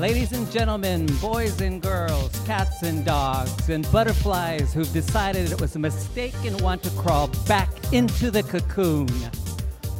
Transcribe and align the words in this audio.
Ladies 0.00 0.32
and 0.32 0.50
gentlemen, 0.50 1.04
boys 1.20 1.60
and 1.60 1.82
girls, 1.82 2.30
cats 2.46 2.84
and 2.84 3.04
dogs, 3.04 3.68
and 3.68 3.86
butterflies 3.92 4.72
who've 4.72 4.90
decided 4.94 5.52
it 5.52 5.60
was 5.60 5.76
a 5.76 5.78
mistake 5.78 6.34
and 6.42 6.58
want 6.62 6.82
to 6.84 6.90
crawl 6.92 7.28
back 7.46 7.68
into 7.92 8.30
the 8.30 8.42
cocoon. 8.42 9.10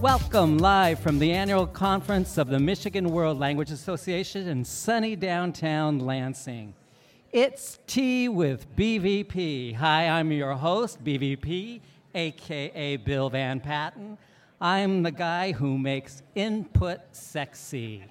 Welcome 0.01 0.57
live 0.57 1.01
from 1.01 1.19
the 1.19 1.33
annual 1.33 1.67
conference 1.67 2.39
of 2.39 2.49
the 2.49 2.59
Michigan 2.59 3.11
World 3.11 3.39
Language 3.39 3.71
Association 3.71 4.49
in 4.49 4.65
sunny 4.65 5.17
downtown 5.17 5.99
Lansing. 5.99 6.73
It's 7.31 7.79
Tea 7.87 8.31
with 8.31 8.75
BVP. 8.77 9.75
Hi, 9.75 10.09
I'm 10.09 10.33
your 10.33 10.55
host, 10.55 11.05
BVP, 11.05 11.83
aka 12.15 12.97
Bill 12.97 13.29
Van 13.29 13.61
Patten. 13.61 14.17
I'm 14.63 15.03
the 15.03 15.13
guy 15.13 15.53
who 15.53 15.77
makes 15.77 16.23
input 16.35 17.01
sexy. 17.13 18.03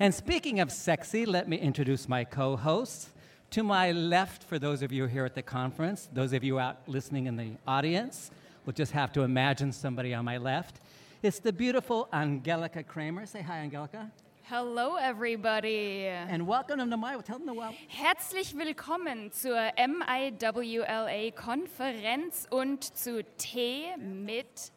And 0.00 0.14
speaking 0.14 0.60
of 0.60 0.70
sexy, 0.70 1.26
let 1.26 1.48
me 1.48 1.58
introduce 1.58 2.08
my 2.08 2.22
co 2.24 2.56
hosts. 2.56 3.10
To 3.52 3.62
my 3.62 3.92
left, 3.92 4.44
for 4.44 4.58
those 4.58 4.82
of 4.82 4.92
you 4.92 5.06
here 5.06 5.24
at 5.24 5.34
the 5.34 5.40
conference, 5.42 6.10
those 6.12 6.34
of 6.34 6.44
you 6.44 6.58
out 6.58 6.86
listening 6.86 7.24
in 7.26 7.36
the 7.36 7.52
audience, 7.66 8.30
will 8.66 8.74
just 8.74 8.92
have 8.92 9.10
to 9.12 9.22
imagine 9.22 9.72
somebody 9.72 10.12
on 10.12 10.22
my 10.24 10.36
left. 10.36 10.80
It's 11.22 11.38
the 11.40 11.52
beautiful 11.52 12.08
Angelica 12.12 12.82
Kramer. 12.82 13.24
Say 13.26 13.40
hi, 13.40 13.60
Angelica. 13.60 14.10
Hello, 14.42 14.96
everybody. 14.96 16.06
And 16.06 16.46
welcome 16.46 16.78
to 16.78 16.96
my, 16.96 17.18
tell 17.22 17.38
them 17.38 17.56
the. 17.56 17.72
Herzlich 17.88 18.54
willkommen 18.54 19.32
zur 19.32 19.72
MIWLA-Konferenz 19.78 22.46
und 22.50 22.84
zu 22.84 23.24
Tee 23.36 23.96
mit 23.96 24.70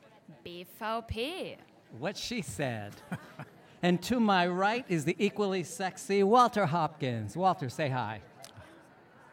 BVP. 0.44 1.58
What 2.00 2.18
she 2.18 2.42
said. 2.42 2.94
and 3.82 4.02
to 4.04 4.20
my 4.20 4.48
right 4.48 4.86
is 4.90 5.06
the 5.06 5.16
equally 5.18 5.64
sexy 5.64 6.24
Walter 6.24 6.66
Hopkins. 6.66 7.36
Walter, 7.36 7.70
say 7.70 7.90
hi. 7.90 8.22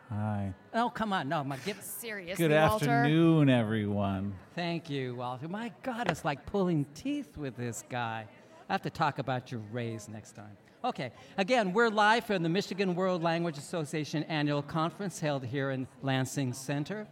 Hi. 0.08 0.54
Oh, 0.72 0.88
come 0.88 1.12
on. 1.12 1.28
No, 1.28 1.44
my 1.44 1.58
give. 1.58 1.82
serious. 1.82 2.38
Good 2.38 2.50
Walter. 2.50 2.88
afternoon, 2.88 3.50
everyone. 3.50 4.34
Thank 4.54 4.88
you, 4.88 5.14
Walter. 5.16 5.48
My 5.48 5.70
God, 5.82 6.10
it's 6.10 6.24
like 6.24 6.46
pulling 6.46 6.86
teeth 6.94 7.36
with 7.36 7.56
this 7.56 7.84
guy. 7.90 8.26
I 8.68 8.72
have 8.72 8.82
to 8.82 8.90
talk 8.90 9.18
about 9.18 9.52
your 9.52 9.60
raise 9.70 10.08
next 10.08 10.32
time. 10.32 10.56
Okay, 10.82 11.12
again, 11.36 11.72
we're 11.72 11.90
live 11.90 12.24
from 12.24 12.42
the 12.42 12.48
Michigan 12.48 12.94
World 12.94 13.22
Language 13.22 13.58
Association 13.58 14.22
annual 14.24 14.62
conference 14.62 15.18
held 15.18 15.44
here 15.44 15.72
in 15.72 15.86
Lansing 16.02 16.54
Center. 16.54 17.06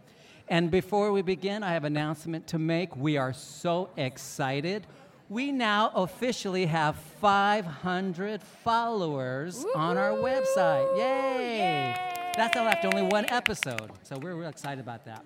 And 0.47 0.71
before 0.71 1.11
we 1.11 1.21
begin, 1.21 1.61
I 1.61 1.73
have 1.73 1.83
an 1.83 1.97
announcement 1.97 2.47
to 2.47 2.57
make. 2.57 2.95
We 2.95 3.17
are 3.17 3.33
so 3.33 3.89
excited. 3.97 4.87
We 5.29 5.51
now 5.51 5.91
officially 5.93 6.65
have 6.67 6.95
500 6.95 8.41
followers 8.41 9.65
on 9.75 9.97
our 9.97 10.11
website. 10.11 10.97
Yay! 10.97 11.93
That's 12.37 12.55
all 12.55 12.65
after 12.65 12.87
only 12.87 13.01
one 13.01 13.25
episode. 13.29 13.91
So 14.03 14.17
we're 14.19 14.35
real 14.35 14.47
excited 14.47 14.79
about 14.79 15.03
that. 15.03 15.25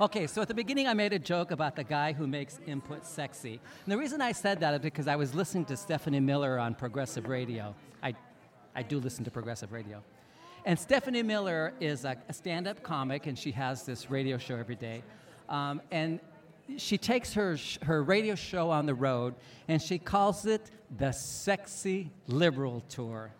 Okay, 0.00 0.28
so 0.28 0.40
at 0.40 0.46
the 0.46 0.54
beginning, 0.54 0.86
I 0.86 0.94
made 0.94 1.12
a 1.12 1.18
joke 1.18 1.50
about 1.50 1.74
the 1.74 1.82
guy 1.82 2.12
who 2.12 2.28
makes 2.28 2.60
input 2.64 3.04
sexy. 3.04 3.60
And 3.84 3.92
the 3.92 3.98
reason 3.98 4.20
I 4.20 4.30
said 4.30 4.60
that 4.60 4.74
is 4.74 4.80
because 4.80 5.08
I 5.08 5.16
was 5.16 5.34
listening 5.34 5.64
to 5.66 5.76
Stephanie 5.76 6.20
Miller 6.20 6.58
on 6.58 6.74
Progressive 6.74 7.26
Radio. 7.26 7.74
I, 8.04 8.14
I 8.76 8.82
do 8.82 9.00
listen 9.00 9.24
to 9.24 9.32
Progressive 9.32 9.72
Radio. 9.72 10.02
And 10.64 10.78
Stephanie 10.78 11.24
Miller 11.24 11.72
is 11.80 12.04
a, 12.04 12.16
a 12.28 12.32
stand 12.32 12.68
up 12.68 12.84
comic, 12.84 13.26
and 13.26 13.36
she 13.36 13.50
has 13.50 13.84
this 13.84 14.10
radio 14.10 14.38
show 14.38 14.56
every 14.56 14.76
day. 14.76 15.02
Um, 15.48 15.82
and 15.90 16.20
she 16.76 16.98
takes 16.98 17.34
her, 17.34 17.56
her 17.82 18.02
radio 18.02 18.34
show 18.34 18.70
on 18.70 18.86
the 18.86 18.94
road, 18.94 19.34
and 19.68 19.80
she 19.80 19.98
calls 19.98 20.46
it 20.46 20.70
the 20.98 21.12
Sexy 21.12 22.10
Liberal 22.26 22.82
Tour. 22.88 23.30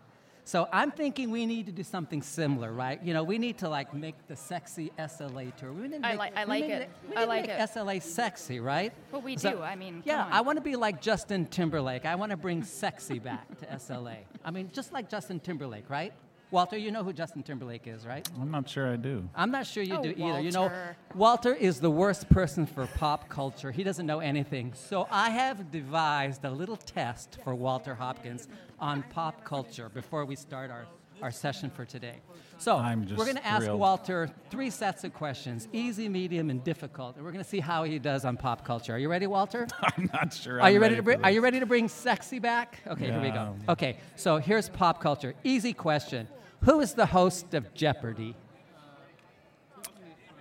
So 0.45 0.67
I'm 0.73 0.91
thinking 0.91 1.31
we 1.31 1.45
need 1.45 1.67
to 1.67 1.71
do 1.71 1.83
something 1.83 2.21
similar, 2.21 2.73
right? 2.73 3.01
You 3.01 3.13
know, 3.13 3.23
we 3.23 3.37
need 3.37 3.59
to 3.59 3.69
like 3.69 3.93
make 3.93 4.15
the 4.27 4.35
sexy 4.35 4.91
SLA 4.99 5.55
tour. 5.55 5.71
We 5.71 5.87
need 5.87 6.01
to 6.03 6.05
I 6.05 6.09
make- 6.11 6.19
like- 6.19 6.37
I 6.37 6.43
we 6.43 6.49
like 6.49 6.61
need 6.63 6.71
it. 6.73 6.79
to- 6.79 7.07
we 7.09 7.15
I 7.15 7.19
need 7.19 7.21
to 7.23 7.27
like 7.29 7.41
make 7.47 7.49
it. 7.51 7.59
SLA 7.69 7.99
sexy, 8.01 8.59
right? 8.59 8.91
Well, 9.13 9.21
we 9.21 9.37
So- 9.37 9.51
do. 9.51 9.61
I 9.61 9.75
mean, 9.77 10.03
yeah. 10.05 10.27
I 10.29 10.41
want 10.41 10.57
to 10.57 10.61
be 10.61 10.75
like 10.75 11.01
Justin 11.01 11.45
Timberlake. 11.45 12.05
I 12.05 12.15
want 12.15 12.31
to 12.31 12.37
bring 12.37 12.61
sexy 12.63 13.19
back 13.19 13.57
to 13.59 13.65
SLA. 13.73 14.17
I 14.43 14.51
mean, 14.51 14.69
just 14.73 14.91
like 14.91 15.09
Justin 15.09 15.39
Timberlake, 15.39 15.89
right? 15.89 16.11
Walter, 16.53 16.77
you 16.77 16.91
know 16.91 17.03
who 17.03 17.11
Justin 17.13 17.41
Timberlake 17.41 17.87
is, 17.87 18.05
right? 18.05 18.29
I'm 18.39 18.51
not 18.51 18.69
sure 18.69 18.93
I 18.93 18.95
do. 18.95 19.27
I'm 19.35 19.49
not 19.49 19.65
sure 19.65 19.81
you 19.81 19.95
Oh, 19.95 20.03
do 20.03 20.13
either. 20.15 20.39
You 20.39 20.51
know, 20.51 20.61
Walter. 20.61 20.97
Walter 21.15 21.53
is 21.55 21.79
the 21.79 21.89
worst 21.89 22.29
person 22.29 22.67
for 22.67 22.85
pop 22.85 23.27
culture. 23.27 23.71
He 23.71 23.83
doesn't 23.83 24.05
know 24.05 24.19
anything. 24.19 24.71
So 24.75 25.07
I 25.09 25.31
have 25.31 25.71
devised 25.71 26.45
a 26.45 26.51
little 26.51 26.77
test 26.77 27.39
for 27.43 27.55
Walter 27.55 27.95
Hopkins 27.95 28.47
on 28.79 29.01
pop 29.09 29.43
culture 29.43 29.89
before 29.89 30.25
we 30.25 30.35
start 30.35 30.69
our, 30.69 30.85
our 31.23 31.31
session 31.31 31.71
for 31.71 31.85
today. 31.85 32.17
So 32.59 32.77
I'm 32.77 33.07
just 33.07 33.17
we're 33.17 33.25
going 33.25 33.37
to 33.37 33.45
ask 33.47 33.63
thrilled. 33.65 33.79
Walter 33.79 34.29
three 34.51 34.69
sets 34.69 35.03
of 35.03 35.11
questions 35.11 35.67
easy, 35.73 36.07
medium, 36.07 36.51
and 36.51 36.63
difficult. 36.63 37.15
And 37.15 37.25
we're 37.25 37.31
going 37.31 37.43
to 37.43 37.49
see 37.49 37.61
how 37.61 37.83
he 37.83 37.97
does 37.97 38.25
on 38.25 38.37
pop 38.37 38.63
culture. 38.63 38.93
Are 38.93 38.99
you 38.99 39.09
ready, 39.09 39.25
Walter? 39.25 39.67
I'm 39.97 40.07
not 40.13 40.31
sure. 40.31 40.59
Are 40.61 40.67
I'm 40.67 40.73
you 40.75 40.79
ready, 40.79 40.95
to 40.97 41.01
for 41.01 41.05
bring? 41.05 41.23
Are 41.23 41.31
you 41.31 41.41
ready 41.41 41.59
to 41.59 41.65
bring 41.65 41.87
sexy 41.87 42.37
back? 42.37 42.79
Okay, 42.85 43.05
here 43.09 43.19
we 43.19 43.31
go. 43.31 43.55
Okay, 43.69 43.97
so 44.15 44.37
here's 44.37 44.69
pop 44.69 45.01
culture. 45.01 45.33
Easy 45.43 45.73
question: 45.73 46.27
Who 46.65 46.79
is 46.79 46.93
the 46.93 47.05
host 47.05 47.53
of 47.53 47.73
Jeopardy? 47.73 48.35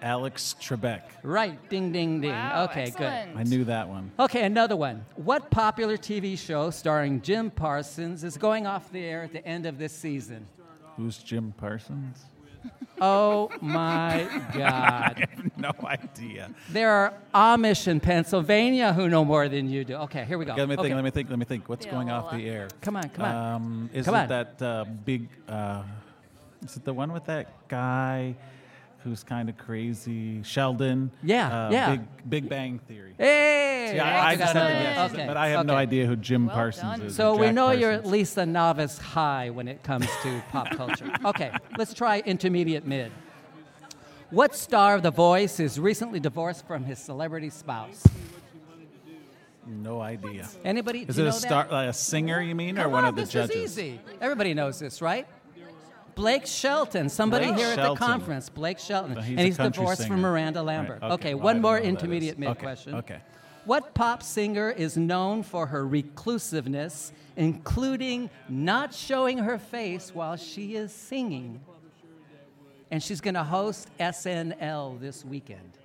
Alex 0.01 0.55
Trebek. 0.61 1.03
Right. 1.23 1.69
Ding, 1.69 1.93
ding, 1.93 2.21
ding. 2.21 2.31
Wow, 2.31 2.65
okay, 2.65 2.85
excellent. 2.85 3.37
I 3.37 3.45
knew 3.45 3.65
that 3.65 3.89
one. 3.89 4.11
Okay, 4.19 4.45
another 4.45 4.77
one. 4.77 5.05
What 5.17 5.51
popular 5.51 5.97
TV 5.97 6.37
show 6.39 6.71
starring 6.71 7.23
Jim 7.23 7.51
Parsons 7.51 8.25
is 8.25 8.37
going 8.37 8.67
off 8.67 8.91
the 8.91 9.05
air 9.05 9.23
at 9.23 9.33
the 9.33 9.47
end 9.47 9.67
of 9.67 9.79
this 9.79 9.93
season? 9.93 10.47
Who's 10.97 11.19
Jim 11.19 11.55
Parsons? 11.57 12.19
Oh 13.05 13.51
my 13.61 14.29
God. 14.57 15.27
no 15.57 15.73
idea. 15.83 16.55
There 16.69 16.89
are 16.89 17.15
Amish 17.35 17.89
in 17.89 17.99
Pennsylvania 17.99 18.93
who 18.93 19.09
know 19.09 19.25
more 19.25 19.49
than 19.49 19.69
you 19.69 19.85
do. 19.85 19.97
Okay, 19.97 20.25
here 20.25 20.39
we 20.39 20.45
go. 20.45 20.55
Let 20.55 20.69
me 20.69 20.77
think. 20.77 20.87
Okay. 20.87 20.95
Let 20.95 21.03
me 21.03 21.11
think. 21.11 21.31
Let 21.31 21.39
me 21.41 21.45
think. 21.45 21.69
What's 21.69 21.85
going 21.85 22.11
off 22.11 22.31
the 22.31 22.49
air? 22.49 22.69
Come 22.81 22.95
on, 22.95 23.09
come 23.09 23.25
on. 23.25 23.35
Um, 23.35 23.91
is 23.93 24.05
Come 24.05 24.15
it 24.15 24.19
on. 24.19 24.29
that 24.29 24.63
uh, 24.63 24.85
big? 24.85 25.29
Uh, 25.49 25.83
is 26.65 26.77
it 26.77 26.85
the 26.85 26.93
one 26.93 27.13
with 27.13 27.25
that 27.27 27.69
guy 27.69 28.35
who's 29.05 29.23
kind 29.25 29.49
of 29.49 29.57
crazy? 29.59 30.43
Sheldon. 30.43 31.11
Yeah, 31.23 31.67
Uh, 31.67 31.71
yeah. 31.71 31.91
Big 31.91 32.01
Big 32.31 32.49
Bang 32.49 32.79
Theory. 32.87 33.15
Hey! 33.19 33.97
Yeah, 33.97 34.05
I, 34.23 34.29
I 34.31 34.37
just 34.37 34.53
have 34.55 34.63
had 34.71 34.79
to 34.79 34.83
guess. 34.85 35.13
Okay, 35.13 35.27
but 35.27 35.37
I 35.37 35.49
have 35.49 35.67
no 35.67 35.75
idea 35.75 36.07
who 36.07 36.17
Jim 36.17 36.47
Well 36.47 36.55
Parsons 36.57 36.83
done. 36.99 37.03
is. 37.03 37.15
So 37.17 37.37
we 37.37 37.47
Jack 37.47 37.55
know 37.55 37.71
you're 37.73 37.91
at 37.93 38.07
least 38.07 38.39
a 38.39 38.47
novice 38.47 38.97
high 38.99 39.51
when 39.51 39.69
it 39.69 39.83
comes 39.83 40.07
to 40.23 40.43
pop 40.51 40.71
culture. 40.71 41.11
Okay, 41.25 41.53
let's 41.77 41.93
try 41.95 42.21
intermediate 42.25 42.87
mid. 42.87 43.13
What 44.31 44.55
star 44.55 44.95
of 44.95 45.03
The 45.03 45.11
Voice 45.11 45.61
is 45.61 45.79
recently 45.79 46.19
divorced 46.21 46.67
from 46.67 46.85
his 46.85 46.99
celebrity 46.99 47.51
spouse? 47.51 48.03
No 49.67 50.01
idea. 50.01 50.49
Anybody? 50.65 51.05
Is 51.07 51.19
it 51.19 51.27
a 51.27 51.33
star, 51.33 51.65
That? 51.65 51.73
like 51.73 51.89
a 51.89 51.93
singer? 51.93 52.41
You 52.41 52.55
mean, 52.55 52.79
or 52.79 52.85
Come 52.85 52.93
one 52.93 53.05
of 53.05 53.15
the 53.15 53.23
this 53.23 53.31
judges? 53.31 53.57
is 53.57 53.79
easy. 53.79 54.01
Everybody 54.21 54.55
knows 54.55 54.79
this, 54.81 55.01
right? 55.03 55.27
Blake 56.15 56.47
Shelton. 56.47 57.09
Somebody 57.09 57.47
Blake 57.47 57.59
here 57.59 57.69
at 57.69 57.77
the 57.77 57.95
conference. 57.95 58.49
Blake 58.49 58.79
Shelton. 58.79 59.17
He's 59.17 59.29
and 59.31 59.41
he's 59.41 59.57
divorced 59.57 60.03
singer. 60.03 60.15
from 60.15 60.21
Miranda 60.21 60.61
Right, 60.61 60.67
Lambert. 60.67 61.03
okay, 61.03 61.13
Okay, 61.15 61.31
I 61.31 61.35
one 61.35 61.57
don't 61.57 61.63
more 61.63 61.73
know 61.73 61.77
who 61.79 61.83
that 61.83 61.89
intermediate 61.89 62.39
mid 62.39 62.49
Okay, 62.51 62.61
question. 62.63 62.95
okay. 62.97 63.19
What 63.65 63.95
pop 63.95 64.23
singer 64.25 64.71
is 64.71 64.97
known 64.97 65.43
for 65.45 65.67
her 65.67 65.87
reclusiveness, 65.87 67.13
including 67.37 68.29
not 68.49 68.93
showing 68.93 69.39
her 69.39 69.57
face 69.59 70.13
while 70.15 70.37
she 70.37 70.75
is 70.75 70.93
singing? 70.93 71.61
And 72.91 73.03
she's 73.03 73.21
going 73.21 73.35
to 73.35 73.45
host 73.45 73.89
SNL 73.99 75.01
this 75.01 75.25
weekend. 75.25 75.79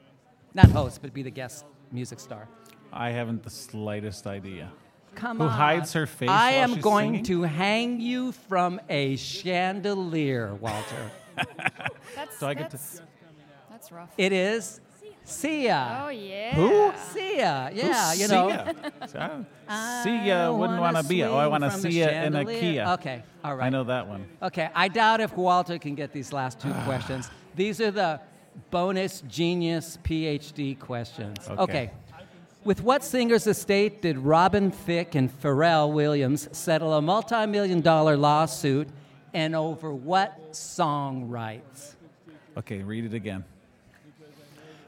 Not 0.53 0.69
host, 0.71 1.01
but 1.01 1.13
be 1.13 1.21
the 1.23 1.29
guest 1.29 1.65
music 1.91 2.19
star. 2.19 2.47
I 2.91 3.11
haven't 3.11 3.43
the 3.43 3.49
slightest 3.49 4.25
idea. 4.27 4.71
Come 5.17 5.37
Who 5.39 5.45
on. 5.45 5.49
hides 5.49 5.93
her 5.93 6.05
face 6.05 6.29
I 6.29 6.51
while 6.53 6.61
am 6.63 6.73
she's 6.75 6.83
going 6.83 7.09
singing? 7.09 7.23
to 7.25 7.41
hang 7.41 7.99
you 7.99 8.31
from 8.33 8.79
a 8.87 9.15
chandelier, 9.15 10.53
Walter. 10.55 11.11
That's, 12.15 12.37
So 12.39 12.47
I 12.47 12.53
get 12.53 12.69
to- 12.69 12.77
that's, 12.77 13.01
that's 13.71 13.91
rough. 13.91 14.11
it 14.17 14.31
is 14.31 14.79
Sia. 15.23 16.03
oh, 16.05 16.09
yeah. 16.09 16.53
Who? 16.55 16.91
Sia. 17.11 17.71
Yeah, 17.73 18.09
Who's 18.11 18.21
you 18.21 18.27
know. 18.27 18.49
Sia? 19.07 19.45
I 19.67 20.01
Sia 20.03 20.53
wouldn't 20.53 20.79
wanna 20.79 21.03
be. 21.03 21.23
Oh, 21.23 21.35
I 21.35 21.47
want 21.47 21.63
to 21.63 21.71
from 21.71 21.81
the 21.81 21.91
see 21.91 22.01
it 22.01 22.09
in 22.13 22.33
a 22.35 22.37
chandelier. 22.37 22.59
Kia. 22.59 22.85
Okay, 22.99 23.23
all 23.43 23.55
right. 23.55 23.65
I 23.65 23.69
know 23.69 23.83
that 23.85 24.07
one. 24.07 24.25
Okay, 24.41 24.69
I 24.73 24.87
doubt 24.87 25.19
if 25.19 25.35
Walter 25.35 25.77
can 25.79 25.95
get 25.95 26.13
these 26.13 26.31
last 26.31 26.59
two 26.59 26.71
questions. 26.85 27.29
These 27.55 27.81
are 27.81 27.91
the 27.91 28.21
bonus 28.71 29.21
genius 29.27 29.97
PhD 30.03 30.79
questions. 30.79 31.37
Okay. 31.49 31.61
okay. 31.61 31.91
With 32.63 32.81
what 32.81 33.03
singer's 33.03 33.47
estate 33.47 34.01
did 34.01 34.17
Robin 34.17 34.71
Thicke 34.71 35.15
and 35.15 35.29
Pharrell 35.41 35.93
Williams 35.93 36.49
settle 36.51 36.93
a 36.93 37.01
multi 37.01 37.45
million 37.45 37.81
dollar 37.81 38.17
lawsuit 38.17 38.89
and 39.33 39.55
over 39.55 39.93
what 39.93 40.55
song 40.55 41.29
rights? 41.29 41.95
Okay, 42.57 42.81
read 42.81 43.05
it 43.05 43.13
again. 43.13 43.45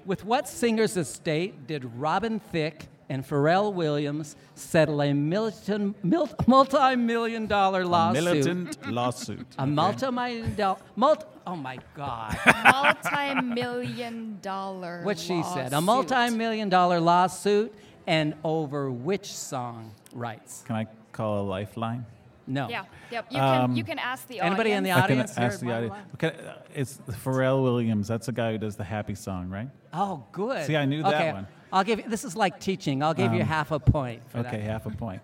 With 0.06 0.26
what 0.26 0.50
singer's 0.50 0.98
estate 0.98 1.68
did 1.68 1.86
Robin 1.96 2.40
Thicke 2.40 2.89
and 3.10 3.28
Pharrell 3.28 3.74
Williams 3.74 4.36
settle 4.54 5.02
a 5.02 5.14
militant, 5.14 6.02
mil- 6.04 6.30
multi-million 6.48 7.48
dollar 7.48 7.84
lawsuit. 7.84 8.24
Militant 8.24 8.92
lawsuit. 8.92 9.48
A 9.58 9.64
okay. 9.64 9.72
multi-million 9.72 10.56
dollar, 10.56 10.80
multi, 10.96 11.26
oh 11.48 11.56
my 11.56 11.80
God. 11.96 12.38
Multi-million 12.64 14.38
dollar. 14.42 15.02
what 15.04 15.18
she 15.18 15.42
said. 15.44 15.74
A 15.74 15.80
lawsuit. 15.80 15.84
multi-million 15.84 16.70
dollar 16.70 17.00
lawsuit 17.00 17.74
and 18.06 18.36
over 18.44 18.92
which 18.92 19.34
song 19.34 19.92
rights? 20.14 20.64
Can 20.66 20.76
I 20.76 20.88
call 21.12 21.42
a 21.42 21.46
lifeline? 21.46 22.06
No. 22.46 22.68
Yeah. 22.68 22.86
Yep. 23.12 23.26
You 23.30 23.38
can. 23.38 23.62
Um, 23.62 23.76
you 23.76 23.84
can 23.84 24.00
ask 24.00 24.28
the 24.28 24.42
audience. 24.42 24.46
Anybody 24.48 24.72
in 24.72 24.84
the 24.84 24.92
audience. 24.92 25.32
I 25.32 25.36
can 25.36 25.44
ask 25.44 25.60
the 25.60 25.72
audience. 25.72 25.96
Okay, 26.16 26.36
it's 26.74 26.98
Pharrell 27.24 27.62
Williams. 27.62 28.08
That's 28.08 28.26
the 28.26 28.32
guy 28.32 28.54
who 28.54 28.58
does 28.58 28.76
the 28.76 28.84
happy 28.84 29.14
song, 29.14 29.50
right? 29.50 29.70
Oh, 29.94 30.24
good. 30.32 30.66
See, 30.66 30.76
I 30.76 30.86
knew 30.86 31.04
that 31.04 31.34
one. 31.36 31.48
I'll 31.72 31.84
give 31.84 32.00
you, 32.00 32.06
this 32.10 32.24
is 32.26 32.36
like 32.36 32.60
teaching. 32.60 33.04
I'll 33.04 33.14
give 33.14 33.34
you 33.34 33.42
Um, 33.42 33.48
half 33.48 33.72
a 33.72 33.80
point 33.80 34.22
for 34.30 34.40
Okay, 34.40 34.52
that. 34.58 34.62
half 34.62 34.86
a 34.86 34.90
point. 34.92 35.22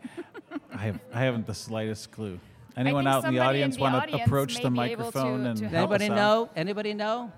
I 0.73 0.77
have 0.77 0.99
I 1.13 1.19
haven't 1.21 1.45
the 1.47 1.53
slightest 1.53 2.11
clue. 2.11 2.39
Anyone 2.77 3.07
out 3.07 3.23
in 3.25 3.33
the 3.33 3.39
audience 3.39 3.77
want 3.79 4.09
to 4.11 4.23
approach 4.23 4.61
the 4.61 4.69
microphone 4.69 5.43
to- 5.43 5.49
and 5.51 5.59
to 5.59 5.67
help 5.69 5.91
Anybody 5.91 6.05
us 6.05 6.11
out? 6.11 6.15
know? 6.15 6.49
Anybody 6.55 6.93
know? 6.93 7.31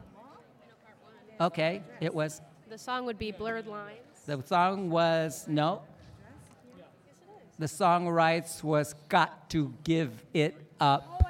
Okay, 1.40 1.84
it 2.02 2.14
was, 2.14 2.42
The 2.70 2.78
song 2.78 3.06
would 3.06 3.20
be 3.20 3.32
Blurred 3.32 3.68
Lines. 3.68 4.00
the 4.26 4.42
song 4.44 4.90
was, 4.90 5.46
no. 5.48 5.82
The 7.60 7.68
song 7.68 8.08
rights 8.08 8.64
was 8.64 8.94
Got 9.10 9.50
to 9.52 9.74
Give 9.84 10.12
It 10.34 10.56
Up 10.80 11.24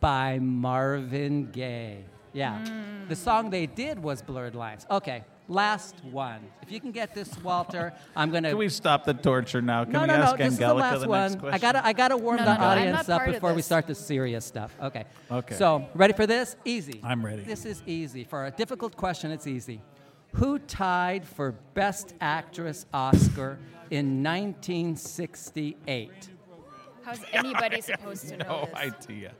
by 0.00 0.38
Marvin 0.38 1.50
Gaye. 1.50 2.04
Yeah. 2.32 2.64
The 3.08 3.16
song 3.16 3.50
they 3.50 3.66
did 3.66 3.98
was 4.02 4.22
Blurred 4.22 4.54
Lines. 4.54 4.86
Okay, 4.90 5.24
last 5.48 5.96
one. 6.10 6.40
If 6.62 6.72
you 6.72 6.80
can 6.80 6.92
get 6.92 7.14
this, 7.14 7.36
Walter, 7.42 7.92
I'm 8.16 8.30
going 8.30 8.42
to. 8.44 8.50
Can 8.50 8.58
we 8.58 8.68
stop 8.68 9.04
the 9.04 9.14
torture 9.14 9.60
now? 9.60 9.84
Can 9.84 9.92
no, 9.92 10.00
we 10.02 10.06
no, 10.06 10.16
no. 10.16 10.22
ask 10.22 10.36
This 10.36 10.52
is 10.54 10.58
the 10.58 10.74
last 10.74 11.00
the 11.02 11.08
one. 11.08 11.20
next 11.20 11.40
question? 11.40 11.54
I 11.54 11.58
gotta, 11.58 11.86
I 11.86 11.92
gotta 11.92 12.16
warm 12.16 12.36
No, 12.36 12.44
the 12.44 12.54
no, 12.54 12.60
no, 12.60 12.66
audience 12.66 13.08
up 13.08 13.24
before 13.26 13.54
we 13.54 13.62
start 13.62 13.86
the 13.86 13.94
serious 13.94 14.44
stuff. 14.44 14.74
Okay. 14.82 15.04
Okay. 15.30 15.54
So, 15.54 15.86
ready 15.94 16.12
for 16.12 16.26
this? 16.26 16.56
Easy. 16.64 17.00
I'm 17.02 17.24
ready. 17.24 17.42
This 17.42 17.64
is 17.64 17.82
easy. 17.86 18.24
For 18.24 18.46
a 18.46 18.50
difficult 18.50 18.96
question, 18.96 19.30
it's 19.30 19.46
easy. 19.46 19.80
Who 20.34 20.58
tied 20.58 21.26
for 21.26 21.52
Best 21.52 22.14
Actress 22.20 22.86
Oscar 22.92 23.58
in 23.90 24.22
1968? 24.22 26.10
How's 27.04 27.20
anybody 27.32 27.80
supposed 27.80 28.28
to 28.30 28.36
know 28.38 28.68
no 28.74 28.90
this? 28.90 29.32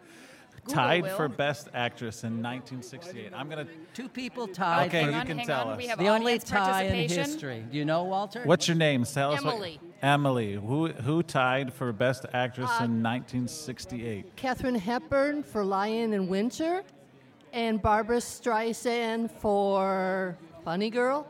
Idea. 0.66 0.74
Tied 0.74 1.02
will. 1.04 1.16
for 1.16 1.28
Best 1.28 1.68
Actress 1.74 2.24
in 2.24 2.42
1968. 2.42 3.32
I'm 3.34 3.48
gonna. 3.48 3.66
Two 3.92 4.08
people 4.08 4.46
tied. 4.48 4.86
Okay, 4.88 5.02
for 5.02 5.06
you 5.06 5.12
Hang 5.12 5.20
on, 5.20 5.26
can 5.26 5.38
hang 5.38 5.46
tell 5.46 5.66
on. 5.68 5.72
us. 5.72 5.78
We 5.78 5.86
have 5.88 5.98
the 5.98 6.08
only 6.08 6.32
audience 6.34 6.44
tie 6.44 6.82
in 6.84 6.92
participation. 6.92 7.24
history. 7.32 7.64
Do 7.70 7.76
you 7.78 7.84
know, 7.84 8.04
Walter? 8.04 8.42
What's 8.44 8.66
your 8.68 8.76
name? 8.76 9.04
Tell 9.04 9.32
us. 9.32 9.42
what- 9.44 9.54
Emily. 9.54 9.80
Emily. 10.02 10.52
Who 10.54 10.88
who 10.88 11.22
tied 11.22 11.72
for 11.72 11.92
Best 11.92 12.26
Actress 12.32 12.70
Uh, 12.80 12.84
in 12.84 13.02
1968? 13.02 14.36
Katharine 14.36 14.74
Hepburn 14.74 15.42
for 15.42 15.64
Lion 15.64 16.12
and 16.12 16.28
Winter, 16.28 16.82
and 17.52 17.80
Barbra 17.80 18.18
Streisand 18.18 19.30
for 19.30 20.36
Funny 20.64 20.90
Girl. 20.90 21.26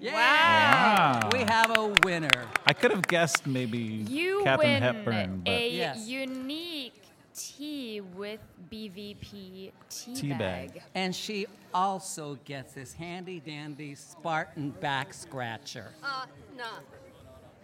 Yeah. 0.00 0.12
Wow. 0.12 1.28
We 1.32 1.40
have 1.40 1.76
a 1.76 1.92
winner. 2.04 2.46
I 2.66 2.72
could 2.72 2.92
have 2.92 3.02
guessed 3.08 3.46
maybe 3.48 3.78
You 3.78 4.42
Katharine 4.44 4.74
win 4.74 4.82
Hepburn, 4.82 5.42
but 5.44 5.50
a 5.52 5.70
Yes. 5.70 6.06
unique 6.06 6.94
tea 7.38 8.00
with 8.00 8.40
BVP 8.70 9.70
tea, 9.88 10.14
Tea 10.14 10.28
bag. 10.30 10.38
bag. 10.74 10.82
And 10.94 11.14
she 11.14 11.46
also 11.72 12.38
gets 12.44 12.72
this 12.74 12.92
handy 12.92 13.40
dandy 13.40 13.94
Spartan 13.94 14.70
back 14.70 15.14
scratcher. 15.14 15.92
Uh, 16.02 16.24
nah. 16.56 16.64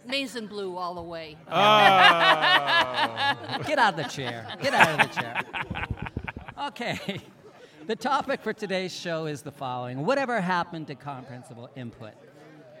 Maize 0.07 0.35
and 0.35 0.47
blue 0.47 0.77
all 0.77 0.93
the 0.95 1.01
way. 1.01 1.35
Get 1.49 1.55
out 3.79 3.93
of 3.93 3.97
the 3.97 4.03
chair. 4.09 4.47
Get 4.61 4.73
out 4.73 4.99
of 4.99 5.09
the 5.09 5.15
chair. 5.21 5.41
Okay. 6.67 7.21
The 7.87 7.95
topic 7.95 8.41
for 8.41 8.53
today's 8.53 8.95
show 8.95 9.25
is 9.27 9.41
the 9.43 9.51
following 9.51 10.05
Whatever 10.05 10.41
happened 10.41 10.87
to 10.87 10.95
comprehensible 10.95 11.69
input? 11.75 12.13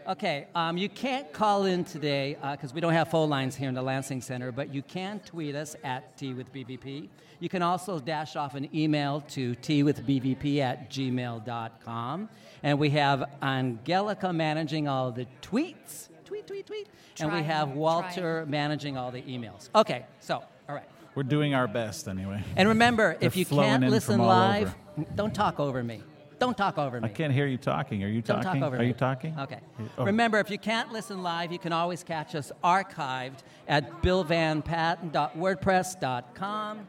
Okay, 0.07 0.45
um, 0.53 0.77
you 0.77 0.87
can't 0.87 1.33
call 1.33 1.65
in 1.65 1.83
today 1.83 2.37
because 2.51 2.75
we 2.75 2.79
don't 2.79 2.93
have 2.93 3.09
phone 3.09 3.27
lines 3.27 3.55
here 3.55 3.69
in 3.69 3.73
the 3.73 3.81
Lansing 3.81 4.21
Center, 4.21 4.51
but 4.51 4.71
you 4.71 4.83
can 4.83 5.19
tweet 5.21 5.55
us 5.55 5.75
at 5.83 6.15
Tea 6.15 6.35
with 6.35 6.53
BVP. 6.53 7.09
You 7.39 7.49
can 7.49 7.63
also 7.63 7.97
dash 7.97 8.35
off 8.35 8.53
an 8.53 8.69
email 8.75 9.21
to 9.29 9.55
teawithbvp 9.55 10.59
at 10.59 10.91
gmail.com. 10.91 12.29
And 12.61 12.79
we 12.79 12.91
have 12.91 13.23
Angelica 13.41 14.31
managing 14.31 14.87
all 14.87 15.11
the 15.11 15.25
tweets. 15.41 16.09
Tweet, 16.23 16.45
tweet, 16.45 16.67
tweet. 16.67 16.87
and 17.19 17.33
we 17.33 17.41
have 17.41 17.69
trying. 17.69 17.79
Walter 17.79 18.45
managing 18.47 18.97
all 18.97 19.09
the 19.09 19.23
emails. 19.23 19.69
Okay, 19.73 20.05
so, 20.19 20.43
all 20.69 20.75
right. 20.75 20.87
we're 21.15 21.23
doing 21.23 21.55
our 21.55 21.67
best 21.67 22.07
anyway. 22.07 22.43
And 22.55 22.69
remember, 22.69 23.17
if 23.21 23.35
you 23.35 23.45
can't 23.45 23.83
in 23.83 23.89
listen 23.89 24.17
from 24.17 24.21
all 24.21 24.27
live, 24.27 24.75
don't 25.15 25.33
talk 25.33 25.59
over 25.59 25.83
me. 25.83 26.03
Don't 26.39 26.57
talk 26.57 26.77
over 26.77 26.99
me. 26.99 27.07
I 27.07 27.11
can't 27.11 27.31
hear 27.33 27.47
you 27.47 27.57
talking. 27.57 28.03
Are 28.03 28.07
you 28.07 28.21
Don't 28.21 28.41
talking? 28.41 28.61
talk 28.61 28.67
over 28.67 28.77
me. 28.77 28.81
Are 28.81 28.83
me. 28.83 28.89
you 28.89 28.93
talking? 28.93 29.35
Okay. 29.39 29.59
Oh. 29.97 30.05
Remember, 30.05 30.39
if 30.39 30.49
you 30.49 30.57
can't 30.57 30.91
listen 30.91 31.23
live, 31.23 31.51
you 31.51 31.59
can 31.59 31.71
always 31.71 32.03
catch 32.03 32.35
us 32.35 32.51
archived 32.63 33.39
at 33.67 34.01
billvanpatten.wordpress.com. 34.01 36.87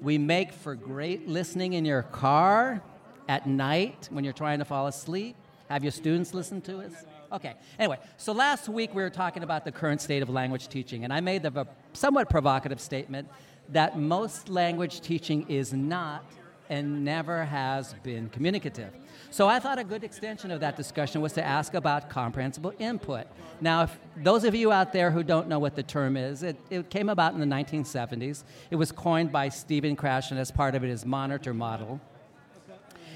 We 0.00 0.18
make 0.18 0.52
for 0.52 0.74
great 0.74 1.28
listening 1.28 1.74
in 1.74 1.84
your 1.84 2.02
car 2.04 2.82
at 3.28 3.46
night 3.46 4.08
when 4.10 4.24
you're 4.24 4.32
trying 4.32 4.60
to 4.60 4.64
fall 4.64 4.86
asleep. 4.86 5.36
Have 5.68 5.84
your 5.84 5.92
students 5.92 6.32
listen 6.32 6.62
to 6.62 6.80
us? 6.80 6.92
Okay. 7.32 7.54
Anyway, 7.78 7.98
so 8.16 8.32
last 8.32 8.68
week 8.68 8.94
we 8.94 9.02
were 9.02 9.10
talking 9.10 9.42
about 9.42 9.64
the 9.64 9.70
current 9.70 10.00
state 10.00 10.22
of 10.22 10.30
language 10.30 10.68
teaching, 10.68 11.04
and 11.04 11.12
I 11.12 11.20
made 11.20 11.42
the 11.42 11.66
somewhat 11.92 12.30
provocative 12.30 12.80
statement 12.80 13.28
that 13.68 13.98
most 13.98 14.48
language 14.48 15.00
teaching 15.00 15.48
is 15.48 15.72
not 15.72 16.24
and 16.70 17.04
never 17.04 17.44
has 17.44 17.94
been 18.02 18.30
communicative. 18.30 18.94
So 19.32 19.46
I 19.46 19.58
thought 19.58 19.78
a 19.78 19.84
good 19.84 20.02
extension 20.02 20.50
of 20.50 20.60
that 20.60 20.76
discussion 20.76 21.20
was 21.20 21.32
to 21.34 21.44
ask 21.44 21.74
about 21.74 22.08
comprehensible 22.08 22.72
input. 22.78 23.26
Now, 23.60 23.82
if 23.82 23.98
those 24.16 24.44
of 24.44 24.54
you 24.54 24.72
out 24.72 24.92
there 24.92 25.10
who 25.10 25.22
don't 25.22 25.48
know 25.48 25.58
what 25.58 25.76
the 25.76 25.82
term 25.82 26.16
is, 26.16 26.42
it, 26.42 26.56
it 26.70 26.88
came 26.88 27.08
about 27.08 27.34
in 27.34 27.40
the 27.40 27.46
1970s. 27.46 28.44
It 28.70 28.76
was 28.76 28.90
coined 28.90 29.30
by 29.30 29.50
Stephen 29.50 29.96
Krashen 29.96 30.36
as 30.36 30.50
part 30.50 30.74
of 30.74 30.82
his 30.82 31.04
monitor 31.04 31.52
model. 31.52 32.00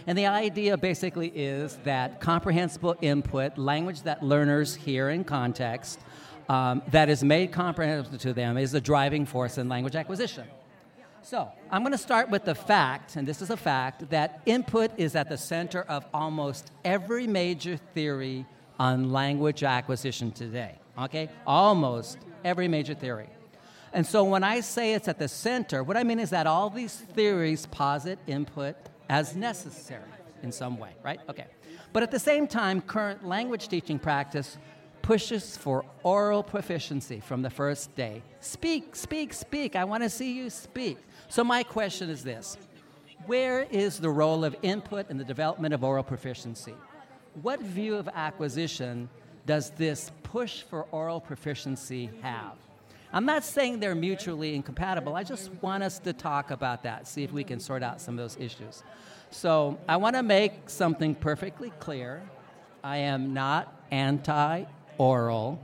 And 0.07 0.19
the 0.19 0.27
idea 0.27 0.77
basically 0.77 1.29
is 1.29 1.77
that 1.85 2.21
comprehensible 2.21 2.97
input, 3.01 3.57
language 3.57 4.03
that 4.03 4.23
learners 4.23 4.75
hear 4.75 5.09
in 5.09 5.25
context, 5.25 5.99
um, 6.49 6.83
that 6.89 7.09
is 7.09 7.25
made 7.25 7.53
comprehensible 7.53 8.19
to 8.19 8.33
them, 8.35 8.59
is 8.59 8.73
the 8.73 8.81
driving 8.81 9.25
force 9.25 9.57
in 9.57 9.69
language 9.69 9.97
acquisition. 9.97 10.45
So, 11.25 11.51
I'm 11.71 11.81
going 11.81 11.93
to 11.93 11.99
start 11.99 12.29
with 12.29 12.45
the 12.45 12.55
fact, 12.55 13.17
and 13.17 13.27
this 13.27 13.41
is 13.41 13.49
a 13.49 13.57
fact, 13.57 14.11
that 14.11 14.43
input 14.45 14.91
is 14.99 15.17
at 15.17 15.31
the 15.31 15.39
center 15.39 15.81
of 15.85 16.05
almost 16.13 16.71
every 16.85 17.27
major 17.27 17.79
theory 17.79 18.45
on 18.79 19.11
language 19.11 19.63
acquisition 19.63 20.33
today. 20.33 20.79
Okay? 20.99 21.31
Almost 21.47 22.19
every 22.45 22.69
major 22.69 22.93
theory. 22.93 23.31
And 23.95 24.07
so, 24.07 24.23
when 24.23 24.45
I 24.45 24.61
say 24.61 24.93
it's 24.93 25.09
at 25.09 25.19
the 25.19 25.29
center, 25.29 25.83
what 25.83 25.97
I 25.97 26.05
mean 26.05 26.21
is 26.21 26.29
that 26.29 26.47
all 26.47 26.69
these 26.69 26.95
theories 26.95 27.65
posit 27.65 28.19
input 28.27 28.77
as 29.09 29.35
necessary 29.35 30.03
in 30.43 30.53
some 30.53 30.77
way, 30.77 30.91
right? 31.03 31.21
Okay. 31.31 31.47
But 31.95 32.03
at 32.03 32.11
the 32.11 32.19
same 32.19 32.47
time, 32.47 32.83
current 32.83 33.27
language 33.27 33.69
teaching 33.69 33.99
practice 33.99 34.59
pushes 35.05 35.57
for 35.57 35.85
oral 36.03 36.43
proficiency 36.43 37.21
from 37.21 37.43
the 37.43 37.51
first 37.51 37.95
day. 37.95 38.23
Speak, 38.41 38.97
speak, 38.97 39.35
speak. 39.35 39.77
I 39.77 39.85
want 39.85 40.03
to 40.03 40.09
see 40.09 40.33
you 40.33 40.49
speak. 40.49 40.97
So, 41.35 41.43
my 41.43 41.65
question 41.65 42.11
is 42.11 42.23
this 42.23 42.57
Where 43.27 43.63
is 43.63 43.99
the 43.99 44.09
role 44.09 44.45
of 44.45 44.55
input 44.63 45.11
in 45.11 45.19
the 45.19 45.25
development 45.25 45.75
of 45.75 45.83
oral 45.83 46.05
proficiency? 46.05 46.75
What 47.43 47.61
view 47.61 47.97
of 47.97 48.09
acquisition 48.15 49.09
does 49.45 49.71
this 49.71 50.13
push 50.23 50.63
for 50.63 50.85
oral 50.93 51.21
proficiency 51.21 52.09
have? 52.23 52.53
I'm 53.13 53.27
not 53.27 53.43
saying 53.43 53.81
they're 53.81 53.97
mutually 53.97 54.55
incompatible. 54.55 55.17
I 55.17 55.25
just 55.25 55.51
want 55.61 55.83
us 55.83 55.99
to 56.01 56.13
talk 56.13 56.53
about 56.53 56.85
that, 56.85 57.09
see 57.09 57.25
if 57.25 57.33
we 57.33 57.43
can 57.43 57.59
sort 57.59 57.83
out 57.83 58.01
some 58.01 58.17
of 58.17 58.19
those 58.19 58.37
issues. 58.41 58.85
So, 59.33 59.77
I 59.89 59.97
want 59.97 60.15
to 60.15 60.23
make 60.23 60.71
something 60.71 61.17
perfectly 61.17 61.73
clear. 61.81 62.23
I 62.85 62.99
am 62.99 63.35
not 63.35 63.77
anti 63.91 64.67
oral. 64.99 65.61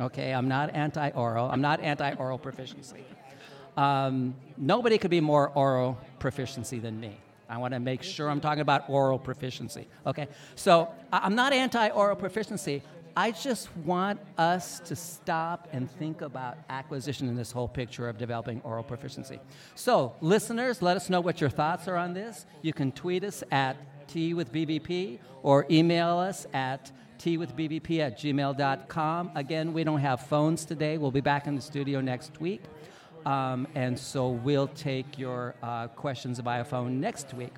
Okay, 0.00 0.32
I'm 0.32 0.48
not 0.48 0.74
anti 0.74 1.10
oral. 1.10 1.50
I'm 1.50 1.60
not 1.60 1.80
anti 1.80 2.14
oral 2.14 2.38
proficiency. 2.38 3.04
Um, 3.76 4.34
nobody 4.56 4.98
could 4.98 5.10
be 5.10 5.20
more 5.20 5.50
oral 5.50 5.98
proficiency 6.18 6.78
than 6.78 6.98
me. 6.98 7.18
I 7.48 7.58
want 7.58 7.74
to 7.74 7.80
make 7.80 8.02
sure 8.02 8.28
I'm 8.28 8.40
talking 8.40 8.60
about 8.60 8.88
oral 8.88 9.18
proficiency. 9.18 9.86
Okay, 10.06 10.28
so 10.54 10.88
I'm 11.12 11.34
not 11.34 11.52
anti 11.52 11.88
oral 11.90 12.16
proficiency. 12.16 12.82
I 13.18 13.30
just 13.30 13.74
want 13.78 14.20
us 14.36 14.78
to 14.80 14.94
stop 14.94 15.68
and 15.72 15.90
think 15.90 16.20
about 16.20 16.58
acquisition 16.68 17.28
in 17.28 17.34
this 17.34 17.50
whole 17.50 17.68
picture 17.68 18.10
of 18.10 18.18
developing 18.18 18.60
oral 18.62 18.82
proficiency. 18.82 19.40
So, 19.74 20.14
listeners, 20.20 20.82
let 20.82 20.98
us 20.98 21.08
know 21.08 21.22
what 21.22 21.40
your 21.40 21.48
thoughts 21.48 21.88
are 21.88 21.96
on 21.96 22.12
this. 22.12 22.44
You 22.60 22.74
can 22.74 22.92
tweet 22.92 23.24
us 23.24 23.42
at 23.50 23.78
Tea 24.06 24.34
with 24.34 24.52
BVP 24.52 25.18
or 25.42 25.64
email 25.70 26.18
us 26.18 26.46
at 26.52 26.92
Tea 27.16 27.38
with 27.38 27.56
BVP 27.56 28.00
at 28.00 28.18
gmail.com. 28.18 29.30
Again, 29.34 29.72
we 29.72 29.82
don't 29.82 30.00
have 30.00 30.26
phones 30.26 30.66
today. 30.66 30.98
We'll 30.98 31.10
be 31.10 31.22
back 31.22 31.46
in 31.46 31.54
the 31.54 31.62
studio 31.62 32.02
next 32.02 32.38
week. 32.38 32.62
Um, 33.26 33.66
and 33.74 33.98
so 33.98 34.30
we'll 34.30 34.68
take 34.68 35.18
your 35.18 35.56
uh, 35.60 35.88
questions 35.88 36.38
via 36.38 36.64
phone 36.64 37.00
next 37.00 37.34
week. 37.34 37.52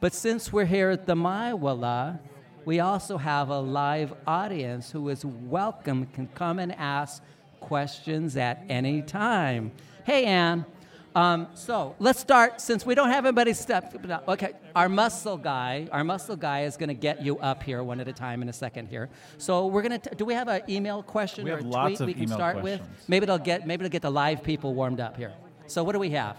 But 0.00 0.14
since 0.14 0.50
we're 0.50 0.64
here 0.64 0.88
at 0.88 1.04
the 1.04 1.14
MIWLA, 1.14 2.18
we 2.64 2.80
also 2.80 3.18
have 3.18 3.50
a 3.50 3.60
live 3.60 4.14
audience 4.26 4.90
who 4.90 5.10
is 5.10 5.24
welcome, 5.24 6.06
can 6.06 6.26
come 6.28 6.58
and 6.58 6.72
ask 6.72 7.22
questions 7.60 8.38
at 8.38 8.64
any 8.70 9.02
time. 9.02 9.72
Hey, 10.04 10.24
Ann. 10.24 10.64
Um, 11.14 11.48
so 11.54 11.96
let's 11.98 12.20
start 12.20 12.60
since 12.60 12.86
we 12.86 12.94
don't 12.94 13.08
have 13.08 13.26
anybody 13.26 13.52
step. 13.52 13.94
Okay, 14.28 14.52
our 14.76 14.88
muscle 14.88 15.36
guy, 15.36 15.88
our 15.90 16.04
muscle 16.04 16.36
guy 16.36 16.62
is 16.62 16.76
going 16.76 16.88
to 16.88 16.94
get 16.94 17.22
you 17.22 17.38
up 17.38 17.62
here 17.62 17.82
one 17.82 17.98
at 18.00 18.06
a 18.06 18.12
time 18.12 18.42
in 18.42 18.48
a 18.48 18.52
second 18.52 18.86
here. 18.86 19.08
So 19.38 19.66
we're 19.66 19.82
going 19.82 20.00
to. 20.00 20.14
Do 20.14 20.24
we 20.24 20.34
have 20.34 20.48
an 20.48 20.62
email 20.68 21.02
question 21.02 21.44
We 21.44 21.50
or 21.50 21.56
have 21.56 21.64
a 21.64 21.68
lots 21.68 21.98
tweet 21.98 22.00
of 22.00 22.06
we 22.06 22.14
can 22.14 22.28
start 22.28 22.62
with? 22.62 22.80
Maybe 23.08 23.24
it'll 23.24 23.38
get 23.38 23.66
maybe 23.66 23.84
it'll 23.84 23.92
get 23.92 24.02
the 24.02 24.10
live 24.10 24.42
people 24.44 24.74
warmed 24.74 25.00
up 25.00 25.16
here. 25.16 25.32
So 25.66 25.82
what 25.82 25.92
do 25.92 25.98
we 25.98 26.10
have? 26.10 26.36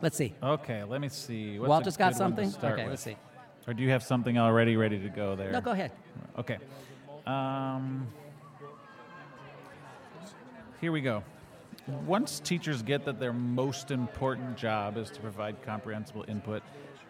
Let's 0.00 0.16
see. 0.16 0.34
Okay, 0.42 0.84
let 0.84 1.00
me 1.00 1.08
see. 1.08 1.58
What's 1.58 1.68
Walter's 1.68 1.96
got 1.96 2.12
good 2.12 2.20
one 2.20 2.36
to 2.36 2.50
something. 2.50 2.70
Okay, 2.72 2.82
with? 2.82 2.90
let's 2.90 3.02
see. 3.02 3.16
Or 3.66 3.74
do 3.74 3.82
you 3.82 3.90
have 3.90 4.02
something 4.02 4.38
already 4.38 4.76
ready 4.76 4.98
to 4.98 5.08
go 5.08 5.34
there? 5.36 5.50
No, 5.50 5.60
go 5.60 5.70
ahead. 5.70 5.92
Okay. 6.38 6.58
Um, 7.26 8.06
here 10.80 10.92
we 10.92 11.00
go. 11.00 11.24
Once 11.86 12.40
teachers 12.40 12.82
get 12.82 13.04
that 13.04 13.20
their 13.20 13.32
most 13.32 13.90
important 13.90 14.56
job 14.56 14.96
is 14.96 15.08
to 15.10 15.20
provide 15.20 15.60
comprehensible 15.62 16.24
input, 16.26 16.62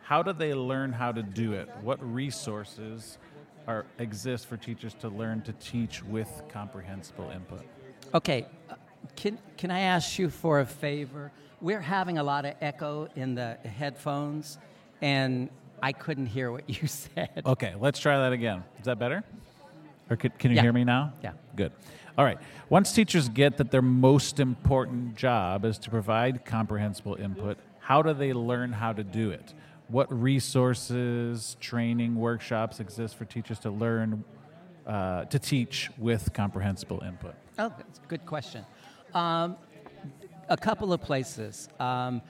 how 0.02 0.23
do 0.23 0.33
they 0.33 0.52
learn 0.52 0.92
how 0.92 1.11
to 1.11 1.23
do 1.23 1.52
it? 1.54 1.68
What 1.80 1.99
resources 2.02 3.18
are 3.66 3.87
exist 3.99 4.47
for 4.47 4.56
teachers 4.56 4.95
to 4.95 5.09
learn 5.09 5.42
to 5.42 5.52
teach 5.54 6.04
with 6.04 6.42
comprehensible 6.49 7.30
input? 7.30 7.62
Okay, 8.14 8.47
uh, 8.71 8.75
can, 9.16 9.38
can 9.56 9.71
I 9.71 9.80
ask 9.80 10.18
you 10.18 10.30
for 10.30 10.61
a 10.61 10.66
favor? 10.66 11.33
We're 11.61 11.80
having 11.80 12.18
a 12.18 12.23
lot 12.23 12.45
of 12.45 12.54
echo 12.61 13.09
in 13.16 13.35
the 13.35 13.54
headphones, 13.64 14.59
and 15.00 15.49
I 15.83 15.92
couldn't 15.92 16.26
hear 16.26 16.52
what 16.52 16.68
you 16.68 16.87
said. 16.87 17.42
Okay, 17.47 17.75
let's 17.80 17.99
try 17.99 18.18
that 18.18 18.33
again. 18.33 18.62
Is 18.78 18.85
that 18.85 18.99
better? 18.99 19.25
Or 20.11 20.17
can, 20.17 20.31
can 20.39 20.51
you 20.51 20.57
Yeah. 20.57 20.63
hear 20.63 20.73
me 20.73 20.85
now? 20.85 21.13
Yeah. 21.23 21.33
Good. 21.57 21.73
All 22.17 22.25
right. 22.25 22.39
Once 22.69 22.93
teachers 22.93 23.29
get 23.29 23.57
that 23.59 23.71
their 23.71 23.83
most 23.83 24.41
important 24.41 25.17
job 25.17 25.65
is 25.65 25.79
to 25.79 25.91
provide 25.91 26.45
comprehensible 26.45 27.15
input, 27.17 27.59
how 27.81 28.03
do 28.03 28.15
they 28.15 28.33
learn 28.33 28.73
how 28.73 28.93
to 28.93 29.05
do 29.05 29.31
it? 29.31 29.55
What 29.89 30.13
resources, 30.13 31.57
training, 31.61 32.17
workshops 32.17 32.81
exist 32.81 33.17
for 33.17 33.25
teachers 33.25 33.59
to 33.61 33.71
learn 33.71 34.25
uh, 34.87 35.25
to 35.27 35.39
teach 35.39 35.91
with 35.99 36.33
comprehensible 36.33 37.03
input? 37.07 37.35
Oh, 37.59 37.73
that's 37.77 37.99
a 37.99 38.09
good 38.09 38.25
question. 38.27 38.65
Um, 39.15 39.57
a 40.49 40.57
couple 40.57 40.93
of 40.93 41.01
places. 41.03 41.69
Um, 41.81 42.23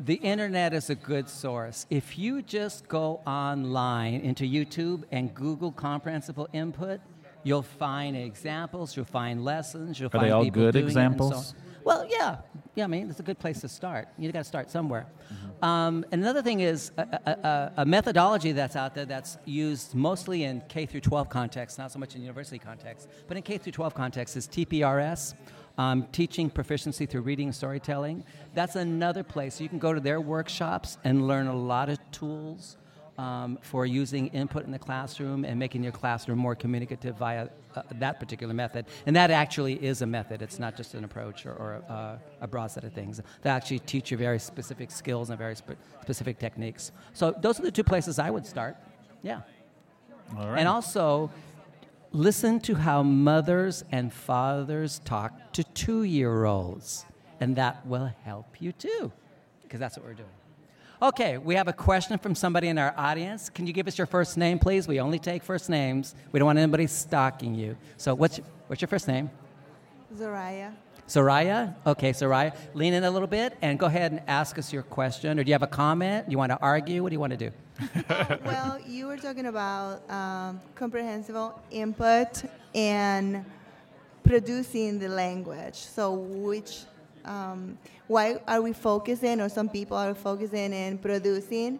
the 0.00 0.14
internet 0.14 0.74
is 0.74 0.90
a 0.90 0.94
good 0.94 1.28
source. 1.28 1.86
If 1.90 2.18
you 2.18 2.42
just 2.42 2.88
go 2.88 3.20
online 3.26 4.20
into 4.22 4.44
YouTube 4.44 5.04
and 5.12 5.32
Google 5.34 5.70
comprehensible 5.70 6.48
input, 6.52 7.00
you'll 7.44 7.62
find 7.62 8.16
examples, 8.16 8.96
you'll 8.96 9.04
find 9.04 9.44
lessons, 9.44 10.00
you'll 10.00 10.08
Are 10.08 10.10
find 10.10 10.24
they 10.24 10.30
all 10.30 10.42
people 10.42 10.62
good 10.62 10.72
doing 10.72 10.84
it 10.84 10.88
and 10.88 10.94
so 10.94 11.00
examples? 11.00 11.54
Well, 11.84 12.06
yeah, 12.08 12.38
yeah. 12.74 12.84
I 12.84 12.86
mean, 12.86 13.10
it's 13.10 13.20
a 13.20 13.22
good 13.22 13.38
place 13.38 13.60
to 13.60 13.68
start. 13.68 14.08
You 14.18 14.32
got 14.32 14.38
to 14.38 14.44
start 14.44 14.70
somewhere. 14.70 15.06
Mm-hmm. 15.32 15.64
Um, 15.64 16.04
and 16.10 16.22
another 16.22 16.40
thing 16.40 16.60
is 16.60 16.92
a, 16.96 17.02
a, 17.02 17.30
a, 17.30 17.72
a 17.78 17.86
methodology 17.86 18.52
that's 18.52 18.74
out 18.74 18.94
there 18.94 19.04
that's 19.04 19.36
used 19.44 19.94
mostly 19.94 20.44
in 20.44 20.62
K 20.68 20.86
through 20.86 21.02
12 21.02 21.28
context, 21.28 21.78
not 21.78 21.92
so 21.92 21.98
much 21.98 22.16
in 22.16 22.22
university 22.22 22.58
context, 22.58 23.08
but 23.28 23.36
in 23.36 23.42
K 23.42 23.58
through 23.58 23.72
12 23.72 23.94
context 23.94 24.36
is 24.36 24.48
TPRS. 24.48 25.34
Um, 25.76 26.06
teaching 26.12 26.50
proficiency 26.50 27.04
through 27.04 27.22
reading 27.22 27.48
and 27.48 27.54
storytelling. 27.54 28.22
That's 28.54 28.76
another 28.76 29.24
place. 29.24 29.60
You 29.60 29.68
can 29.68 29.80
go 29.80 29.92
to 29.92 29.98
their 29.98 30.20
workshops 30.20 30.98
and 31.02 31.26
learn 31.26 31.48
a 31.48 31.56
lot 31.56 31.88
of 31.88 31.98
tools 32.12 32.76
um, 33.18 33.58
for 33.62 33.86
using 33.86 34.28
input 34.28 34.64
in 34.64 34.72
the 34.72 34.78
classroom 34.78 35.44
and 35.44 35.58
making 35.58 35.82
your 35.82 35.92
classroom 35.92 36.38
more 36.38 36.54
communicative 36.54 37.16
via 37.16 37.48
uh, 37.76 37.82
that 37.92 38.18
particular 38.18 38.54
method. 38.54 38.86
And 39.06 39.14
that 39.16 39.30
actually 39.30 39.74
is 39.74 40.02
a 40.02 40.06
method. 40.06 40.42
It's 40.42 40.58
not 40.58 40.76
just 40.76 40.94
an 40.94 41.04
approach 41.04 41.46
or, 41.46 41.52
or 41.52 41.72
a, 41.88 42.20
a 42.42 42.46
broad 42.46 42.70
set 42.70 42.84
of 42.84 42.92
things. 42.92 43.20
They 43.42 43.50
actually 43.50 43.80
teach 43.80 44.10
you 44.10 44.16
very 44.16 44.38
specific 44.38 44.90
skills 44.90 45.30
and 45.30 45.38
very 45.38 45.56
spe- 45.56 45.78
specific 46.02 46.38
techniques. 46.38 46.92
So 47.12 47.34
those 47.40 47.58
are 47.58 47.62
the 47.62 47.70
two 47.70 47.84
places 47.84 48.18
I 48.18 48.30
would 48.30 48.46
start. 48.46 48.76
Yeah. 49.22 49.40
All 50.36 50.48
right. 50.48 50.58
And 50.58 50.68
also, 50.68 51.30
listen 52.12 52.60
to 52.60 52.74
how 52.74 53.02
mothers 53.02 53.84
and 53.92 54.12
fathers 54.12 55.00
talk 55.04 55.52
to 55.52 55.64
two 55.64 56.02
year 56.02 56.44
olds, 56.44 57.04
and 57.40 57.56
that 57.56 57.86
will 57.86 58.10
help 58.24 58.60
you 58.60 58.72
too, 58.72 59.12
because 59.62 59.80
that's 59.80 59.96
what 59.96 60.06
we're 60.06 60.14
doing. 60.14 60.28
Okay, 61.02 61.38
we 61.38 61.56
have 61.56 61.66
a 61.66 61.72
question 61.72 62.18
from 62.18 62.34
somebody 62.34 62.68
in 62.68 62.78
our 62.78 62.94
audience. 62.96 63.50
Can 63.50 63.66
you 63.66 63.72
give 63.72 63.88
us 63.88 63.98
your 63.98 64.06
first 64.06 64.36
name, 64.36 64.58
please? 64.58 64.86
We 64.86 65.00
only 65.00 65.18
take 65.18 65.42
first 65.42 65.68
names. 65.68 66.14
We 66.30 66.38
don't 66.38 66.46
want 66.46 66.58
anybody 66.58 66.86
stalking 66.86 67.54
you. 67.54 67.76
So, 67.96 68.14
what's, 68.14 68.38
what's 68.68 68.80
your 68.80 68.88
first 68.88 69.08
name? 69.08 69.28
Zoraya. 70.16 70.72
Soraya? 71.08 71.74
Okay, 71.84 72.12
Soraya. 72.12 72.56
Lean 72.74 72.94
in 72.94 73.04
a 73.04 73.10
little 73.10 73.28
bit 73.28 73.56
and 73.60 73.78
go 73.78 73.86
ahead 73.86 74.12
and 74.12 74.22
ask 74.28 74.56
us 74.56 74.72
your 74.72 74.82
question. 74.82 75.38
Or 75.38 75.44
do 75.44 75.48
you 75.48 75.54
have 75.54 75.62
a 75.62 75.66
comment? 75.66 76.30
You 76.30 76.38
want 76.38 76.50
to 76.52 76.58
argue? 76.60 77.02
What 77.02 77.10
do 77.10 77.14
you 77.14 77.20
want 77.20 77.32
to 77.32 77.50
do? 77.50 77.50
well, 78.44 78.78
you 78.86 79.06
were 79.06 79.16
talking 79.16 79.46
about 79.46 80.08
um, 80.08 80.60
comprehensible 80.76 81.60
input 81.70 82.44
and 82.74 83.44
producing 84.22 84.98
the 84.98 85.08
language. 85.08 85.74
So, 85.74 86.12
which, 86.14 86.84
um, 87.24 87.78
why 88.06 88.38
are 88.46 88.60
we 88.60 88.72
focusing, 88.72 89.40
or 89.40 89.48
some 89.48 89.68
people 89.68 89.96
are 89.96 90.14
focusing 90.14 90.72
in 90.72 90.98
producing? 90.98 91.78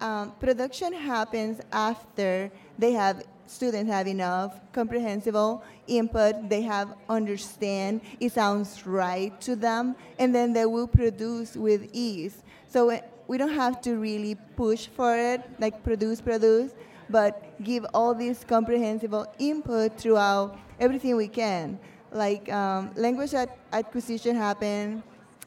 Um, 0.00 0.32
production 0.40 0.92
happens 0.92 1.60
after 1.72 2.50
they 2.78 2.92
have 2.92 3.22
students 3.46 3.90
have 3.90 4.06
enough 4.06 4.60
comprehensible 4.72 5.62
input, 5.86 6.48
they 6.48 6.62
have 6.62 6.96
understand, 7.08 8.00
it 8.18 8.32
sounds 8.32 8.86
right 8.86 9.38
to 9.42 9.54
them, 9.54 9.94
and 10.18 10.34
then 10.34 10.52
they 10.52 10.66
will 10.66 10.88
produce 10.88 11.54
with 11.54 11.88
ease. 11.92 12.42
So 12.66 12.90
uh, 12.90 13.00
we 13.28 13.38
don't 13.38 13.54
have 13.54 13.80
to 13.82 13.96
really 13.96 14.36
push 14.56 14.86
for 14.86 15.16
it, 15.16 15.42
like 15.60 15.84
produce, 15.84 16.20
produce, 16.20 16.72
but 17.10 17.62
give 17.62 17.84
all 17.92 18.14
this 18.14 18.42
comprehensible 18.42 19.26
input 19.38 19.98
throughout 19.98 20.58
everything 20.80 21.14
we 21.16 21.28
can. 21.28 21.78
Like 22.12 22.52
um, 22.52 22.90
language 22.94 23.32
ac- 23.34 23.50
acquisition 23.72 24.36
happen, 24.36 25.02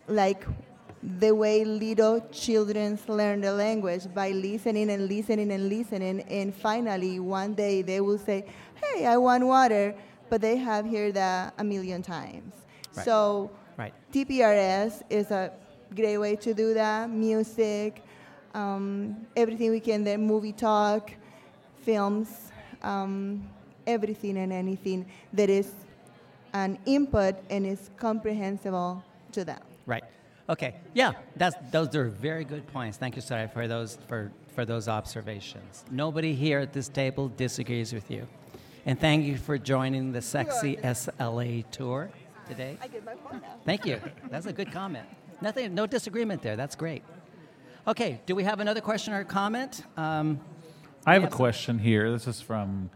like 0.07 0.43
the 1.19 1.31
way 1.31 1.63
little 1.63 2.19
children 2.31 2.97
learn 3.07 3.41
the 3.41 3.53
language 3.53 4.11
by 4.13 4.31
listening 4.31 4.89
and 4.89 5.07
listening 5.07 5.51
and 5.51 5.69
listening, 5.69 6.21
and 6.21 6.53
finally 6.53 7.19
one 7.19 7.53
day 7.53 7.83
they 7.83 8.01
will 8.01 8.17
say, 8.17 8.45
"Hey, 8.81 9.05
I 9.05 9.17
want 9.17 9.45
water," 9.45 9.93
but 10.29 10.41
they 10.41 10.57
have 10.57 10.89
heard 10.89 11.13
that 11.13 11.53
a 11.59 11.63
million 11.63 12.01
times. 12.01 12.53
Right. 12.95 13.05
So 13.05 13.51
Right. 13.77 13.93
TPRS 14.11 15.03
is 15.09 15.29
a 15.31 15.51
great 15.93 16.17
way 16.17 16.35
to 16.37 16.53
do 16.53 16.73
that. 16.73 17.09
Music, 17.11 18.01
um, 18.55 19.27
everything 19.35 19.69
we 19.69 19.79
can 19.81 20.03
there, 20.03 20.17
movie 20.17 20.53
talk, 20.53 21.11
films, 21.83 22.29
um, 22.81 23.43
everything 23.85 24.37
and 24.37 24.51
anything 24.51 25.05
that 25.33 25.49
is 25.49 25.71
an 26.55 26.79
input 26.85 27.35
and 27.49 27.65
is 27.65 27.91
comprehensible 27.97 29.03
to 29.33 29.43
them. 29.43 29.59
Right. 29.85 30.03
Okay. 30.49 30.75
Yeah, 30.93 31.11
that's, 31.35 31.55
those 31.69 31.93
are 31.95 32.05
very 32.05 32.45
good 32.45 32.65
points. 32.67 32.97
Thank 32.97 33.17
you, 33.17 33.21
Sarah, 33.21 33.49
for 33.49 33.67
those, 33.67 33.97
for, 34.07 34.31
for 34.55 34.63
those 34.63 34.87
observations. 34.87 35.83
Nobody 35.91 36.33
here 36.33 36.59
at 36.59 36.71
this 36.71 36.87
table 36.87 37.27
disagrees 37.27 37.93
with 37.93 38.09
you. 38.09 38.25
And 38.85 38.99
thank 38.99 39.25
you 39.25 39.37
for 39.37 39.57
joining 39.57 40.13
the 40.13 40.21
Sexy 40.21 40.77
SLA 40.77 41.69
tour 41.71 42.09
today. 42.47 42.77
I 42.81 42.87
get 42.87 43.03
my 43.03 43.15
point 43.15 43.41
now. 43.41 43.55
Thank 43.65 43.85
you. 43.85 43.99
That's 44.29 44.45
a 44.45 44.53
good 44.53 44.71
comment. 44.71 45.07
Nothing, 45.41 45.75
no 45.75 45.85
disagreement 45.85 46.41
there. 46.41 46.55
That's 46.55 46.75
great. 46.75 47.03
Okay, 47.85 48.21
do 48.25 48.33
we 48.33 48.43
have 48.43 48.61
another 48.61 48.81
question 48.81 49.13
or 49.13 49.23
comment? 49.25 49.83
Um, 49.97 50.39
I 51.05 51.15
have 51.15 51.23
a 51.23 51.27
question 51.27 51.79
here. 51.79 52.11
This 52.11 52.27
is 52.27 52.39
from 52.41 52.89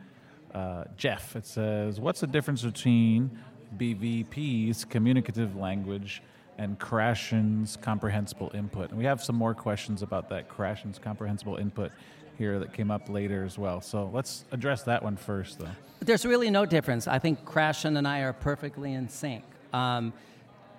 uh, 0.54 0.86
Jeff. 0.98 1.36
It 1.36 1.46
says, 1.46 2.00
"What's 2.00 2.22
the 2.22 2.28
difference 2.28 2.64
between 2.64 3.38
BVP's 3.78 4.86
communicative 4.86 5.56
language 5.56 6.22
and 6.58 6.78
Krashen's 6.80 7.78
comprehensible 7.78 8.52
input?" 8.54 8.90
And 8.90 8.98
we 8.98 9.06
have 9.06 9.24
some 9.24 9.36
more 9.36 9.54
questions 9.54 10.02
about 10.02 10.30
that 10.30 10.50
Krashen's 10.50 11.00
comprehensible 11.00 11.58
input 11.58 11.92
here 12.38 12.58
that 12.58 12.74
came 12.74 12.90
up 12.90 13.10
later 13.10 13.44
as 13.44 13.58
well. 13.60 13.82
So 13.82 14.10
let's 14.14 14.46
address 14.52 14.84
that 14.84 15.04
one 15.04 15.18
first, 15.18 15.60
though. 15.60 15.68
There's 16.00 16.26
really 16.26 16.50
no 16.50 16.66
difference. 16.66 17.08
I 17.08 17.20
think 17.20 17.44
Krashen 17.44 17.98
and 17.98 18.08
I 18.08 18.22
are 18.22 18.34
perfectly 18.34 18.94
in 18.94 19.10
sync. 19.10 19.44
Um, 19.74 20.14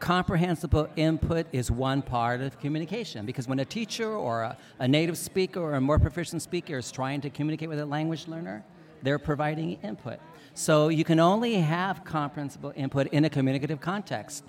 comprehensible 0.00 0.88
input 0.96 1.46
is 1.52 1.70
one 1.70 2.00
part 2.00 2.40
of 2.40 2.58
communication 2.58 3.26
because 3.26 3.46
when 3.46 3.60
a 3.60 3.64
teacher 3.64 4.10
or 4.10 4.42
a, 4.42 4.56
a 4.78 4.88
native 4.88 5.18
speaker 5.18 5.60
or 5.60 5.74
a 5.74 5.80
more 5.80 5.98
proficient 5.98 6.40
speaker 6.40 6.78
is 6.78 6.90
trying 6.90 7.20
to 7.20 7.30
communicate 7.30 7.68
with 7.68 7.78
a 7.78 7.86
language 7.86 8.26
learner, 8.26 8.64
they're 9.02 9.18
providing 9.18 9.78
input. 9.82 10.18
So 10.54 10.88
you 10.88 11.04
can 11.04 11.20
only 11.20 11.54
have 11.54 12.04
comprehensible 12.04 12.72
input 12.76 13.08
in 13.08 13.24
a 13.24 13.30
communicative 13.30 13.80
context. 13.80 14.44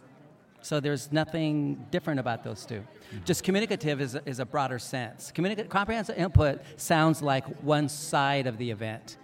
So 0.61 0.79
there's 0.79 1.11
nothing 1.11 1.85
different 1.89 2.19
about 2.19 2.43
those 2.43 2.65
2 2.65 2.83
Just 3.25 3.43
communicative 3.43 3.99
is 3.99 4.15
a, 4.15 4.21
is 4.27 4.39
a 4.39 4.45
broader 4.45 4.77
sense. 4.77 5.31
Communica- 5.33 5.67
comprehensive 5.69 6.17
input 6.17 6.61
sounds 6.77 7.21
like 7.21 7.45
one 7.61 7.89
side 7.89 8.45
of 8.47 8.57
the 8.57 8.69
event. 8.69 9.17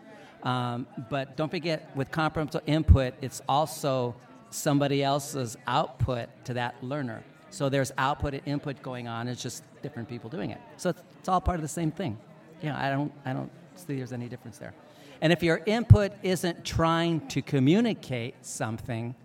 Um, 0.43 0.87
but 1.09 1.35
don't 1.37 1.49
forget, 1.49 1.95
with 1.95 2.11
comprehensive 2.11 2.61
input, 2.65 3.13
it's 3.21 3.41
also 3.47 4.15
somebody 4.49 5.03
else's 5.03 5.57
output 5.67 6.29
to 6.45 6.53
that 6.55 6.81
learner. 6.83 7.23
So 7.49 7.69
there's 7.69 7.91
output 7.97 8.33
and 8.33 8.43
input 8.45 8.81
going 8.81 9.07
on. 9.07 9.27
It's 9.27 9.41
just 9.41 9.63
different 9.81 10.09
people 10.09 10.29
doing 10.29 10.51
it. 10.51 10.59
So 10.77 10.89
it's, 10.89 11.01
it's 11.19 11.29
all 11.29 11.41
part 11.41 11.55
of 11.55 11.61
the 11.61 11.67
same 11.67 11.91
thing. 11.91 12.17
Yeah, 12.61 12.77
I 12.77 12.89
don't, 12.89 13.11
I 13.25 13.33
don't 13.33 13.51
see 13.75 13.95
there's 13.95 14.13
any 14.13 14.27
difference 14.27 14.57
there. 14.57 14.73
And 15.21 15.33
if 15.33 15.41
your 15.41 15.61
input 15.65 16.13
isn't 16.23 16.63
trying 16.63 17.27
to 17.27 17.41
communicate 17.41 18.35
something, 18.45 19.15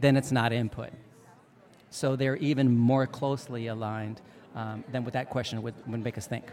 then 0.00 0.16
it's 0.16 0.32
not 0.32 0.52
input. 0.52 0.90
So 1.90 2.16
they're 2.16 2.36
even 2.36 2.76
more 2.76 3.06
closely 3.06 3.68
aligned 3.68 4.20
um, 4.54 4.84
than 4.90 5.04
what 5.04 5.14
that 5.14 5.30
question 5.30 5.62
would, 5.62 5.74
would 5.86 6.02
make 6.02 6.18
us 6.18 6.26
think. 6.26 6.44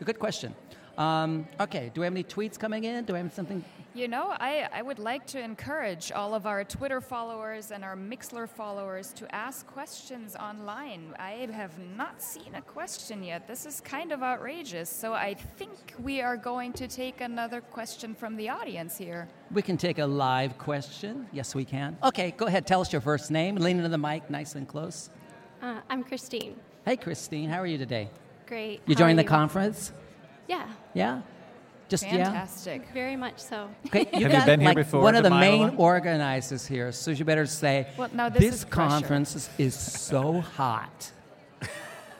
A 0.00 0.04
good 0.04 0.18
question. 0.18 0.54
Um, 0.98 1.46
okay, 1.60 1.92
do 1.94 2.00
we 2.00 2.06
have 2.06 2.12
any 2.12 2.24
tweets 2.24 2.58
coming 2.58 2.82
in? 2.82 3.04
Do 3.04 3.12
we 3.12 3.20
have 3.20 3.32
something? 3.32 3.64
You 3.94 4.08
know, 4.08 4.34
I, 4.38 4.68
I 4.72 4.82
would 4.82 4.98
like 4.98 5.26
to 5.28 5.40
encourage 5.40 6.10
all 6.10 6.34
of 6.34 6.44
our 6.44 6.64
Twitter 6.64 7.00
followers 7.00 7.70
and 7.70 7.84
our 7.84 7.96
Mixlr 7.96 8.48
followers 8.48 9.12
to 9.14 9.32
ask 9.34 9.66
questions 9.66 10.34
online. 10.36 11.14
I 11.18 11.48
have 11.52 11.78
not 11.96 12.20
seen 12.20 12.56
a 12.56 12.60
question 12.60 13.22
yet. 13.22 13.46
This 13.46 13.64
is 13.64 13.80
kind 13.80 14.10
of 14.10 14.22
outrageous. 14.22 14.90
So 14.90 15.14
I 15.14 15.34
think 15.34 15.94
we 16.02 16.20
are 16.20 16.36
going 16.36 16.72
to 16.74 16.88
take 16.88 17.20
another 17.20 17.60
question 17.60 18.14
from 18.14 18.36
the 18.36 18.48
audience 18.48 18.98
here. 18.98 19.28
We 19.52 19.62
can 19.62 19.76
take 19.76 20.00
a 20.00 20.06
live 20.06 20.58
question. 20.58 21.28
Yes, 21.32 21.54
we 21.54 21.64
can. 21.64 21.96
Okay, 22.02 22.32
go 22.36 22.46
ahead. 22.46 22.66
Tell 22.66 22.80
us 22.80 22.92
your 22.92 23.00
first 23.00 23.30
name. 23.30 23.54
Lean 23.56 23.76
into 23.76 23.88
the 23.88 23.98
mic 23.98 24.28
nice 24.30 24.56
and 24.56 24.66
close. 24.66 25.10
Uh, 25.62 25.80
I'm 25.88 26.02
Christine. 26.02 26.56
Hey, 26.84 26.96
Christine, 26.96 27.48
how 27.48 27.58
are 27.60 27.66
you 27.66 27.78
today? 27.78 28.10
Great. 28.46 28.80
You 28.86 28.96
joined 28.96 29.18
are 29.18 29.22
the 29.22 29.28
conference? 29.28 29.92
Yeah, 30.48 30.66
Yeah? 30.94 31.20
Just 31.88 32.04
yeah? 32.04 32.24
Fantastic. 32.24 32.82
very 32.92 33.16
much 33.16 33.38
so. 33.38 33.70
Okay, 33.86 34.04
Have 34.12 34.20
you 34.20 34.28
got, 34.28 34.44
been 34.44 34.60
here 34.60 34.68
like, 34.70 34.76
before 34.76 35.00
One 35.00 35.14
of 35.16 35.22
the 35.22 35.30
main 35.30 35.62
Iowa? 35.70 35.76
organizers 35.76 36.66
here, 36.66 36.92
so 36.92 37.10
you 37.12 37.24
better 37.24 37.46
say, 37.46 37.86
Well, 37.96 38.10
now 38.12 38.28
this 38.28 38.42
this 38.42 38.54
is 38.56 38.64
conference 38.64 39.34
is, 39.36 39.48
is 39.56 39.74
so 39.74 40.40
hot. 40.40 41.12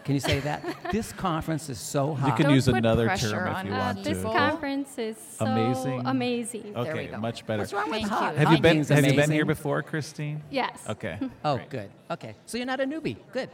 Can 0.04 0.14
you 0.14 0.20
say 0.20 0.40
that? 0.40 0.64
this 0.90 1.12
conference 1.12 1.68
is 1.68 1.78
so 1.78 2.14
hot. 2.14 2.28
You 2.28 2.32
can 2.34 2.46
Don't 2.46 2.54
use 2.54 2.66
another 2.68 3.08
term 3.08 3.46
if 3.56 3.64
you 3.66 3.72
us. 3.72 3.76
Uh, 3.76 3.84
want 3.84 4.04
this 4.04 4.22
to. 4.22 4.24
conference 4.24 4.96
is 4.98 5.16
so 5.36 5.44
Amazing. 5.44 6.06
amazing. 6.06 6.72
There 6.72 6.82
we 6.84 6.88
Okay, 6.90 7.06
go. 7.08 7.18
much 7.18 7.44
better. 7.46 7.60
What's 7.60 7.74
wrong 7.74 7.90
with 7.90 8.00
Thank 8.00 8.08
hot? 8.08 8.32
you. 8.32 8.38
Have 8.38 8.52
you 8.52 8.58
been 8.62 8.76
means 8.78 8.88
Have 8.88 9.04
you 9.04 9.12
been 9.12 9.30
here 9.30 9.44
before, 9.44 9.82
Christine? 9.82 10.40
Yes. 10.50 10.82
Okay. 10.88 11.18
Oh, 11.44 11.56
great. 11.56 11.68
good. 11.70 11.90
Okay, 12.10 12.34
so 12.46 12.56
you're 12.56 12.66
not 12.66 12.80
a 12.80 12.86
newbie. 12.86 13.16
Good. 13.32 13.50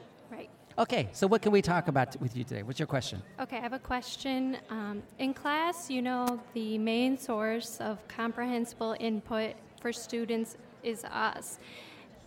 Okay, 0.76 1.08
so 1.12 1.28
what 1.28 1.40
can 1.40 1.52
we 1.52 1.62
talk 1.62 1.86
about 1.86 2.20
with 2.20 2.36
you 2.36 2.42
today? 2.42 2.64
What's 2.64 2.80
your 2.80 2.88
question? 2.88 3.22
Okay, 3.38 3.58
I 3.58 3.60
have 3.60 3.74
a 3.74 3.78
question. 3.78 4.56
Um, 4.70 5.04
in 5.20 5.32
class, 5.32 5.88
you 5.88 6.02
know, 6.02 6.40
the 6.52 6.78
main 6.78 7.16
source 7.16 7.80
of 7.80 7.98
comprehensible 8.08 8.96
input 8.98 9.54
for 9.80 9.92
students 9.92 10.56
is 10.82 11.04
us. 11.04 11.60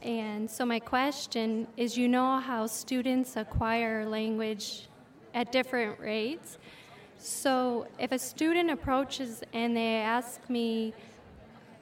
And 0.02 0.50
so, 0.50 0.66
my 0.66 0.80
question 0.80 1.68
is 1.76 1.98
you 1.98 2.08
know 2.08 2.40
how 2.40 2.68
students 2.68 3.36
acquire 3.36 4.06
language 4.06 4.88
at 5.34 5.52
different 5.52 6.00
rates? 6.00 6.58
So, 7.20 7.88
if 8.00 8.14
a 8.14 8.20
student 8.20 8.72
approaches 8.72 9.44
and 9.52 9.76
they 9.76 9.98
ask 9.98 10.50
me, 10.50 10.94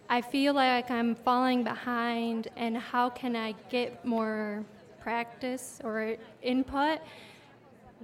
I 0.10 0.22
feel 0.22 0.56
like 0.56 0.90
I'm 0.90 1.14
falling 1.14 1.64
behind, 1.64 2.48
and 2.56 2.76
how 2.76 3.12
can 3.12 3.36
I 3.36 3.54
get 3.70 4.04
more 4.04 4.66
practice 5.10 5.80
or 5.84 6.16
input? 6.42 6.98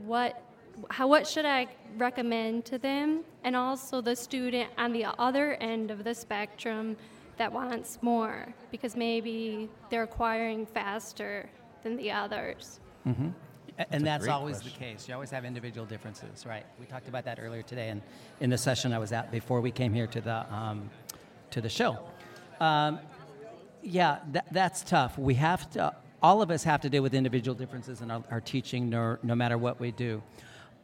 What, 0.05 0.43
how, 0.91 1.07
what 1.07 1.27
should 1.27 1.45
I 1.45 1.67
recommend 1.97 2.63
to 2.65 2.77
them? 2.77 3.23
And 3.43 3.55
also 3.55 4.01
the 4.01 4.15
student 4.15 4.69
on 4.77 4.93
the 4.93 5.05
other 5.17 5.55
end 5.55 5.89
of 5.89 6.03
the 6.03 6.13
spectrum 6.13 6.95
that 7.37 7.51
wants 7.51 7.97
more 8.03 8.53
because 8.69 8.95
maybe 8.95 9.67
they're 9.89 10.03
acquiring 10.03 10.67
faster 10.67 11.49
than 11.83 11.97
the 11.97 12.11
others. 12.11 12.79
A- 13.07 13.93
And 13.93 14.05
that's 14.05 14.27
always 14.27 14.57
question. 14.59 14.73
the 14.79 14.85
case. 14.85 15.07
You 15.07 15.15
always 15.15 15.31
have 15.31 15.43
individual 15.43 15.87
differences, 15.87 16.45
right? 16.45 16.65
We 16.79 16.85
talked 16.85 17.07
about 17.07 17.25
that 17.25 17.39
earlier 17.41 17.63
today, 17.63 17.89
and 17.89 18.01
in 18.41 18.51
the 18.51 18.57
session 18.59 18.93
I 18.93 18.99
was 18.99 19.11
at 19.11 19.31
before 19.31 19.59
we 19.59 19.71
came 19.71 19.91
here 19.91 20.05
to 20.07 20.21
the 20.21 20.53
um, 20.53 20.87
to 21.49 21.61
the 21.61 21.69
show. 21.69 21.97
Um, 22.59 22.99
yeah, 23.81 24.19
that, 24.33 24.45
that's 24.51 24.83
tough. 24.83 25.17
We 25.17 25.33
have 25.35 25.67
to. 25.71 25.95
All 26.21 26.41
of 26.41 26.51
us 26.51 26.63
have 26.63 26.81
to 26.81 26.89
deal 26.89 27.01
with 27.01 27.13
individual 27.13 27.55
differences 27.55 28.01
in 28.01 28.11
our, 28.11 28.23
our 28.29 28.41
teaching, 28.41 28.89
no, 28.89 29.17
no 29.23 29.35
matter 29.35 29.57
what 29.57 29.79
we 29.79 29.91
do. 29.91 30.21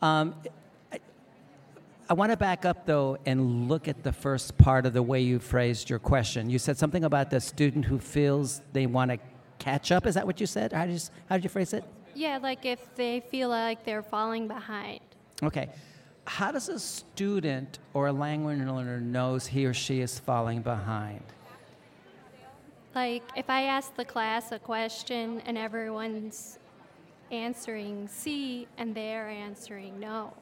Um, 0.02 0.36
I, 0.92 1.00
I 2.10 2.14
want 2.14 2.32
to 2.32 2.38
back 2.38 2.66
up 2.66 2.86
though 2.86 3.18
and 3.26 3.68
look 3.68 3.88
at 3.88 4.04
the 4.04 4.12
first 4.12 4.58
part 4.58 4.86
of 4.86 4.94
the 4.94 5.04
way 5.04 5.22
you 5.22 5.40
phrased 5.40 5.90
your 5.90 6.00
question. 6.00 6.50
You 6.50 6.60
said 6.60 6.78
something 6.78 7.04
about 7.04 7.30
the 7.30 7.40
student 7.40 7.86
who 7.86 8.00
feels 8.00 8.62
they 8.74 8.88
want 8.88 9.12
to 9.12 9.20
catch 9.60 9.92
up. 9.92 10.08
Is 10.08 10.16
that 10.16 10.26
what 10.26 10.40
you 10.40 10.48
said? 10.48 10.74
How 10.74 10.86
did 10.86 10.94
you, 10.94 11.00
how 11.30 11.38
did 11.38 11.44
you 11.44 11.50
phrase 11.50 11.74
it? 11.74 11.84
Yeah, 12.16 12.40
like 12.42 12.66
if 12.66 12.96
they 12.96 13.20
feel 13.20 13.50
like 13.50 13.86
they're 13.86 14.02
falling 14.02 14.48
behind. 14.48 15.02
Okay. 15.44 15.70
How 16.26 16.52
does 16.52 16.68
a 16.68 16.80
student 16.80 17.80
or 17.94 18.08
a 18.08 18.12
language 18.12 18.60
learner 18.60 19.00
knows 19.00 19.48
he 19.48 19.66
or 19.66 19.74
she 19.74 20.02
is 20.02 20.18
falling 20.18 20.62
behind? 20.62 21.24
Like 22.98 23.30
if 23.36 23.48
I 23.48 23.66
ask 23.66 23.96
the 23.96 24.06
class 24.06 24.52
a 24.52 24.58
question 24.58 25.40
and 25.46 25.56
everyone's 25.56 26.58
answering 27.30 28.08
C 28.08 28.68
and 28.76 28.96
they're 28.96 29.30
answering 29.30 30.00
no. 30.00 30.34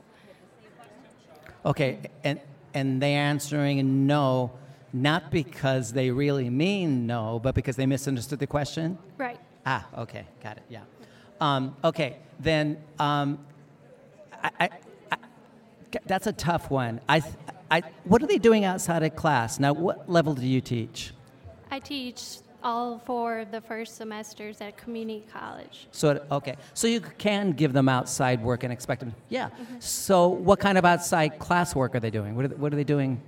Okay, 1.65 1.99
and 2.23 2.39
and 2.73 3.01
they 3.01 3.11
answering 3.11 4.07
no, 4.07 4.53
not 4.93 5.31
because 5.31 5.91
they 5.91 6.11
really 6.11 6.49
mean 6.49 7.05
no, 7.05 7.41
but 7.43 7.55
because 7.55 7.75
they 7.75 7.85
misunderstood 7.85 8.39
the 8.39 8.47
question. 8.47 8.97
Right. 9.17 9.39
Ah, 9.65 9.85
okay, 9.97 10.25
got 10.41 10.55
it. 10.55 10.63
Yeah. 10.69 10.83
Um, 11.41 11.75
okay, 11.83 12.19
then 12.39 12.77
um, 12.99 13.37
I, 14.31 14.51
I, 14.61 14.69
I, 15.11 15.17
that's 16.05 16.27
a 16.27 16.31
tough 16.31 16.71
one. 16.71 17.01
I, 17.09 17.21
I, 17.69 17.83
what 18.05 18.23
are 18.23 18.27
they 18.27 18.37
doing 18.37 18.63
outside 18.63 19.03
of 19.03 19.13
class? 19.13 19.59
Now, 19.59 19.73
what 19.73 20.09
level 20.09 20.33
do 20.33 20.47
you 20.47 20.61
teach? 20.61 21.11
I 21.69 21.79
teach 21.79 22.37
all 22.65 22.97
four 23.05 23.39
of 23.39 23.51
the 23.51 23.61
first 23.61 23.95
semesters 23.95 24.59
at 24.59 24.75
community 24.75 25.23
college. 25.31 25.87
So 25.91 26.25
okay, 26.31 26.55
so 26.73 26.87
you 26.87 26.99
can 26.99 27.51
give 27.51 27.71
them 27.73 27.87
outside 27.87 28.43
work 28.43 28.63
and 28.63 28.73
expect 28.73 29.01
them. 29.01 29.13
Yeah. 29.29 29.49
So 29.79 30.27
what 30.27 30.59
kind 30.59 30.77
of 30.77 30.83
outside 30.83 31.37
class 31.39 31.75
work 31.75 31.93
are 31.95 31.99
they 31.99 32.09
doing? 32.09 32.35
What 32.35 32.45
are 32.45 32.47
they, 32.49 32.55
what 32.55 32.73
are 32.73 32.75
they 32.75 32.83
doing? 32.83 33.21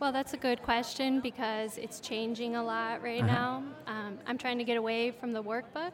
Well, 0.00 0.10
that's 0.10 0.32
a 0.32 0.38
good 0.38 0.62
question 0.62 1.20
because 1.20 1.76
it's 1.78 2.00
changing 2.00 2.56
a 2.56 2.64
lot 2.64 3.02
right 3.02 3.22
Uh-huh. 3.22 3.32
now. 3.32 3.62
Um, 3.86 4.18
I'm 4.26 4.38
trying 4.38 4.58
to 4.58 4.64
get 4.64 4.76
away 4.78 5.10
from 5.12 5.32
the 5.32 5.42
workbook 5.42 5.92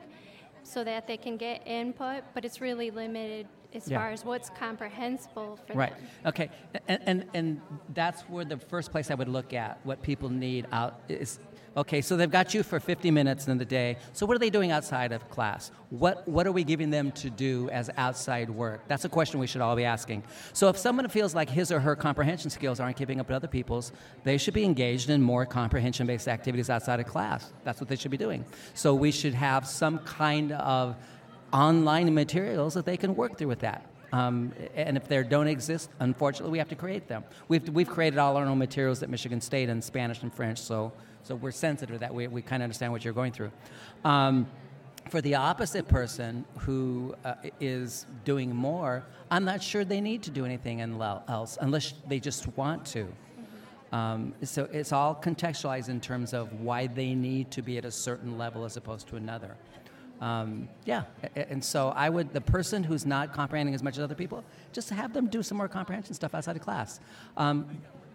so 0.62 0.84
that 0.84 1.06
they 1.06 1.16
can 1.16 1.36
get 1.36 1.66
input, 1.66 2.22
but 2.34 2.44
it's 2.44 2.60
really 2.60 2.90
limited 2.90 3.46
as 3.72 3.88
Yeah. 3.88 3.98
far 3.98 4.10
as 4.10 4.24
what's 4.24 4.50
comprehensible 4.50 5.58
for 5.66 5.74
Right. 5.74 5.90
them. 5.96 6.08
Okay. 6.26 6.50
And, 6.88 7.00
and 7.06 7.24
and 7.34 7.60
that's 7.94 8.22
where 8.22 8.44
the 8.44 8.56
first 8.56 8.90
place 8.90 9.10
I 9.10 9.14
would 9.14 9.28
look 9.28 9.52
at 9.52 9.78
what 9.84 10.00
people 10.02 10.28
need 10.28 10.66
out 10.72 11.00
is. 11.08 11.38
Okay, 11.76 12.00
so 12.00 12.16
they've 12.16 12.30
got 12.30 12.52
you 12.52 12.64
for 12.64 12.80
50 12.80 13.12
minutes 13.12 13.46
in 13.46 13.56
the 13.56 13.64
day. 13.64 13.96
So 14.12 14.26
what 14.26 14.34
are 14.34 14.40
they 14.40 14.50
doing 14.50 14.72
outside 14.72 15.12
of 15.12 15.28
class? 15.30 15.70
What 15.90 16.26
what 16.26 16.46
are 16.46 16.52
we 16.52 16.64
giving 16.64 16.90
them 16.90 17.12
to 17.12 17.30
do 17.30 17.70
as 17.70 17.90
outside 17.96 18.50
work? 18.50 18.82
That's 18.88 19.04
a 19.04 19.08
question 19.08 19.38
we 19.38 19.46
should 19.46 19.60
all 19.60 19.76
be 19.76 19.84
asking. 19.84 20.24
So 20.52 20.68
if 20.68 20.76
someone 20.76 21.08
feels 21.08 21.32
like 21.32 21.48
his 21.48 21.70
or 21.70 21.78
her 21.78 21.94
comprehension 21.94 22.50
skills 22.50 22.80
aren't 22.80 22.96
keeping 22.96 23.20
up 23.20 23.28
with 23.28 23.36
other 23.36 23.46
people's, 23.46 23.92
they 24.24 24.36
should 24.36 24.54
be 24.54 24.64
engaged 24.64 25.10
in 25.10 25.22
more 25.22 25.46
comprehension-based 25.46 26.26
activities 26.26 26.70
outside 26.70 26.98
of 26.98 27.06
class. 27.06 27.52
That's 27.62 27.80
what 27.80 27.88
they 27.88 27.96
should 27.96 28.10
be 28.10 28.16
doing. 28.16 28.44
So 28.74 28.92
we 28.92 29.12
should 29.12 29.34
have 29.34 29.64
some 29.64 30.00
kind 30.00 30.52
of 30.52 30.96
online 31.52 32.12
materials 32.12 32.74
that 32.74 32.84
they 32.84 32.96
can 32.96 33.14
work 33.14 33.38
through 33.38 33.48
with 33.48 33.60
that. 33.60 33.86
Um, 34.12 34.52
and 34.74 34.96
if 34.96 35.06
there 35.06 35.22
don't 35.22 35.46
exist, 35.46 35.90
unfortunately, 36.00 36.50
we 36.50 36.58
have 36.58 36.68
to 36.70 36.74
create 36.74 37.06
them. 37.06 37.22
We've, 37.46 37.68
we've 37.68 37.88
created 37.88 38.18
all 38.18 38.36
our 38.36 38.44
own 38.44 38.58
materials 38.58 39.04
at 39.04 39.08
Michigan 39.08 39.40
State 39.40 39.68
in 39.68 39.80
Spanish 39.80 40.22
and 40.22 40.34
French, 40.34 40.58
so, 40.58 40.92
so 41.22 41.34
we're 41.34 41.50
sensitive 41.50 41.96
to 41.96 42.00
that. 42.00 42.14
We, 42.14 42.26
we 42.26 42.42
kind 42.42 42.62
of 42.62 42.64
understand 42.64 42.92
what 42.92 43.04
you're 43.04 43.14
going 43.14 43.32
through. 43.32 43.52
Um, 44.04 44.46
for 45.08 45.20
the 45.20 45.34
opposite 45.34 45.88
person 45.88 46.44
who 46.58 47.14
uh, 47.24 47.34
is 47.58 48.06
doing 48.24 48.54
more, 48.54 49.04
I'm 49.30 49.44
not 49.44 49.62
sure 49.62 49.84
they 49.84 50.00
need 50.00 50.22
to 50.24 50.30
do 50.30 50.44
anything 50.44 50.80
else 50.80 51.58
unless 51.60 51.94
they 52.08 52.20
just 52.20 52.46
want 52.56 52.84
to. 52.86 53.08
Um, 53.92 54.34
so 54.42 54.68
it's 54.72 54.92
all 54.92 55.16
contextualized 55.16 55.88
in 55.88 56.00
terms 56.00 56.32
of 56.32 56.52
why 56.60 56.86
they 56.86 57.14
need 57.14 57.50
to 57.52 57.62
be 57.62 57.76
at 57.76 57.84
a 57.84 57.90
certain 57.90 58.38
level 58.38 58.64
as 58.64 58.76
opposed 58.76 59.08
to 59.08 59.16
another. 59.16 59.56
Um, 60.20 60.68
yeah, 60.84 61.04
and 61.34 61.64
so 61.64 61.88
I 61.96 62.10
would 62.10 62.32
the 62.32 62.42
person 62.42 62.84
who's 62.84 63.06
not 63.06 63.32
comprehending 63.32 63.74
as 63.74 63.82
much 63.82 63.96
as 63.96 64.04
other 64.04 64.14
people, 64.14 64.44
just 64.72 64.90
have 64.90 65.14
them 65.14 65.28
do 65.28 65.42
some 65.42 65.56
more 65.56 65.66
comprehension 65.66 66.14
stuff 66.14 66.34
outside 66.34 66.56
of 66.56 66.62
class. 66.62 67.00
Um, 67.38 67.66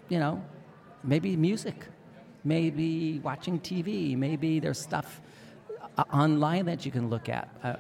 you 0.08 0.20
know, 0.20 0.42
maybe 1.04 1.36
music, 1.36 1.88
maybe 2.46 3.20
watching 3.24 3.60
TV, 3.60 4.16
maybe 4.16 4.60
there's 4.60 4.80
stuff 4.80 5.22
uh, 5.98 6.04
online 6.14 6.66
that 6.66 6.86
you 6.86 6.92
can 6.92 7.10
look 7.10 7.28
at. 7.28 7.50
Uh, 7.64 7.76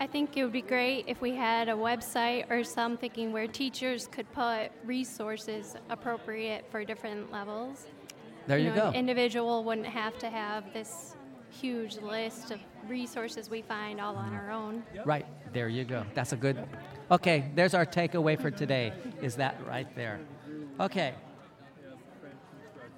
I 0.00 0.06
think 0.06 0.36
it 0.36 0.42
would 0.42 0.52
be 0.52 0.62
great 0.62 1.04
if 1.06 1.20
we 1.20 1.34
had 1.34 1.68
a 1.68 1.72
website 1.72 2.50
or 2.50 2.64
something 2.64 3.32
where 3.32 3.46
teachers 3.46 4.08
could 4.08 4.30
put 4.32 4.70
resources 4.84 5.76
appropriate 5.90 6.64
for 6.70 6.84
different 6.84 7.30
levels. 7.30 7.86
there 8.46 8.58
you, 8.58 8.70
know, 8.70 8.76
go. 8.76 8.88
An 8.88 8.94
individual 8.94 9.64
wouldn't 9.64 9.86
have 9.86 10.18
to 10.18 10.30
have 10.30 10.72
this 10.72 11.16
huge 11.50 11.98
list 11.98 12.50
of 12.50 12.60
resources 12.88 13.48
we 13.48 13.62
find 13.62 14.00
all 14.00 14.16
on 14.16 14.34
our 14.34 14.50
own. 14.50 14.82
Right, 15.04 15.26
there 15.52 15.68
you 15.68 15.84
go. 15.84 16.04
That's 16.14 16.32
a 16.32 16.36
good. 16.36 16.58
Okay, 17.10 17.50
there's 17.54 17.74
our 17.74 17.86
takeaway 17.86 18.40
for 18.40 18.50
today. 18.50 18.92
Is 19.22 19.36
that 19.36 19.56
right 19.66 19.94
there? 19.94 20.20
Okay. 20.80 21.14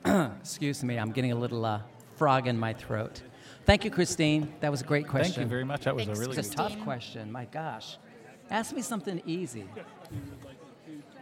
Excuse 0.41 0.85
me, 0.85 0.99
I'm 0.99 1.11
getting 1.11 1.33
a 1.33 1.37
little 1.37 1.65
uh, 1.65 1.81
frog 2.15 2.47
in 2.47 2.59
my 2.59 2.73
throat. 2.73 3.23
Thank 3.65 3.85
you, 3.85 3.91
Christine. 3.91 4.53
That 4.61 4.71
was 4.71 4.81
a 4.81 4.85
great 4.85 5.09
question. 5.09 5.35
Thank 5.35 5.47
you 5.47 5.51
very 5.51 5.65
much. 5.65 5.85
That 5.85 5.97
was 5.97 6.05
Thanks, 6.05 6.19
a 6.19 6.23
really 6.23 6.39
It's 6.39 6.51
a 6.51 6.55
tough 6.55 6.79
question. 6.83 7.33
My 7.33 7.47
gosh. 7.47 7.99
Ask 8.51 8.75
me 8.75 8.83
something 8.83 9.21
easy. 9.27 9.65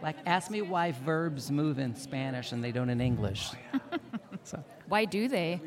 Like, 0.03 0.17
ask 0.27 0.51
me 0.51 0.61
why 0.61 0.91
verbs 0.91 1.49
move 1.49 1.79
in 1.79 1.95
Spanish 1.95 2.51
and 2.51 2.63
they 2.63 2.71
don't 2.71 2.89
in 2.89 3.01
English. 3.01 3.49
so, 4.43 4.63
Why 4.87 5.05
do 5.05 5.27
they? 5.27 5.61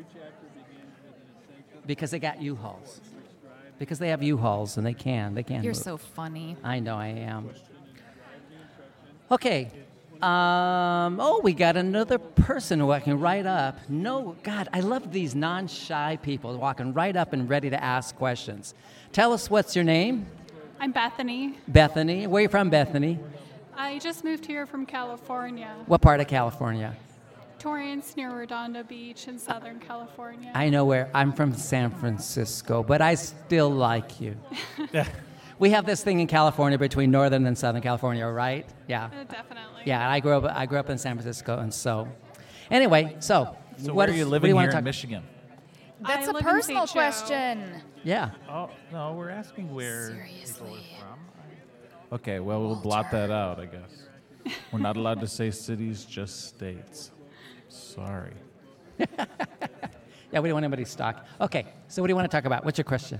because 1.85 2.11
they 2.11 2.19
got 2.19 2.39
U-Hauls. 2.39 3.01
Because 3.79 3.97
they 3.97 4.09
have 4.09 4.21
U-Hauls 4.21 4.77
and 4.77 4.85
they 4.85 4.93
can. 4.93 5.33
They 5.33 5.43
can. 5.43 5.63
You're 5.63 5.73
move. 5.73 5.81
so 5.81 5.97
funny. 5.97 6.55
I 6.63 6.79
know 6.79 6.95
I 6.95 7.07
am. 7.07 7.49
Okay. 9.31 9.71
Um, 10.21 11.17
oh, 11.21 11.39
we 11.43 11.53
got 11.53 11.77
another 11.77 12.17
person 12.17 12.85
walking 12.85 13.19
right 13.21 13.45
up. 13.45 13.79
No, 13.89 14.35
God, 14.43 14.67
I 14.73 14.81
love 14.81 15.13
these 15.13 15.33
non 15.33 15.67
shy 15.67 16.19
people 16.21 16.57
walking 16.57 16.93
right 16.93 17.15
up 17.15 17.31
and 17.31 17.47
ready 17.49 17.69
to 17.69 17.81
ask 17.81 18.15
questions. 18.17 18.73
Tell 19.13 19.31
us 19.31 19.49
what's 19.49 19.75
your 19.77 19.85
name? 19.85 20.25
I'm 20.77 20.91
Bethany. 20.91 21.57
Bethany. 21.69 22.27
Where 22.27 22.39
are 22.39 22.43
you 22.43 22.49
from, 22.49 22.69
Bethany? 22.69 23.17
I 23.77 23.99
just 23.99 24.25
moved 24.25 24.45
here 24.45 24.65
from 24.65 24.85
California, 24.85 25.73
What 25.85 26.01
part 26.01 26.19
of 26.19 26.27
California? 26.27 26.97
Torrance 27.57 28.17
near 28.17 28.31
Redondo 28.31 28.83
Beach 28.83 29.29
in 29.29 29.39
Southern 29.39 29.79
California. 29.79 30.51
I 30.53 30.69
know 30.69 30.83
where. 30.83 31.09
I'm 31.13 31.31
from 31.31 31.53
San 31.55 31.91
Francisco, 31.91 32.83
but 32.83 33.01
I 33.01 33.15
still 33.15 33.69
like 33.69 34.19
you. 34.19 34.35
we 35.59 35.69
have 35.71 35.85
this 35.85 36.03
thing 36.03 36.19
in 36.19 36.27
California 36.27 36.77
between 36.77 37.11
Northern 37.11 37.45
and 37.45 37.57
Southern 37.57 37.81
California, 37.81 38.25
right? 38.25 38.67
Yeah. 38.87 39.05
Uh, 39.05 39.23
definitely. 39.25 39.83
Yeah, 39.85 40.09
I 40.09 40.19
grew 40.19 40.33
up. 40.33 40.45
I 40.45 40.65
grew 40.65 40.79
up 40.79 40.89
in 40.89 40.97
San 40.97 41.15
Francisco, 41.15 41.59
and 41.59 41.73
so, 41.73 42.07
anyway, 42.71 43.15
so, 43.19 43.55
So 43.77 43.93
what 43.93 43.95
where 43.95 44.09
are 44.09 44.11
you 44.11 44.23
what 44.23 44.25
do 44.25 44.31
living 44.31 44.55
wanna 44.55 44.63
here 44.65 44.69
in 44.71 44.75
talk- 44.75 44.83
Michigan? 44.83 45.23
That's 46.01 46.27
I 46.29 46.31
a 46.31 46.41
personal 46.41 46.87
question. 46.87 47.81
Yeah, 48.03 48.31
Oh 48.49 48.69
no, 48.93 49.13
we're 49.13 49.29
asking 49.29 49.73
where 49.73 50.07
Seriously. 50.07 50.69
people 50.69 50.77
are 50.77 50.99
from. 51.01 51.19
Okay, 52.13 52.39
well 52.39 52.61
we'll 52.61 52.75
blot 52.81 53.11
that 53.11 53.29
out, 53.29 53.59
I 53.59 53.65
guess. 53.65 54.55
We're 54.71 54.79
not 54.79 54.95
allowed 54.95 55.19
to 55.19 55.27
say 55.27 55.51
cities, 55.51 56.05
just 56.05 56.47
states. 56.47 57.11
Sorry. 57.67 58.33
yeah. 58.97 59.05
We 60.39 60.47
don't 60.47 60.53
want 60.53 60.63
anybody 60.63 60.85
to 60.85 60.89
stalk. 60.89 61.25
Okay, 61.41 61.65
so 61.89 62.01
what 62.01 62.07
do 62.07 62.11
you 62.11 62.15
want 62.15 62.29
to 62.31 62.35
talk 62.35 62.45
about? 62.45 62.63
What's 62.65 62.77
your 62.77 62.85
question? 62.85 63.19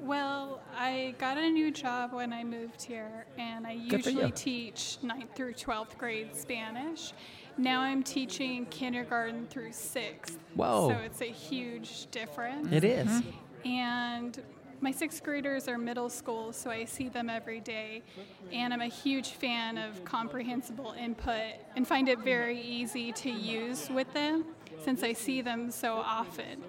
Well, 0.00 0.41
I 0.82 1.14
got 1.16 1.38
a 1.38 1.48
new 1.48 1.70
job 1.70 2.12
when 2.12 2.32
I 2.32 2.42
moved 2.42 2.82
here, 2.82 3.24
and 3.38 3.64
I 3.64 3.76
Good 3.76 4.04
usually 4.04 4.32
teach 4.32 4.98
9th 5.04 5.36
through 5.36 5.52
12th 5.52 5.96
grade 5.96 6.34
Spanish. 6.34 7.12
Now 7.56 7.82
I'm 7.82 8.02
teaching 8.02 8.66
kindergarten 8.66 9.46
through 9.46 9.70
6th. 9.70 10.38
Whoa. 10.56 10.88
So 10.88 10.96
it's 10.96 11.20
a 11.20 11.30
huge 11.30 12.10
difference. 12.10 12.72
It 12.72 12.82
is. 12.82 13.06
Mm-hmm. 13.06 13.68
and 13.68 14.42
my 14.80 14.90
sixth 14.90 15.22
graders 15.22 15.68
are 15.68 15.78
middle 15.78 16.08
school, 16.08 16.52
so 16.52 16.68
I 16.68 16.84
see 16.86 17.08
them 17.08 17.30
every 17.30 17.60
day. 17.60 18.02
And 18.50 18.74
I'm 18.74 18.80
a 18.80 18.88
huge 18.88 19.28
fan 19.28 19.78
of 19.78 20.04
comprehensible 20.04 20.96
input 20.98 21.54
and 21.76 21.86
find 21.86 22.08
it 22.08 22.18
very 22.18 22.60
easy 22.60 23.12
to 23.12 23.30
use 23.30 23.88
with 23.88 24.12
them 24.12 24.44
since 24.84 25.04
I 25.04 25.12
see 25.12 25.42
them 25.42 25.70
so 25.70 25.94
often. 25.94 26.64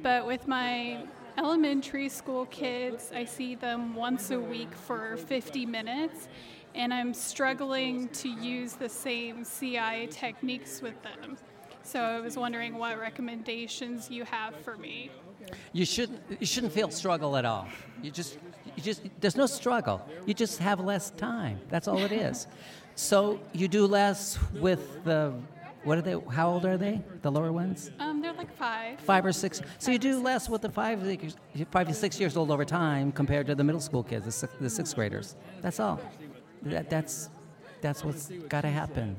But 0.00 0.24
with 0.28 0.46
my 0.46 1.02
elementary 1.38 2.08
school 2.08 2.46
kids, 2.46 3.12
I 3.14 3.24
see 3.24 3.54
them 3.54 3.94
once 3.94 4.30
a 4.32 4.40
week 4.40 4.74
for 4.74 5.16
50 5.16 5.66
minutes, 5.66 6.28
and 6.74 6.92
I'm 6.92 7.14
struggling 7.14 8.08
to 8.08 8.28
use 8.28 8.72
the 8.72 8.88
same 8.88 9.44
CI 9.44 10.08
techniques 10.10 10.82
with 10.82 11.00
them. 11.02 11.38
So 11.84 12.00
I 12.00 12.20
was 12.20 12.36
wondering 12.36 12.76
what 12.76 12.98
recommendations 12.98 14.10
you 14.10 14.24
have 14.24 14.54
for 14.56 14.76
me. 14.76 15.10
You 15.72 15.86
shouldn't. 15.86 16.20
You 16.40 16.46
shouldn't 16.46 16.72
feel 16.72 16.90
struggle 16.90 17.36
at 17.36 17.46
all. 17.46 17.66
You 18.02 18.10
just. 18.10 18.36
You 18.76 18.82
just. 18.82 19.02
There's 19.20 19.36
no 19.36 19.46
struggle. 19.46 20.04
You 20.26 20.34
just 20.34 20.58
have 20.58 20.80
less 20.80 21.10
time. 21.10 21.60
That's 21.70 21.88
all 21.88 21.98
it 21.98 22.12
is. 22.12 22.46
so 22.96 23.40
you 23.54 23.68
do 23.68 23.86
less 23.86 24.38
with 24.54 25.02
the. 25.04 25.32
What 25.84 25.98
are 25.98 26.02
they? 26.02 26.16
How 26.30 26.48
old 26.50 26.66
are 26.66 26.76
they? 26.76 27.00
The 27.22 27.30
lower 27.30 27.52
ones. 27.52 27.90
Um, 27.98 28.20
they're 28.20 28.32
like 28.32 28.54
five. 28.56 28.98
Five 29.00 29.24
or 29.24 29.32
six. 29.32 29.62
So 29.78 29.90
you 29.90 29.98
do 29.98 30.20
less 30.20 30.48
with 30.48 30.62
the 30.62 30.68
five, 30.68 31.00
five 31.70 31.88
to 31.88 31.94
six 31.94 32.18
years 32.18 32.36
old 32.36 32.50
over 32.50 32.64
time 32.64 33.12
compared 33.12 33.46
to 33.46 33.54
the 33.54 33.64
middle 33.64 33.80
school 33.80 34.02
kids, 34.02 34.24
the, 34.24 34.32
six, 34.32 34.52
the 34.60 34.70
sixth 34.70 34.94
graders. 34.94 35.36
That's 35.62 35.80
all. 35.80 36.00
That, 36.62 36.90
that's 36.90 37.30
that's 37.80 38.04
what's 38.04 38.28
got 38.48 38.62
to 38.62 38.68
happen. 38.68 39.16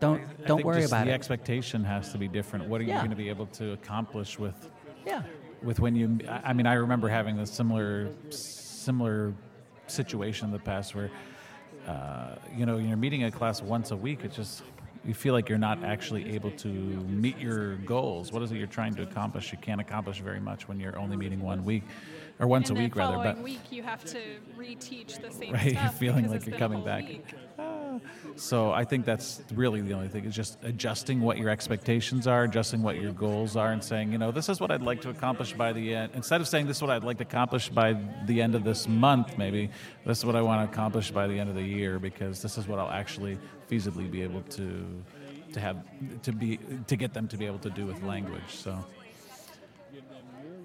Don't 0.00 0.22
don't 0.46 0.56
think 0.58 0.64
worry 0.64 0.80
just 0.80 0.90
about 0.92 1.04
the 1.04 1.10
it. 1.10 1.12
The 1.12 1.14
expectation 1.14 1.84
has 1.84 2.10
to 2.12 2.18
be 2.18 2.26
different. 2.28 2.66
What 2.66 2.80
are 2.80 2.84
you 2.84 2.90
Yeah. 2.90 2.98
going 2.98 3.10
to 3.10 3.16
be 3.16 3.28
able 3.28 3.46
to 3.46 3.72
accomplish 3.72 4.38
with 4.38 4.68
yeah. 5.06 5.22
with 5.62 5.78
when 5.78 5.94
you 5.94 6.18
I 6.28 6.40
I 6.50 6.52
mean 6.54 6.66
I 6.66 6.74
remember 6.74 7.08
having 7.08 7.38
a 7.38 7.46
similar 7.46 8.10
similar 8.30 9.34
situation 9.86 10.46
in 10.46 10.52
the 10.52 10.58
past 10.58 10.94
where 10.94 11.10
uh, 11.86 12.36
you 12.56 12.66
know 12.66 12.78
you're 12.78 12.96
meeting 12.96 13.24
a 13.24 13.30
class 13.30 13.62
once 13.62 13.90
a 13.90 13.96
week 13.96 14.24
it 14.24 14.32
just 14.32 14.62
you 15.04 15.14
feel 15.14 15.32
like 15.32 15.48
you're 15.48 15.58
not 15.58 15.82
actually 15.82 16.34
able 16.34 16.50
to 16.52 16.68
meet 16.68 17.38
your 17.38 17.76
goals? 17.76 18.32
What 18.32 18.42
is 18.42 18.52
it 18.52 18.56
you're 18.56 18.66
trying 18.66 18.94
to 18.94 19.02
accomplish? 19.02 19.52
You 19.52 19.58
can't 19.58 19.80
accomplish 19.80 20.20
very 20.20 20.40
much 20.40 20.68
when 20.68 20.78
you're 20.78 20.98
only 20.98 21.16
meeting 21.16 21.40
one 21.40 21.64
week 21.64 21.84
or 22.40 22.46
once 22.46 22.70
and 22.70 22.78
a 22.78 22.82
week 22.82 22.96
rather 22.96 23.16
but 23.18 23.38
week 23.38 23.60
you 23.70 23.82
have 23.82 24.04
to 24.04 24.18
reteach 24.58 25.20
the 25.20 25.30
same 25.30 25.52
Right, 25.52 25.72
you're 25.72 25.74
stuff 25.80 25.98
feeling 25.98 26.28
like 26.30 26.46
you're 26.46 26.58
coming 26.58 26.84
back. 26.84 27.06
week. 27.06 27.24
Ah. 27.58 27.98
So 28.36 28.72
I 28.72 28.84
think 28.84 29.04
that's 29.04 29.42
really 29.52 29.80
the 29.80 29.92
only 29.92 30.08
thing 30.08 30.24
is 30.24 30.34
just 30.34 30.58
adjusting 30.62 31.20
what 31.20 31.36
your 31.38 31.50
expectations 31.50 32.26
are, 32.26 32.44
adjusting 32.44 32.82
what 32.82 32.96
your 32.96 33.12
goals 33.12 33.56
are, 33.56 33.72
and 33.72 33.82
saying, 33.82 34.12
you 34.12 34.18
know, 34.18 34.30
this 34.30 34.48
is 34.48 34.60
what 34.60 34.70
I'd 34.70 34.82
like 34.82 35.00
to 35.02 35.10
accomplish 35.10 35.52
by 35.52 35.72
the 35.72 35.94
end. 35.94 36.12
Instead 36.14 36.40
of 36.40 36.48
saying 36.48 36.66
this 36.66 36.78
is 36.78 36.82
what 36.82 36.90
I'd 36.90 37.04
like 37.04 37.18
to 37.18 37.24
accomplish 37.24 37.68
by 37.68 37.96
the 38.26 38.40
end 38.40 38.54
of 38.54 38.64
this 38.64 38.88
month, 38.88 39.36
maybe 39.36 39.70
this 40.06 40.18
is 40.18 40.24
what 40.24 40.36
I 40.36 40.42
want 40.42 40.66
to 40.66 40.72
accomplish 40.72 41.10
by 41.10 41.26
the 41.26 41.38
end 41.38 41.50
of 41.50 41.56
the 41.56 41.62
year 41.62 41.98
because 41.98 42.40
this 42.40 42.56
is 42.56 42.66
what 42.66 42.78
I'll 42.78 42.90
actually 42.90 43.38
feasibly 43.70 44.10
be 44.10 44.22
able 44.22 44.42
to 44.42 45.02
to 45.52 45.58
have 45.60 45.76
to 46.22 46.32
be 46.32 46.58
to 46.86 46.96
get 46.96 47.12
them 47.12 47.26
to 47.26 47.36
be 47.36 47.44
able 47.44 47.58
to 47.58 47.70
do 47.70 47.84
with 47.84 48.02
language. 48.04 48.40
So 48.50 48.78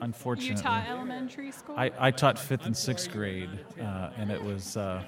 unfortunately, 0.02 0.56
You 0.56 0.62
taught 0.62 0.88
elementary 0.90 1.52
school? 1.52 1.76
I, 1.78 1.92
I 2.00 2.12
taught 2.12 2.38
fifth 2.40 2.66
and 2.66 2.76
sixth 2.76 3.12
grade, 3.12 3.50
uh, 3.80 4.10
and 4.18 4.32
it 4.32 4.42
was 4.44 4.78
uh, 4.78 5.04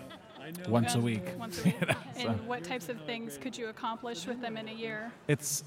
once 0.69 0.95
a 0.95 0.99
week. 0.99 1.23
Once 1.37 1.59
a 1.61 1.63
week. 1.65 1.75
You 1.81 1.87
know, 1.87 1.93
so 2.21 2.27
and 2.29 2.47
what 2.47 2.63
types 2.63 2.89
of 2.89 2.99
things 3.01 3.37
could 3.37 3.57
you 3.57 3.67
accomplish 3.67 4.25
with 4.27 4.41
them 4.41 4.57
in 4.57 4.67
a 4.69 4.73
year? 4.73 5.11
it's 5.27 5.63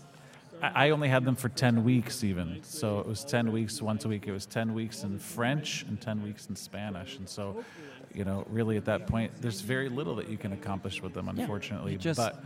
I 0.62 0.86
I 0.86 0.90
only 0.90 1.08
had 1.08 1.24
them 1.24 1.36
for 1.36 1.48
10 1.48 1.84
weeks 1.84 2.22
even 2.24 2.58
so 2.62 2.98
it 2.98 3.06
was 3.06 3.24
10 3.24 3.50
weeks 3.50 3.80
once 3.80 4.04
a 4.04 4.08
week 4.08 4.26
it 4.26 4.32
was 4.32 4.44
10 4.46 4.74
weeks 4.74 5.04
in 5.04 5.18
french 5.18 5.84
and 5.88 5.98
10 5.98 6.22
weeks 6.22 6.46
in 6.50 6.56
spanish 6.56 7.16
and 7.16 7.26
so 7.26 7.64
you 8.12 8.24
know 8.24 8.44
really 8.50 8.76
at 8.76 8.84
that 8.84 9.06
point 9.06 9.32
there's 9.40 9.62
very 9.62 9.88
little 9.88 10.14
that 10.16 10.28
you 10.28 10.36
can 10.36 10.52
accomplish 10.52 11.00
with 11.02 11.14
them 11.14 11.28
unfortunately 11.30 11.92
you 11.92 11.98
just- 11.98 12.18
but 12.18 12.44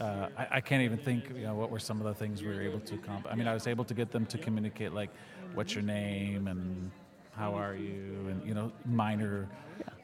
uh, 0.00 0.28
I, 0.36 0.46
I 0.52 0.60
can't 0.60 0.82
even 0.82 0.98
think 0.98 1.28
you 1.36 1.42
know 1.44 1.54
what 1.54 1.70
were 1.70 1.78
some 1.78 2.00
of 2.00 2.06
the 2.06 2.14
things 2.14 2.42
we 2.42 2.48
were 2.48 2.62
able 2.62 2.80
to 2.80 2.94
accomplish 2.94 3.32
i 3.32 3.36
mean 3.36 3.46
i 3.46 3.54
was 3.54 3.66
able 3.66 3.84
to 3.84 3.94
get 3.94 4.10
them 4.10 4.24
to 4.26 4.38
communicate 4.38 4.92
like 4.92 5.10
what's 5.54 5.74
your 5.74 5.84
name 5.84 6.46
and 6.48 6.90
how 7.36 7.54
are 7.54 7.74
you 7.74 8.26
and 8.30 8.46
you 8.46 8.54
know 8.54 8.72
minor 8.86 9.48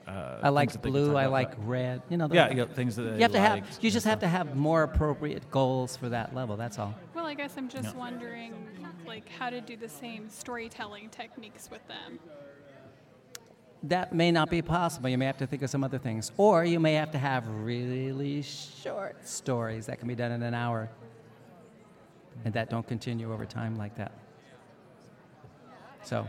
uh, 0.07 0.39
I 0.41 0.51
like 0.51 0.69
things 0.71 0.73
that 0.75 0.83
they 0.83 0.91
could 0.91 0.93
blue. 0.93 1.07
talk 1.09 1.17
I 1.17 1.23
about. 1.23 1.33
like 1.33 1.53
red. 1.59 2.01
You 2.09 2.17
know. 2.17 2.29
the- 2.29 2.37
yeah, 2.37 2.53
yeah 2.55 2.65
things 2.67 2.95
that 2.95 3.17
You 3.17 3.23
have 3.23 3.33
to 3.33 3.41
have. 3.41 3.57
You 3.81 3.91
just 3.91 4.07
have 4.07 4.13
stuff. 4.13 4.21
to 4.21 4.29
have 4.29 4.55
more 4.55 4.85
appropriate 4.85 5.51
goals 5.51 5.97
for 5.97 6.09
that 6.11 6.33
level. 6.33 6.57
That's 6.57 6.79
all. 6.79 6.95
Well, 7.13 7.27
I 7.27 7.35
guess 7.35 7.55
I'm 7.57 7.69
just 7.69 7.89
Yeah. 7.93 7.99
wondering 7.99 8.55
like 9.05 9.29
how 9.29 9.51
to 9.51 9.61
do 9.61 9.77
the 9.77 9.89
same 9.89 10.29
storytelling 10.31 11.09
techniques 11.11 11.69
with 11.73 11.85
them. 11.89 12.21
That 13.83 14.13
may 14.13 14.33
not 14.33 14.51
be 14.51 14.63
possible. 14.63 15.09
You 15.09 15.19
may 15.19 15.27
have 15.27 15.37
to 15.39 15.47
think 15.47 15.63
of 15.63 15.71
some 15.71 15.85
other 15.85 15.99
things, 15.99 16.33
or 16.37 16.65
you 16.65 16.81
may 16.81 16.95
have 16.95 17.11
to 17.13 17.19
have 17.19 17.47
really 17.49 18.43
short 18.43 19.27
stories 19.27 19.87
that 19.87 19.99
can 19.99 20.09
be 20.09 20.15
done 20.15 20.33
in 20.33 20.43
an 20.43 20.55
hour, 20.55 20.89
and 22.45 22.55
that 22.55 22.71
don't 22.71 22.87
continue 22.87 23.33
over 23.33 23.45
time 23.45 23.77
like 23.77 23.95
that. 23.97 24.13
So, 26.03 26.27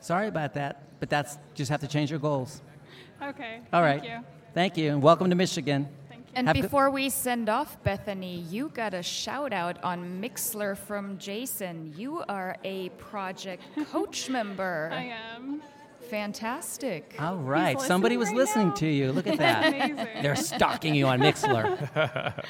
sorry 0.00 0.28
about 0.28 0.54
that, 0.54 0.82
but 1.00 1.08
that's 1.08 1.38
just 1.54 1.70
have 1.70 1.80
to 1.80 1.88
change 1.88 2.10
your 2.10 2.20
goals. 2.20 2.62
Okay. 3.22 3.60
All 3.72 3.82
right. 3.82 4.00
thank 4.00 4.12
you. 4.12 4.24
Thank 4.54 4.76
you, 4.76 4.90
and 4.92 5.02
welcome 5.02 5.30
to 5.30 5.36
Michigan. 5.36 5.88
Thank 6.08 6.22
you. 6.26 6.32
And 6.34 6.46
Have 6.48 6.56
good- 6.56 6.62
before 6.62 6.90
we 6.90 7.08
send 7.10 7.48
off, 7.48 7.82
Bethany, 7.82 8.40
you 8.40 8.68
got 8.68 8.94
a 8.94 9.02
shout 9.02 9.52
out 9.52 9.82
on 9.82 10.20
Mixlr 10.20 10.76
from 10.76 11.18
Jason. 11.18 11.94
You 11.96 12.22
are 12.28 12.56
a 12.64 12.90
project 12.90 13.62
coach 13.90 14.28
member. 14.28 14.90
I 14.92 15.14
am. 15.34 15.62
Fantastic. 16.10 17.16
All 17.18 17.36
right, 17.36 17.80
somebody 17.80 18.16
was 18.16 18.28
right 18.28 18.36
listening 18.36 18.68
now. 18.68 18.74
to 18.74 18.86
you. 18.86 19.12
Look 19.12 19.26
at 19.26 19.38
that. 19.38 19.66
Amazing. 19.74 20.22
They're 20.22 20.36
stalking 20.36 20.94
you 20.94 21.06
on 21.06 21.20
Mixlr. 21.20 21.64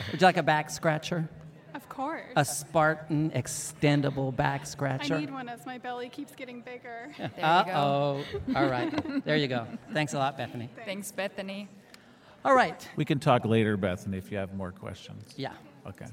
Would 0.12 0.20
you 0.20 0.26
like 0.26 0.36
a 0.36 0.42
back 0.42 0.70
scratcher? 0.70 1.28
Of 1.74 1.88
course. 1.88 2.24
A 2.36 2.44
Spartan 2.44 3.30
extendable 3.32 4.34
back 4.34 4.66
scratcher. 4.66 5.16
I 5.16 5.20
need 5.20 5.32
one 5.32 5.48
as 5.48 5.66
my 5.66 5.78
belly 5.78 6.08
keeps 6.08 6.34
getting 6.34 6.60
bigger. 6.62 7.10
There 7.18 7.30
you 7.36 7.42
Uh 7.42 7.64
oh. 7.74 8.24
All 8.54 8.66
right. 8.68 9.24
There 9.24 9.36
you 9.36 9.48
go. 9.48 9.66
Thanks 9.92 10.14
a 10.14 10.18
lot, 10.18 10.36
Bethany. 10.38 10.70
Thanks, 10.84 11.12
Bethany. 11.12 11.68
All 12.44 12.54
right. 12.54 12.88
We 12.96 13.04
can 13.04 13.18
talk 13.18 13.44
later, 13.44 13.76
Bethany, 13.76 14.16
if 14.18 14.30
you 14.30 14.38
have 14.38 14.54
more 14.54 14.72
questions. 14.72 15.34
Yeah. 15.36 15.52
Okay. 15.86 16.06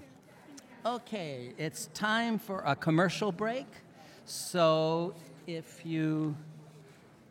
Okay, 0.86 1.54
it's 1.58 1.88
time 1.94 2.38
for 2.38 2.62
a 2.66 2.76
commercial 2.76 3.32
break. 3.32 3.68
So 4.26 5.14
if 5.48 5.86
you 5.86 6.36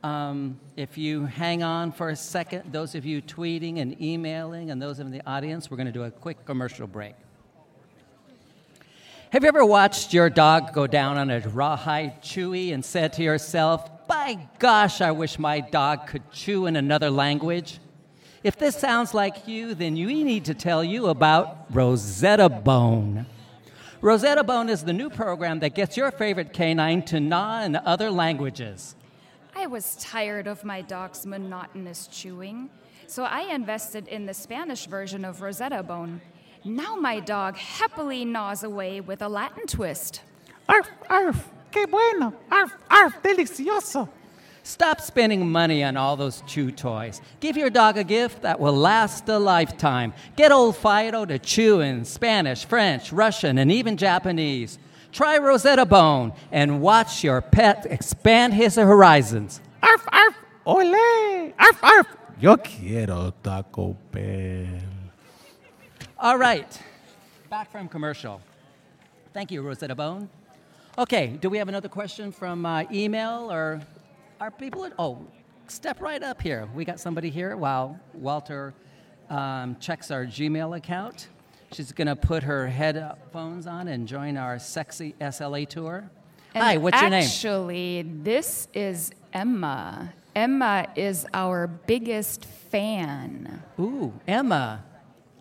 um, 0.02 0.58
if 0.76 0.98
you 0.98 1.26
hang 1.26 1.62
on 1.62 1.92
for 1.92 2.08
a 2.08 2.16
second, 2.16 2.72
those 2.72 2.94
of 2.94 3.04
you 3.04 3.22
tweeting 3.22 3.80
and 3.80 4.00
emailing, 4.02 4.70
and 4.70 4.82
those 4.82 4.98
in 4.98 5.10
the 5.10 5.24
audience, 5.28 5.70
we're 5.70 5.76
going 5.76 5.86
to 5.86 5.92
do 5.92 6.02
a 6.02 6.10
quick 6.10 6.44
commercial 6.44 6.86
break. 6.86 7.14
Have 9.30 9.44
you 9.44 9.48
ever 9.48 9.64
watched 9.64 10.12
your 10.12 10.28
dog 10.28 10.74
go 10.74 10.86
down 10.86 11.16
on 11.16 11.30
a 11.30 11.40
rawhide 11.40 12.20
chewy 12.20 12.74
and 12.74 12.84
said 12.84 13.14
to 13.14 13.22
yourself, 13.22 14.06
By 14.06 14.48
gosh, 14.58 15.00
I 15.00 15.12
wish 15.12 15.38
my 15.38 15.60
dog 15.60 16.08
could 16.08 16.30
chew 16.32 16.66
in 16.66 16.76
another 16.76 17.10
language? 17.10 17.78
If 18.44 18.58
this 18.58 18.76
sounds 18.76 19.14
like 19.14 19.46
you, 19.46 19.74
then 19.74 19.94
we 19.94 20.24
need 20.24 20.46
to 20.46 20.54
tell 20.54 20.82
you 20.82 21.06
about 21.06 21.66
Rosetta 21.70 22.48
Bone. 22.48 23.24
Rosetta 24.00 24.42
Bone 24.42 24.68
is 24.68 24.82
the 24.82 24.92
new 24.92 25.08
program 25.08 25.60
that 25.60 25.76
gets 25.76 25.96
your 25.96 26.10
favorite 26.10 26.52
canine 26.52 27.02
to 27.04 27.20
gnaw 27.20 27.62
in 27.62 27.76
other 27.76 28.10
languages. 28.10 28.96
I 29.54 29.66
was 29.66 29.96
tired 29.96 30.46
of 30.46 30.64
my 30.64 30.80
dog's 30.80 31.26
monotonous 31.26 32.06
chewing, 32.06 32.70
so 33.06 33.24
I 33.24 33.52
invested 33.54 34.08
in 34.08 34.24
the 34.24 34.32
Spanish 34.32 34.86
version 34.86 35.24
of 35.24 35.42
Rosetta 35.42 35.82
Bone. 35.82 36.22
Now 36.64 36.96
my 36.96 37.20
dog 37.20 37.56
happily 37.56 38.24
gnaws 38.24 38.64
away 38.64 39.00
with 39.00 39.20
a 39.20 39.28
Latin 39.28 39.66
twist. 39.66 40.22
Arf, 40.68 40.88
arf, 41.10 41.50
qué 41.70 41.88
bueno. 41.88 42.34
Arf, 42.50 42.72
arf, 42.90 43.22
delicioso. 43.22 44.08
Stop 44.62 45.00
spending 45.00 45.50
money 45.50 45.84
on 45.84 45.96
all 45.96 46.16
those 46.16 46.42
chew 46.46 46.70
toys. 46.70 47.20
Give 47.40 47.56
your 47.56 47.68
dog 47.68 47.98
a 47.98 48.04
gift 48.04 48.42
that 48.42 48.58
will 48.58 48.76
last 48.76 49.28
a 49.28 49.38
lifetime. 49.38 50.14
Get 50.36 50.52
old 50.52 50.76
Fido 50.76 51.24
to 51.26 51.38
chew 51.38 51.80
in 51.80 52.04
Spanish, 52.04 52.64
French, 52.64 53.12
Russian, 53.12 53.58
and 53.58 53.70
even 53.70 53.96
Japanese. 53.96 54.78
Try 55.12 55.36
Rosetta 55.36 55.84
Bone 55.84 56.32
and 56.50 56.80
watch 56.80 57.22
your 57.22 57.42
pet 57.42 57.86
expand 57.88 58.54
his 58.54 58.76
horizons. 58.76 59.60
Arf, 59.82 60.06
arf, 60.10 60.34
ole. 60.64 61.52
Arf, 61.58 61.84
arf. 61.84 62.06
Yo 62.40 62.56
quiero 62.56 63.34
Taco 63.42 63.96
Bell. 64.10 64.66
All 66.18 66.38
right, 66.38 66.80
back 67.50 67.70
from 67.70 67.88
commercial. 67.88 68.40
Thank 69.34 69.50
you, 69.50 69.60
Rosetta 69.60 69.94
Bone. 69.94 70.30
Okay, 70.96 71.38
do 71.40 71.50
we 71.50 71.58
have 71.58 71.68
another 71.68 71.88
question 71.88 72.32
from 72.32 72.64
uh, 72.64 72.84
email 72.90 73.52
or 73.52 73.80
are 74.40 74.50
people? 74.50 74.88
oh, 74.98 75.18
step 75.68 76.00
right 76.00 76.22
up 76.22 76.40
here. 76.40 76.68
We 76.74 76.84
got 76.84 77.00
somebody 77.00 77.28
here 77.28 77.56
while 77.56 77.98
Walter 78.14 78.72
um, 79.30 79.76
checks 79.78 80.10
our 80.10 80.24
Gmail 80.24 80.76
account. 80.76 81.28
She's 81.72 81.92
going 81.92 82.06
to 82.08 82.16
put 82.16 82.42
her 82.42 82.66
headphones 82.66 83.66
on 83.66 83.88
and 83.88 84.06
join 84.06 84.36
our 84.36 84.58
sexy 84.58 85.14
SLA 85.20 85.66
tour. 85.68 86.10
And 86.54 86.62
Hi, 86.62 86.76
what's 86.76 87.00
your 87.00 87.08
name? 87.10 87.24
Actually, 87.24 88.02
this 88.02 88.68
is 88.74 89.10
Emma. 89.32 90.12
Emma 90.36 90.86
is 90.96 91.26
our 91.32 91.66
biggest 91.66 92.44
fan. 92.44 93.62
Ooh, 93.80 94.12
Emma. 94.28 94.84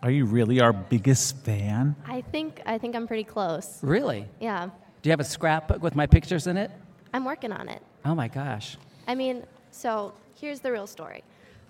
Are 0.02 0.10
you 0.10 0.24
really 0.24 0.60
our 0.60 0.72
biggest 0.72 1.36
fan? 1.44 1.94
I 2.06 2.22
think 2.22 2.60
I 2.66 2.78
think 2.78 2.96
I'm 2.96 3.06
pretty 3.06 3.24
close. 3.24 3.78
Really? 3.82 4.26
Yeah, 4.40 4.66
Do 5.02 5.08
you 5.08 5.12
have 5.12 5.20
a 5.20 5.24
scrapbook 5.24 5.82
with 5.82 5.94
my 5.94 6.06
pictures 6.06 6.46
in 6.46 6.56
it? 6.56 6.70
I'm 7.14 7.24
working 7.24 7.52
on 7.52 7.68
it. 7.68 7.82
Oh 8.04 8.14
my 8.14 8.26
gosh. 8.28 8.78
I 9.06 9.14
mean, 9.14 9.44
so 9.70 10.12
here's 10.34 10.60
the 10.60 10.72
real 10.72 10.86
story. 10.86 11.22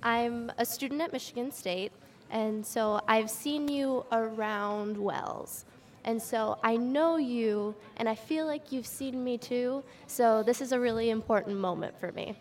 I'm 0.03 0.51
a 0.57 0.65
student 0.65 1.01
at 1.03 1.13
Michigan 1.13 1.51
State, 1.51 1.93
and 2.33 2.67
so 2.67 3.01
I've 3.07 3.31
seen 3.31 3.69
you 3.69 4.05
around 4.11 4.97
Wells. 4.97 5.65
And 6.05 6.21
so 6.21 6.59
I 6.65 6.77
know 6.77 7.17
you, 7.17 7.77
and 7.97 8.09
I 8.09 8.17
feel 8.17 8.47
like 8.47 8.73
you've 8.73 8.87
seen 8.87 9.23
me 9.23 9.39
too. 9.39 9.85
So 10.09 10.43
this 10.43 10.61
is 10.61 10.73
a 10.73 10.81
really 10.81 11.11
important 11.11 11.59
moment 11.59 11.95
for 12.01 12.11
me. 12.11 12.35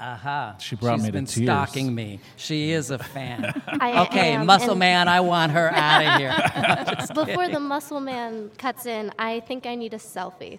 Aha. 0.00 0.56
She 0.58 0.76
brought 0.76 0.96
She's 0.96 1.02
me 1.02 1.08
to 1.08 1.12
been 1.12 1.26
tears. 1.26 1.46
stalking 1.46 1.94
me. 1.94 2.20
She 2.36 2.70
is 2.72 2.90
a 2.90 2.98
fan. 2.98 3.62
I 3.80 4.02
okay, 4.06 4.32
am, 4.32 4.46
muscle 4.46 4.76
man, 4.76 5.08
I 5.08 5.20
want 5.20 5.52
her 5.52 5.70
out 5.72 6.04
of 6.04 6.20
here. 6.20 7.06
Before 7.14 7.48
the 7.48 7.60
muscle 7.60 8.00
man 8.00 8.50
cuts 8.58 8.86
in, 8.86 9.12
I 9.18 9.40
think 9.40 9.66
I 9.66 9.74
need 9.74 9.94
a 9.94 9.98
selfie. 9.98 10.58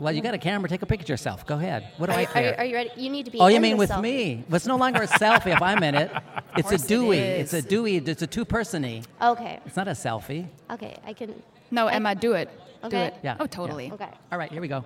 Well, 0.00 0.12
you 0.12 0.20
got 0.22 0.34
a 0.34 0.38
camera. 0.38 0.68
Take 0.68 0.82
a 0.82 0.86
picture 0.86 1.04
of 1.04 1.08
yourself. 1.08 1.46
Go 1.46 1.54
ahead. 1.56 1.88
What 1.96 2.08
do 2.10 2.12
I 2.16 2.20
you- 2.22 2.26
are, 2.34 2.42
you- 2.42 2.54
are 2.58 2.64
you 2.64 2.74
ready? 2.74 2.90
You 2.96 3.10
need 3.10 3.24
to 3.26 3.30
be. 3.30 3.38
oh, 3.38 3.46
you 3.46 3.56
in 3.56 3.62
mean 3.62 3.76
with 3.76 3.90
selfie. 3.90 4.02
me? 4.02 4.44
Well, 4.48 4.56
it's 4.56 4.66
no 4.66 4.76
longer 4.76 5.02
a 5.02 5.06
selfie 5.06 5.54
if 5.54 5.62
I'm 5.62 5.82
in 5.82 5.94
it. 5.94 6.10
It's 6.56 6.68
a 6.68 6.70
course 6.70 6.84
it 6.84 6.88
Dewey. 6.88 7.18
It's 7.18 7.52
a 7.52 7.60
Dewey. 7.60 7.96
It's 7.98 8.22
a 8.22 8.26
two-persony. 8.26 9.02
Okay. 9.20 9.60
It's 9.66 9.76
not 9.76 9.88
a 9.88 9.92
selfie. 9.92 10.46
Okay. 10.70 10.96
I 11.04 11.12
can. 11.12 11.34
No, 11.70 11.86
I- 11.88 11.92
Emma, 11.94 12.14
do 12.14 12.32
it. 12.32 12.48
Do 12.88 12.96
it. 12.96 13.14
Yeah, 13.22 13.36
Oh, 13.38 13.42
yeah. 13.44 13.46
totally. 13.48 13.90
Okay. 13.92 14.08
All 14.32 14.38
right, 14.38 14.50
here 14.50 14.60
we 14.62 14.68
go. 14.68 14.84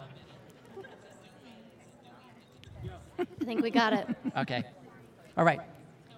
I 3.19 3.25
think 3.45 3.63
we 3.63 3.71
got 3.71 3.93
it. 3.93 4.07
Okay. 4.37 4.65
All 5.37 5.45
right. 5.45 5.61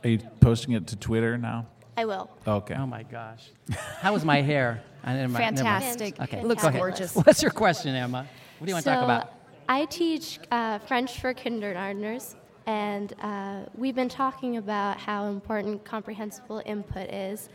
Are 0.05 0.09
you 0.09 0.19
posting 0.41 0.75
it 0.75 0.87
to 0.89 0.97
Twitter 0.97 1.37
now? 1.39 1.67
I 1.97 2.05
will. 2.05 2.31
Okay. 2.47 2.75
Oh 2.75 2.87
my 2.87 3.03
gosh. 3.03 3.49
How 4.01 4.13
was 4.13 4.25
my 4.25 4.41
hair? 4.41 4.83
I 5.05 5.13
didn't 5.13 5.33
never 5.33 5.43
mind. 5.45 5.57
Fantastic. 5.59 6.21
Okay. 6.21 6.43
Looks 6.43 6.63
Go 6.63 6.69
ahead. 6.69 6.81
gorgeous. 6.81 7.15
What's 7.15 7.43
your 7.43 7.51
question, 7.51 7.95
Emma? 7.95 8.27
What 8.63 8.67
do 8.67 8.71
you 8.71 8.75
want 8.77 8.85
to 8.85 8.91
so 8.91 8.95
talk 8.95 9.05
about? 9.05 9.33
I 9.69 9.87
teach 9.87 10.39
uh, 10.53 10.79
French 10.79 11.19
for 11.19 11.35
kindergartners, 11.35 12.37
and 12.67 13.13
uh, 13.21 13.63
we've 13.77 13.97
been 13.97 14.09
talking 14.09 14.57
about 14.57 14.99
how 14.99 15.25
important 15.27 15.85
comprehensible 15.85 16.63
input 16.65 17.11
is. 17.13 17.49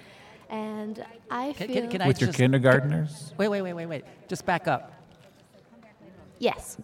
And 0.50 1.06
I 1.32 1.54
Can- 1.54 1.68
feel 1.70 1.82
can- 1.84 1.92
can 1.92 2.02
I 2.02 2.08
With 2.08 2.20
your 2.20 2.28
just- 2.28 2.38
kindergartners? 2.38 3.34
Wait, 3.38 3.48
wait, 3.48 3.62
wait, 3.62 3.72
wait, 3.72 3.86
wait. 3.86 4.04
Just 4.28 4.46
back 4.46 4.68
up. 4.68 4.92
yes, 6.40 6.76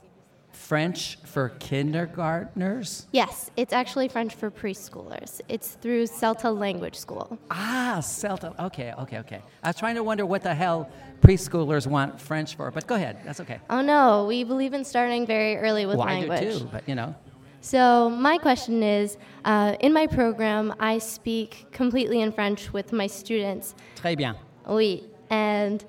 French 0.53 1.17
for 1.25 1.49
kindergartners? 1.49 3.07
yes, 3.11 3.51
it's 3.57 3.73
actually 3.73 4.07
French 4.07 4.33
for 4.33 4.49
preschoolers. 4.49 5.41
It's 5.49 5.71
through 5.81 6.03
Celta 6.05 6.57
Language 6.57 6.95
School. 6.95 7.37
Ah, 7.51 7.97
Celta. 7.99 8.57
Okay, 8.67 8.93
okay, 8.99 9.19
okay. 9.19 9.41
I 9.63 9.69
was 9.69 9.75
trying 9.75 9.95
to 9.95 10.03
wonder 10.03 10.25
what 10.25 10.43
the 10.43 10.53
hell 10.53 10.89
preschoolers 11.21 11.87
want 11.87 12.21
French 12.21 12.55
for, 12.55 12.71
but 12.71 12.87
go 12.87 12.95
ahead. 12.95 13.17
That's 13.25 13.41
okay. 13.41 13.59
Oh 13.69 13.81
no, 13.81 14.25
we 14.25 14.43
believe 14.43 14.73
in 14.73 14.85
starting 14.85 15.25
very 15.25 15.57
early 15.57 15.85
with 15.85 15.97
well, 15.97 16.07
I 16.07 16.19
language. 16.19 16.39
do 16.39 16.59
too, 16.59 16.69
but 16.71 16.87
you 16.87 16.95
know. 16.95 17.15
So, 17.61 18.09
my 18.09 18.37
question 18.37 18.83
is 18.83 19.17
uh, 19.45 19.77
in 19.79 19.93
my 19.93 20.05
program, 20.05 20.73
I 20.81 20.97
speak 20.97 21.67
completely 21.71 22.19
in 22.19 22.33
French 22.33 22.73
with 22.73 22.91
my 22.91 23.07
students. 23.07 23.73
Très 23.95 24.17
bien. 24.17 24.35
Oui. 24.67 25.03
And 25.29 25.83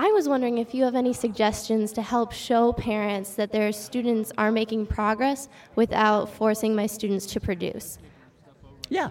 I 0.00 0.10
was 0.12 0.30
wondering 0.30 0.56
if 0.56 0.72
you 0.74 0.82
have 0.84 0.94
any 0.94 1.12
suggestions 1.12 1.92
to 1.92 2.00
help 2.00 2.32
show 2.32 2.72
parents 2.72 3.34
that 3.34 3.52
their 3.52 3.70
students 3.70 4.32
are 4.38 4.50
making 4.50 4.86
progress 4.86 5.50
without 5.76 6.30
forcing 6.30 6.74
my 6.74 6.86
students 6.86 7.26
to 7.26 7.38
produce. 7.40 7.98
Yeah. 8.88 9.10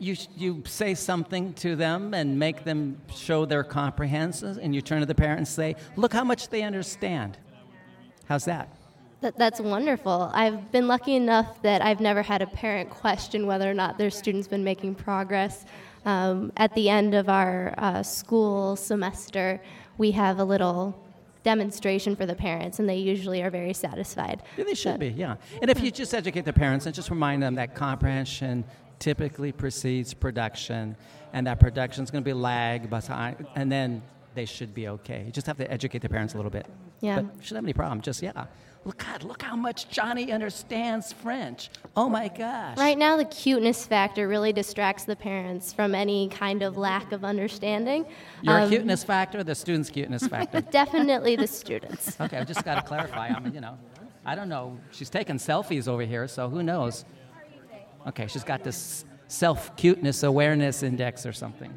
You- 0.00 0.16
You, 0.36 0.62
say 0.66 0.94
something 0.94 1.54
to 1.54 1.74
them 1.74 2.12
and 2.12 2.38
make 2.38 2.64
them 2.64 2.98
show 3.14 3.46
their 3.46 3.64
comprehension, 3.64 4.58
and 4.60 4.74
you 4.74 4.82
turn 4.82 5.00
to 5.00 5.06
the 5.06 5.14
parent 5.14 5.38
and 5.38 5.48
say, 5.48 5.74
Look 5.96 6.12
how 6.12 6.24
much 6.24 6.48
they 6.50 6.62
understand. 6.62 7.38
How's 8.28 8.44
that? 8.44 8.68
That, 9.22 9.38
that's 9.38 9.60
wonderful. 9.60 10.30
I've 10.34 10.70
been 10.70 10.86
lucky 10.86 11.14
enough 11.14 11.62
that 11.62 11.80
I've 11.82 12.00
never 12.00 12.20
had 12.20 12.42
a 12.42 12.46
parent 12.46 12.90
question 12.90 13.46
whether 13.46 13.70
or 13.70 13.74
not 13.74 13.96
their 13.96 14.10
student's 14.10 14.48
been 14.48 14.64
making 14.64 14.96
progress. 14.96 15.64
Um, 16.04 16.52
at 16.56 16.72
the 16.74 16.88
end 16.88 17.14
of 17.14 17.28
our 17.28 17.74
uh, 17.78 18.02
school 18.02 18.76
semester, 18.76 19.60
we 19.98 20.12
have 20.12 20.38
a 20.38 20.44
little 20.44 20.98
demonstration 21.42 22.16
for 22.16 22.26
the 22.26 22.34
parents, 22.34 22.78
and 22.80 22.88
they 22.88 22.96
usually 22.96 23.42
are 23.42 23.50
very 23.50 23.72
satisfied. 23.72 24.42
Yeah, 24.56 24.64
they 24.64 24.74
should 24.74 24.92
But- 24.94 25.00
be, 25.00 25.08
yeah. 25.10 25.36
And 25.62 25.70
if 25.70 25.80
you 25.80 25.90
just 25.90 26.12
educate 26.12 26.44
the 26.44 26.52
parents 26.52 26.86
and 26.86 26.94
just 26.94 27.08
remind 27.10 27.42
them 27.42 27.54
that 27.54 27.74
comprehension 27.74 28.64
typically 28.98 29.52
precedes 29.52 30.12
production, 30.12 30.96
and 31.32 31.46
that 31.46 31.60
production 31.60 32.02
is 32.02 32.10
going 32.10 32.24
to 32.24 32.28
be 32.28 32.32
lag 32.32 32.90
behind, 32.90 33.46
and 33.54 33.70
then 33.70 34.02
they 34.34 34.44
should 34.44 34.74
be 34.74 34.88
okay. 34.88 35.22
You 35.26 35.32
just 35.32 35.46
have 35.46 35.56
to 35.58 35.70
educate 35.70 36.00
the 36.02 36.08
parents 36.08 36.34
a 36.34 36.36
little 36.36 36.50
bit. 36.50 36.66
Yeah. 37.00 37.20
But 37.20 37.44
shouldn't 37.44 37.58
have 37.58 37.64
any 37.64 37.72
problem. 37.74 38.00
Just 38.00 38.22
yeah, 38.22 38.46
Look, 38.86 38.98
God, 38.98 39.24
look 39.24 39.42
how 39.42 39.56
much 39.56 39.88
Johnny 39.90 40.30
understands 40.30 41.12
French. 41.12 41.70
Oh 41.96 42.08
my 42.08 42.28
gosh. 42.28 42.78
Right 42.78 42.96
now, 42.96 43.16
the 43.16 43.24
cuteness 43.24 43.84
factor 43.84 44.28
really 44.28 44.52
distracts 44.52 45.02
the 45.04 45.16
parents 45.16 45.72
from 45.72 45.92
any 45.92 46.28
kind 46.28 46.62
of 46.62 46.76
lack 46.76 47.10
of 47.10 47.24
understanding. 47.24 48.06
Your 48.42 48.60
Um, 48.60 48.68
cuteness 48.68 49.02
factor, 49.02 49.40
or 49.40 49.44
the 49.44 49.56
student's 49.56 49.90
cuteness 49.90 50.24
factor. 50.28 50.60
Definitely 50.60 51.34
the 51.34 51.48
students. 51.48 52.16
Okay, 52.26 52.38
I 52.38 52.44
just 52.44 52.64
got 52.64 52.76
to 52.76 52.82
clarify. 52.82 53.26
I 53.28 53.40
mean, 53.40 53.52
you 53.54 53.60
know, 53.60 53.76
I 54.24 54.36
don't 54.36 54.48
know. 54.48 54.78
She's 54.92 55.10
taking 55.10 55.36
selfies 55.36 55.88
over 55.88 56.02
here, 56.02 56.28
so 56.28 56.48
who 56.48 56.62
knows? 56.62 57.04
Okay, 58.06 58.28
she's 58.28 58.44
got 58.44 58.62
this 58.62 59.04
self 59.26 59.74
cuteness 59.76 60.22
awareness 60.22 60.84
index 60.84 61.26
or 61.26 61.32
something. 61.32 61.76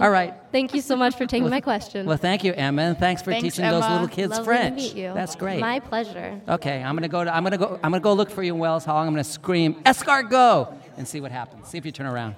All 0.00 0.10
right. 0.10 0.34
Thank 0.52 0.74
you 0.74 0.80
so 0.80 0.96
much 0.96 1.16
for 1.16 1.26
taking 1.26 1.48
my 1.48 1.60
question. 1.60 2.06
Well, 2.06 2.16
thank 2.16 2.44
you, 2.44 2.52
Emma, 2.52 2.82
and 2.82 2.98
thanks 2.98 3.22
for 3.22 3.30
Thanks, 3.30 3.56
teaching 3.56 3.70
those 3.70 3.88
little 3.88 4.08
kids 4.08 4.30
Lovely 4.32 4.44
French. 4.44 4.88
to 4.90 4.94
meet 4.94 5.02
you. 5.02 5.14
That's 5.14 5.36
great. 5.36 5.60
My 5.60 5.80
pleasure. 5.80 6.40
Okay, 6.48 6.82
I'm 6.82 6.94
gonna 6.96 7.08
go. 7.08 7.24
To, 7.24 7.34
I'm 7.34 7.42
gonna 7.42 7.58
go. 7.58 7.74
I'm 7.82 7.90
gonna 7.92 8.00
go 8.00 8.12
look 8.12 8.30
for 8.30 8.42
you 8.42 8.54
in 8.54 8.58
Wells 8.58 8.84
Hall. 8.84 8.98
I'm 8.98 9.10
gonna 9.12 9.24
scream, 9.24 9.74
"Escargot!" 9.84 10.74
and 10.96 11.06
see 11.06 11.20
what 11.20 11.30
happens. 11.32 11.68
See 11.68 11.78
if 11.78 11.86
you 11.86 11.92
turn 11.92 12.06
around. 12.06 12.36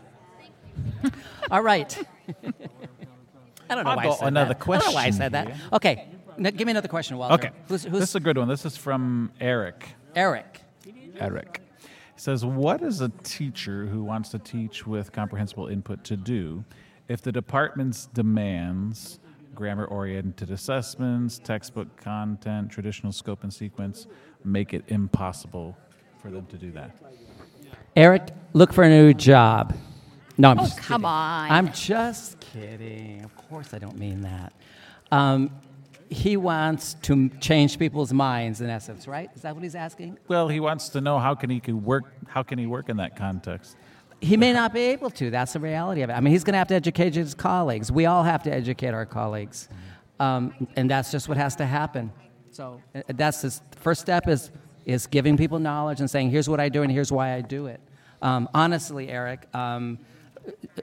All 1.50 1.62
right. 1.62 1.96
I 3.68 3.74
don't 3.74 3.84
know 3.84 3.90
I'll 3.90 3.96
why 3.96 4.04
go 4.04 4.12
I 4.12 4.16
said 4.16 4.28
another 4.28 4.54
that. 4.54 4.62
I 4.62 4.78
don't 4.78 4.86
know 4.86 4.92
why 4.94 5.04
I 5.04 5.10
said 5.10 5.32
that. 5.32 5.46
here. 5.48 5.56
Okay, 5.72 6.08
n- 6.38 6.54
give 6.54 6.66
me 6.66 6.70
another 6.70 6.88
question, 6.88 7.16
Walter. 7.18 7.34
Okay. 7.34 7.50
Who's, 7.68 7.82
this 7.82 8.10
is 8.10 8.14
a 8.14 8.20
good 8.20 8.38
one. 8.38 8.46
This 8.48 8.64
is 8.64 8.76
from 8.76 9.32
Eric. 9.40 9.88
Eric? 10.14 10.60
Eric. 11.18 11.60
He 11.82 12.20
says, 12.20 12.44
What 12.44 12.82
is 12.82 13.00
a 13.00 13.08
teacher 13.24 13.86
who 13.86 14.04
wants 14.04 14.30
to 14.30 14.38
teach 14.38 14.86
with 14.86 15.12
comprehensible 15.12 15.66
input 15.66 16.04
to 16.04 16.16
do 16.16 16.64
if 17.08 17.22
the 17.22 17.32
department's 17.32 18.06
demands, 18.06 19.18
grammar 19.54 19.84
oriented 19.86 20.50
assessments, 20.50 21.38
textbook 21.38 21.96
content, 21.96 22.70
traditional 22.70 23.12
scope 23.12 23.42
and 23.42 23.52
sequence, 23.52 24.06
make 24.44 24.74
it 24.74 24.84
impossible 24.88 25.76
for 26.20 26.30
them 26.30 26.46
to 26.46 26.56
do 26.56 26.70
that? 26.72 26.96
Eric, 27.94 28.28
look 28.52 28.72
for 28.72 28.84
a 28.84 28.88
new 28.88 29.14
job. 29.14 29.74
No, 30.38 30.50
I'm 30.50 30.58
Oh, 30.58 30.62
just 30.64 30.76
come 30.78 31.02
kidding. 31.02 31.04
on. 31.06 31.50
I'm 31.50 31.72
just 31.72 32.38
kidding. 32.40 33.24
Of 33.24 33.34
course, 33.36 33.72
I 33.72 33.78
don't 33.78 33.98
mean 33.98 34.20
that. 34.22 34.52
Um, 35.10 35.50
he 36.10 36.36
wants 36.36 36.94
to 37.02 37.30
change 37.40 37.78
people's 37.78 38.12
minds, 38.12 38.60
in 38.60 38.68
essence, 38.68 39.08
right? 39.08 39.30
Is 39.34 39.42
that 39.42 39.54
what 39.54 39.62
he's 39.64 39.74
asking? 39.74 40.18
Well, 40.28 40.48
he 40.48 40.60
wants 40.60 40.90
to 40.90 41.00
know 41.00 41.18
how 41.18 41.34
can 41.34 41.48
he 41.50 41.58
could 41.58 41.82
work 41.82 42.04
how 42.28 42.42
can 42.42 42.58
he 42.58 42.66
work 42.66 42.88
in 42.90 42.98
that 42.98 43.16
context? 43.16 43.76
He 44.20 44.36
may 44.36 44.52
not 44.52 44.72
be 44.72 44.80
able 44.80 45.10
to. 45.10 45.30
That's 45.30 45.52
the 45.52 45.60
reality 45.60 46.02
of 46.02 46.10
it. 46.10 46.14
I 46.14 46.20
mean, 46.20 46.32
he's 46.32 46.44
going 46.44 46.54
to 46.54 46.58
have 46.58 46.68
to 46.68 46.74
educate 46.74 47.14
his 47.14 47.34
colleagues. 47.34 47.92
We 47.92 48.06
all 48.06 48.22
have 48.22 48.42
to 48.44 48.52
educate 48.52 48.94
our 48.94 49.06
colleagues, 49.06 49.68
um, 50.18 50.68
and 50.74 50.90
that's 50.90 51.10
just 51.10 51.28
what 51.28 51.36
has 51.36 51.56
to 51.56 51.66
happen. 51.66 52.10
So 52.50 52.80
uh, 52.94 53.02
that's 53.08 53.42
the 53.42 53.60
first 53.76 54.00
step 54.00 54.28
is 54.28 54.50
is 54.86 55.06
giving 55.06 55.36
people 55.36 55.58
knowledge 55.58 56.00
and 56.00 56.08
saying, 56.08 56.30
"Here's 56.30 56.48
what 56.48 56.60
I 56.60 56.68
do, 56.68 56.82
and 56.82 56.90
here's 56.90 57.12
why 57.12 57.34
I 57.34 57.42
do 57.42 57.66
it." 57.66 57.80
Um, 58.22 58.48
honestly, 58.54 59.10
Eric, 59.10 59.46
um, 59.54 59.98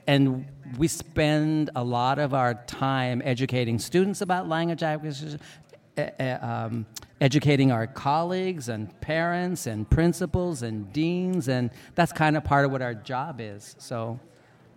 and 0.08 0.46
we 0.78 0.88
spend 0.88 1.70
a 1.76 1.84
lot 1.84 2.20
of 2.20 2.34
our 2.34 2.54
time 2.66 3.22
educating 3.26 3.80
students 3.80 4.22
about 4.22 4.48
language 4.48 4.84
acquisition, 4.84 5.40
uh, 5.40 5.40
uh, 5.40 5.63
um, 6.42 6.86
educating 7.22 7.72
our 7.72 7.88
colleagues 7.88 8.70
and 8.70 9.00
parents 9.02 9.68
and 9.68 9.90
principals 9.90 10.62
and 10.62 10.92
deans, 10.92 11.48
and 11.48 11.72
that's 11.96 12.12
kind 12.12 12.36
of 12.36 12.44
part 12.44 12.66
of 12.66 12.72
what 12.72 12.82
our 12.82 12.94
job 12.94 13.40
is. 13.40 13.76
So 13.80 14.20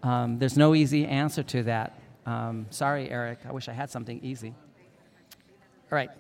um, 0.03 0.39
there's 0.39 0.57
no 0.57 0.75
easy 0.75 1.07
answer 1.07 1.43
to 1.43 1.63
that. 1.65 1.99
Um, 2.27 2.67
sorry, 2.71 3.11
Eric. 3.11 3.41
I 3.49 3.53
wish 3.53 3.69
I 3.69 3.73
had 3.73 3.91
something 3.91 4.21
easy. 4.23 4.55
All 5.91 5.97
right. 5.97 6.11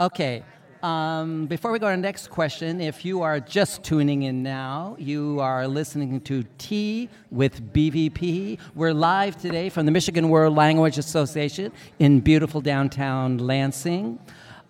Okay. 0.00 0.44
Um, 0.82 1.46
before 1.46 1.70
we 1.70 1.78
go 1.78 1.88
to 1.88 1.94
the 1.94 2.02
next 2.02 2.28
question, 2.28 2.80
if 2.80 3.04
you 3.04 3.22
are 3.22 3.38
just 3.38 3.84
tuning 3.84 4.24
in 4.24 4.42
now, 4.42 4.96
you 4.98 5.38
are 5.38 5.68
listening 5.68 6.20
to 6.22 6.42
Tea 6.58 7.08
with 7.30 7.72
BVP. 7.72 8.58
We're 8.74 8.92
live 8.92 9.40
today 9.40 9.68
from 9.68 9.86
the 9.86 9.92
Michigan 9.92 10.28
World 10.28 10.56
Language 10.56 10.98
Association 10.98 11.70
in 12.00 12.18
beautiful 12.18 12.60
downtown 12.60 13.38
Lansing. 13.38 14.18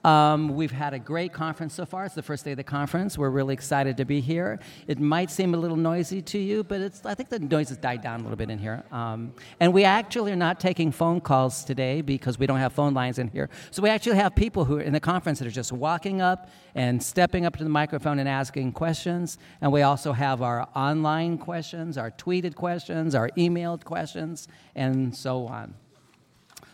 Um, 0.04 0.48
we've 0.48 0.72
had 0.72 0.94
a 0.94 0.98
great 0.98 1.32
conference 1.32 1.74
so 1.74 1.86
far. 1.86 2.04
It's 2.04 2.14
the 2.14 2.22
first 2.22 2.44
day 2.44 2.52
of 2.52 2.56
the 2.56 2.64
conference. 2.64 3.16
We're 3.16 3.30
really 3.30 3.54
excited 3.54 3.96
to 3.98 4.04
be 4.04 4.20
here. 4.20 4.58
It 4.88 4.98
might 4.98 5.30
seem 5.30 5.54
a 5.54 5.56
little 5.56 5.76
noisy 5.76 6.20
to 6.22 6.38
you, 6.38 6.64
but 6.64 6.80
it's, 6.80 7.06
I 7.06 7.14
think 7.14 7.28
the 7.28 7.38
noise 7.38 7.68
has 7.68 7.78
died 7.78 8.02
down 8.02 8.20
a 8.20 8.22
little 8.24 8.36
bit 8.36 8.50
in 8.50 8.58
here. 8.58 8.82
Um, 8.90 9.32
and 9.60 9.72
we 9.72 9.84
actually 9.84 10.32
are 10.32 10.36
not 10.36 10.58
taking 10.58 10.90
phone 10.90 11.20
calls 11.20 11.64
today 11.64 12.00
because 12.00 12.36
we 12.36 12.46
don't 12.46 12.58
have 12.58 12.72
phone 12.72 12.94
lines 12.94 13.20
in 13.20 13.28
here. 13.28 13.48
So 13.70 13.80
we 13.80 13.90
actually 13.90 14.16
have 14.16 14.34
people 14.34 14.64
who 14.64 14.78
are 14.78 14.82
in 14.82 14.92
the 14.92 15.00
conference 15.00 15.38
that 15.38 15.46
are 15.46 15.52
just 15.52 15.70
walking 15.70 16.20
up 16.20 16.50
and 16.74 17.00
stepping 17.00 17.46
up 17.46 17.56
to 17.58 17.64
the 17.64 17.70
microphone 17.70 18.18
and 18.18 18.28
asking 18.28 18.72
questions. 18.72 19.38
And 19.60 19.70
we 19.70 19.82
also 19.82 20.12
have 20.12 20.42
our 20.42 20.68
online 20.74 21.38
questions, 21.38 21.96
our 21.96 22.10
tweeted 22.10 22.56
questions, 22.56 23.14
our 23.14 23.30
emailed 23.30 23.84
questions, 23.84 24.48
and 24.74 25.14
so 25.14 25.46
on. 25.46 25.74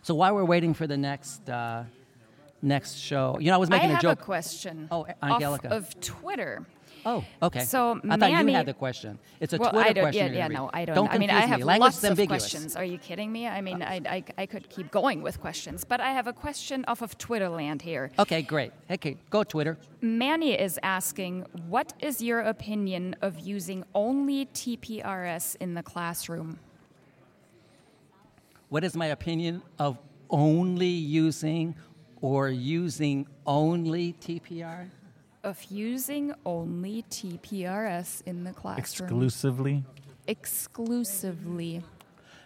So 0.01 0.15
while 0.15 0.35
we're 0.35 0.45
waiting 0.45 0.73
for 0.73 0.87
the 0.87 0.97
next 0.97 1.51
uh, 1.51 1.85
next 2.63 2.97
show, 2.97 3.39
you 3.41 3.49
know, 3.49 3.55
I 3.55 3.59
was 3.59 3.71
making 3.71 3.89
I 3.89 3.93
a 3.93 3.95
have 3.95 4.03
joke. 4.03 4.21
a 4.21 4.25
question. 4.25 4.89
Oh, 4.91 5.03
off 5.03 5.15
Angelica. 5.23 5.69
of 5.69 5.99
Twitter. 6.01 6.67
Oh, 7.07 7.25
okay. 7.43 7.61
So 7.61 8.01
I 8.09 8.17
thought 8.17 8.31
you 8.31 8.37
Manny- 8.37 8.53
had 8.53 8.67
the 8.67 8.75
question. 8.75 9.19
It's 9.41 9.53
a 9.53 9.59
well, 9.59 9.71
Twitter 9.71 9.89
I 9.89 9.93
don't, 9.93 10.05
question. 10.05 10.33
Yeah, 10.33 10.39
yeah, 10.41 10.49
no. 10.49 10.69
I 10.73 10.85
don't. 10.85 10.95
Don't 10.97 11.11
I 11.11 11.19
mean, 11.19 11.31
I 11.31 11.41
have 11.41 11.61
me. 11.61 11.65
Language 11.65 11.87
lots 11.95 12.05
of 12.05 12.11
ambiguous. 12.11 12.43
questions. 12.43 12.77
Are 12.77 12.85
you 12.85 12.99
kidding 12.99 13.31
me? 13.31 13.47
I 13.47 13.61
mean, 13.61 13.83
oh. 13.83 13.87
I, 13.87 14.01
I, 14.07 14.25
I 14.37 14.47
could 14.47 14.69
keep 14.69 14.91
going 14.91 15.23
with 15.23 15.41
questions, 15.41 15.85
but 15.85 16.01
I 16.01 16.11
have 16.11 16.27
a 16.27 16.33
question 16.33 16.85
off 16.89 17.01
of 17.03 17.17
Twitterland 17.17 17.83
here. 17.83 18.11
Okay, 18.19 18.43
great. 18.43 18.73
Okay, 18.91 19.17
go 19.31 19.45
Twitter. 19.45 19.79
Manny 20.01 20.59
is 20.59 20.79
asking, 20.83 21.47
what 21.69 21.95
is 22.01 22.21
your 22.21 22.41
opinion 22.41 23.17
of 23.23 23.39
using 23.39 23.85
only 23.95 24.47
TPRS 24.47 25.57
in 25.61 25.75
the 25.75 25.83
classroom? 25.83 26.59
What 28.69 28.85
is 28.85 28.95
my 28.97 29.07
opinion 29.07 29.63
of 29.79 29.99
only 30.31 30.87
using 30.87 31.75
or 32.21 32.49
using 32.49 33.27
only 33.47 34.15
TPR? 34.21 34.89
Of 35.45 35.63
using 35.71 36.35
only 36.45 37.05
TPRS 37.11 38.23
in 38.27 38.45
the 38.45 38.53
classroom. 38.53 39.09
Exclusively? 39.09 39.85
Exclusively. 40.27 41.83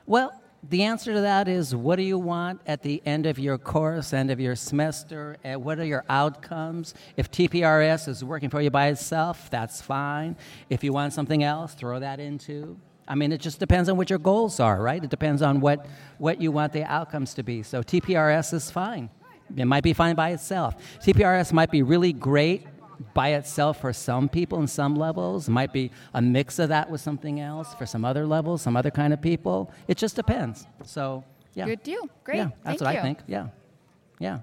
Well, 0.06 0.32
the 0.68 0.84
answer 0.84 1.12
to 1.12 1.22
that 1.22 1.48
is 1.48 1.74
what 1.74 1.96
do 1.96 2.02
you 2.02 2.18
want 2.18 2.60
at 2.66 2.82
the 2.82 3.02
end 3.04 3.26
of 3.26 3.38
your 3.38 3.58
course, 3.58 4.12
end 4.12 4.30
of 4.30 4.38
your 4.38 4.54
semester? 4.54 5.36
And 5.42 5.64
what 5.64 5.80
are 5.80 5.84
your 5.84 6.04
outcomes? 6.08 6.94
If 7.16 7.30
TPRS 7.30 8.06
is 8.08 8.22
working 8.22 8.48
for 8.48 8.60
you 8.60 8.70
by 8.70 8.88
itself, 8.88 9.50
that's 9.50 9.80
fine. 9.82 10.36
If 10.70 10.84
you 10.84 10.92
want 10.92 11.14
something 11.14 11.42
else, 11.42 11.74
throw 11.74 11.98
that 11.98 12.20
into. 12.20 12.78
I 13.08 13.16
mean, 13.16 13.32
it 13.32 13.40
just 13.40 13.58
depends 13.58 13.88
on 13.88 13.96
what 13.96 14.10
your 14.10 14.20
goals 14.20 14.60
are, 14.60 14.80
right? 14.80 15.02
It 15.02 15.10
depends 15.10 15.42
on 15.42 15.58
what, 15.58 15.86
what 16.18 16.40
you 16.40 16.52
want 16.52 16.72
the 16.72 16.84
outcomes 16.84 17.34
to 17.34 17.42
be. 17.42 17.64
So 17.64 17.82
TPRS 17.82 18.54
is 18.54 18.70
fine. 18.70 19.10
It 19.56 19.64
might 19.66 19.82
be 19.82 19.92
fine 19.92 20.14
by 20.14 20.30
itself. 20.30 20.74
TPRS 21.04 21.52
might 21.52 21.70
be 21.70 21.82
really 21.82 22.12
great 22.12 22.66
by 23.14 23.30
itself 23.30 23.80
for 23.80 23.92
some 23.92 24.28
people 24.28 24.60
in 24.60 24.66
some 24.66 24.94
levels. 24.94 25.48
It 25.48 25.52
might 25.52 25.72
be 25.72 25.90
a 26.14 26.22
mix 26.22 26.58
of 26.58 26.68
that 26.68 26.90
with 26.90 27.00
something 27.00 27.40
else 27.40 27.74
for 27.74 27.86
some 27.86 28.04
other 28.04 28.26
levels, 28.26 28.62
some 28.62 28.76
other 28.76 28.90
kind 28.90 29.12
of 29.12 29.20
people. 29.20 29.70
It 29.88 29.96
just 29.96 30.16
depends. 30.16 30.66
So, 30.84 31.24
yeah. 31.54 31.66
Good 31.66 31.82
deal. 31.82 32.08
Great. 32.24 32.38
Yeah, 32.38 32.50
that's 32.64 32.78
Thank 32.78 32.80
what 32.80 32.94
you. 32.94 33.00
I 33.00 33.02
think. 33.02 33.18
Yeah. 33.26 33.48
Yeah. 34.18 34.40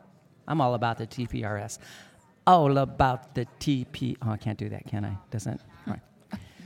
I'm 0.48 0.62
all 0.62 0.74
about 0.74 0.98
the 0.98 1.08
TPRS. 1.08 1.80
All 2.46 2.78
about 2.80 3.36
the 3.36 3.46
TP. 3.60 4.18
Oh, 4.22 4.32
I 4.32 4.38
can't 4.38 4.58
do 4.58 4.70
that, 4.70 4.86
can 4.88 5.06
I? 5.06 5.18
Doesn't. 5.32 5.62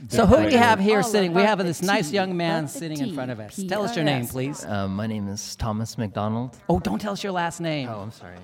All 0.04 0.08
right. 0.08 0.12
So 0.12 0.26
who 0.26 0.42
do 0.42 0.48
we 0.48 0.54
have 0.54 0.78
here 0.80 0.98
All 0.98 1.02
sitting? 1.02 1.32
We 1.32 1.42
have 1.42 1.58
the 1.58 1.64
this 1.64 1.82
nice 1.82 2.12
young 2.12 2.36
man 2.36 2.64
the 2.64 2.68
sitting 2.68 2.98
in 3.00 3.14
front 3.14 3.30
of 3.30 3.40
us. 3.40 3.60
Tell 3.68 3.82
us 3.84 3.96
your 3.96 4.04
name, 4.04 4.26
please. 4.26 4.64
Uh, 4.64 4.88
my 4.88 5.06
name 5.06 5.28
is 5.28 5.56
Thomas 5.56 5.96
McDonald. 5.98 6.56
Oh, 6.68 6.78
don't 6.78 6.98
tell 7.00 7.12
us 7.12 7.22
your 7.22 7.32
last 7.32 7.60
name. 7.60 7.88
Oh, 7.88 8.00
I'm 8.00 8.10
sorry. 8.12 8.36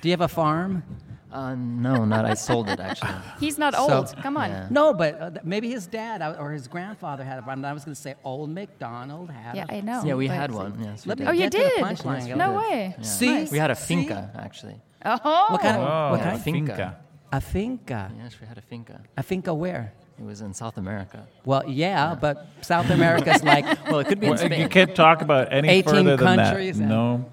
Do 0.00 0.08
you 0.08 0.12
have 0.12 0.20
a 0.20 0.28
farm? 0.28 0.82
Uh, 1.30 1.54
no, 1.56 2.04
not. 2.06 2.24
I 2.24 2.32
sold 2.34 2.68
it 2.70 2.80
actually. 2.80 3.10
He's 3.40 3.58
not 3.58 3.74
So- 3.74 3.90
old. 3.98 4.16
Come 4.22 4.36
on. 4.38 4.48
Yeah. 4.50 4.66
No, 4.70 4.94
but 4.94 5.20
uh, 5.20 5.30
maybe 5.44 5.68
his 5.68 5.86
dad 5.86 6.22
uh, 6.22 6.36
or 6.38 6.52
his 6.52 6.68
grandfather 6.68 7.22
had 7.24 7.38
a 7.38 7.42
farm. 7.42 7.64
I 7.64 7.72
was 7.74 7.84
going 7.84 7.94
to 7.94 8.00
say 8.00 8.14
old 8.24 8.48
McDonald 8.48 9.30
had 9.30 9.54
Yeah, 9.56 9.66
a 9.68 9.76
I 9.76 9.80
know. 9.80 10.02
Yeah, 10.04 10.14
we 10.14 10.26
had 10.28 10.50
one. 10.52 10.78
Yes, 10.82 11.04
we 11.04 11.10
Let 11.10 11.18
me 11.18 11.24
did. 11.24 11.28
Oh, 11.30 11.32
you 11.32 11.40
get 11.50 11.52
the 11.52 11.58
did? 11.58 11.84
punchline, 11.84 12.28
Yes, 12.28 12.36
No 12.38 12.52
did. 12.52 12.56
way. 12.58 12.94
Yeah. 12.96 13.02
See? 13.04 13.44
We 13.52 13.58
had 13.58 13.70
a 13.70 13.74
See? 13.76 13.94
finca 13.96 14.30
actually. 14.36 14.80
Oh. 15.04 15.46
What 15.50 15.60
kind 15.60 15.76
of, 15.76 15.82
Oh, 15.82 16.10
what 16.12 16.20
Yeah, 16.20 16.30
kind? 16.30 16.42
finca. 16.42 16.96
A 17.30 17.40
finca. 17.42 18.10
Yes, 18.16 18.40
we 18.40 18.46
had 18.46 18.56
a 18.56 18.62
finca. 18.62 19.00
A 19.18 19.22
finca 19.22 19.52
where? 19.52 19.92
It 20.18 20.24
was 20.24 20.40
in 20.40 20.52
South 20.52 20.76
America. 20.78 21.26
Well, 21.44 21.62
yeah, 21.68 22.16
but 22.20 22.48
South 22.62 22.90
America's 22.90 23.42
like, 23.44 23.64
Well, 23.88 24.00
it 24.00 24.08
could 24.08 24.18
be 24.20 24.26
in 24.26 24.30
Well, 24.32 24.38
Spain. 24.38 24.60
you 24.60 24.68
can't 24.68 24.94
talk 24.94 25.22
about 25.22 25.52
any 25.52 25.68
18 25.68 25.82
further 25.94 26.16
than 26.16 26.26
countries 26.36 26.76
that. 26.78 26.82
and- 26.84 26.90
No. 26.90 27.24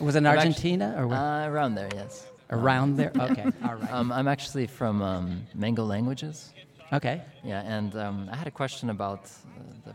was 0.00 0.14
it 0.14 0.18
in 0.18 0.26
I'm 0.26 0.36
actu- 0.38 0.48
Argentina 0.48 0.94
or 0.96 1.06
where? 1.06 1.18
Uh, 1.18 1.48
around 1.48 1.74
there, 1.74 1.90
yes. 1.94 2.26
around 2.50 2.96
there? 2.96 3.12
Okay, 3.20 3.44
all 3.64 3.74
right. 3.76 3.92
Um, 3.92 4.10
I'm 4.10 4.26
actually 4.28 4.66
from 4.66 5.02
um, 5.02 5.46
Mango 5.54 5.84
Languages. 5.84 6.52
Okay. 6.92 7.20
Yeah, 7.44 7.60
and 7.76 7.94
um, 7.96 8.28
I 8.32 8.36
had 8.36 8.46
a 8.46 8.50
question 8.50 8.88
about 8.90 9.20
uh, 9.24 9.60
the, 9.84 9.94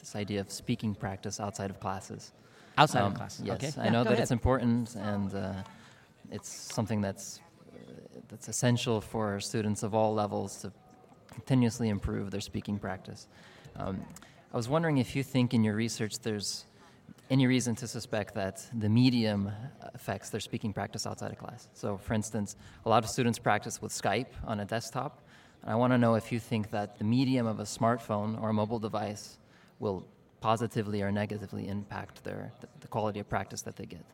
this 0.00 0.16
idea 0.16 0.40
of 0.40 0.50
speaking 0.50 0.94
practice 0.96 1.38
outside 1.40 1.70
of 1.70 1.78
classes. 1.80 2.32
Outside 2.76 3.02
Um, 3.02 3.12
of 3.12 3.18
classes. 3.18 3.46
Yes, 3.46 3.56
okay. 3.56 3.72
I 3.80 3.84
Yeah, 3.84 3.90
know 3.92 4.02
that 4.04 4.12
ahead. 4.14 4.22
it's 4.22 4.32
important 4.32 4.96
and 4.96 5.32
uh, 5.34 5.52
it's 6.32 6.50
something 6.50 7.00
that's 7.00 7.40
that's 8.28 8.48
essential 8.48 9.00
for 9.00 9.38
students 9.40 9.82
of 9.82 9.94
all 9.94 10.12
levels 10.14 10.56
to 10.62 10.72
continuously 11.34 11.88
improve 11.88 12.30
their 12.30 12.40
speaking 12.40 12.78
practice. 12.78 13.28
Um, 13.76 14.04
I 14.52 14.56
was 14.56 14.68
wondering 14.68 14.98
if 14.98 15.16
you 15.16 15.22
think 15.22 15.52
in 15.52 15.64
your 15.64 15.74
research 15.74 16.20
there's 16.20 16.64
any 17.30 17.46
reason 17.46 17.74
to 17.76 17.88
suspect 17.88 18.34
that 18.34 18.66
the 18.72 18.88
medium 18.88 19.50
affects 19.94 20.30
their 20.30 20.40
speaking 20.40 20.72
practice 20.72 21.06
outside 21.06 21.32
of 21.32 21.38
class. 21.38 21.68
So, 21.74 21.96
for 21.96 22.14
instance, 22.14 22.56
a 22.84 22.88
lot 22.88 23.02
of 23.02 23.10
students 23.10 23.38
practice 23.38 23.80
with 23.80 23.92
Skype 23.92 24.32
on 24.46 24.60
a 24.60 24.64
desktop. 24.64 25.22
And 25.62 25.70
I 25.70 25.74
want 25.74 25.92
to 25.92 25.98
know 25.98 26.14
if 26.14 26.30
you 26.30 26.38
think 26.38 26.70
that 26.70 26.98
the 26.98 27.04
medium 27.04 27.46
of 27.46 27.60
a 27.60 27.64
smartphone 27.64 28.40
or 28.40 28.50
a 28.50 28.52
mobile 28.52 28.78
device 28.78 29.38
will 29.78 30.06
positively 30.40 31.02
or 31.02 31.10
negatively 31.10 31.68
impact 31.68 32.22
their, 32.22 32.52
the, 32.60 32.68
the 32.80 32.88
quality 32.88 33.18
of 33.20 33.28
practice 33.28 33.62
that 33.62 33.76
they 33.76 33.86
get. 33.86 34.04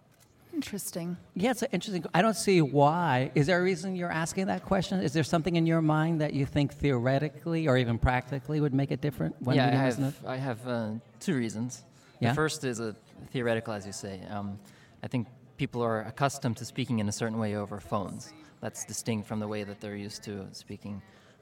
Interesting. 0.53 1.17
Yeah, 1.35 1.53
it's 1.53 1.63
interesting. 1.73 2.05
I 2.13 2.23
don't 2.23 2.37
see 2.37 2.61
why. 2.61 3.31
Is 3.35 3.47
there 3.47 3.59
a 3.59 3.63
reason 3.63 3.95
you're 3.97 4.11
asking 4.11 4.47
that 4.47 4.65
question? 4.65 5.01
Is 5.01 5.13
there 5.13 5.23
something 5.23 5.57
in 5.57 5.67
your 5.67 5.81
mind 5.81 6.21
that 6.21 6.35
you 6.35 6.45
think 6.45 6.75
theoretically 6.75 7.69
or 7.69 7.77
even 7.77 7.99
practically 7.99 8.61
would 8.61 8.75
make 8.75 8.91
it 8.91 9.01
different? 9.01 9.41
One 9.41 9.57
yeah, 9.57 9.67
I 9.67 9.71
have. 9.71 10.15
I 10.27 10.37
have 10.37 10.69
uh, 10.69 10.91
two 11.21 11.37
reasons. 11.37 11.85
Yeah? 12.21 12.31
The 12.31 12.35
first 12.35 12.65
is 12.65 12.81
a 12.81 12.95
theoretical, 13.31 13.73
as 13.73 13.87
you 13.87 13.93
say. 13.93 14.21
Um, 14.29 14.59
I 15.03 15.09
think 15.09 15.29
people 15.57 15.83
are 15.83 16.03
accustomed 16.03 16.57
to 16.59 16.65
speaking 16.65 16.99
in 16.99 17.09
a 17.09 17.13
certain 17.13 17.39
way 17.39 17.55
over 17.57 17.81
phones. 17.81 18.33
That's 18.61 18.85
distinct 18.85 19.27
from 19.27 19.41
the 19.41 19.49
way 19.49 19.65
that 19.65 19.81
they're 19.81 19.97
used 19.97 20.23
to 20.25 20.47
speaking 20.53 21.01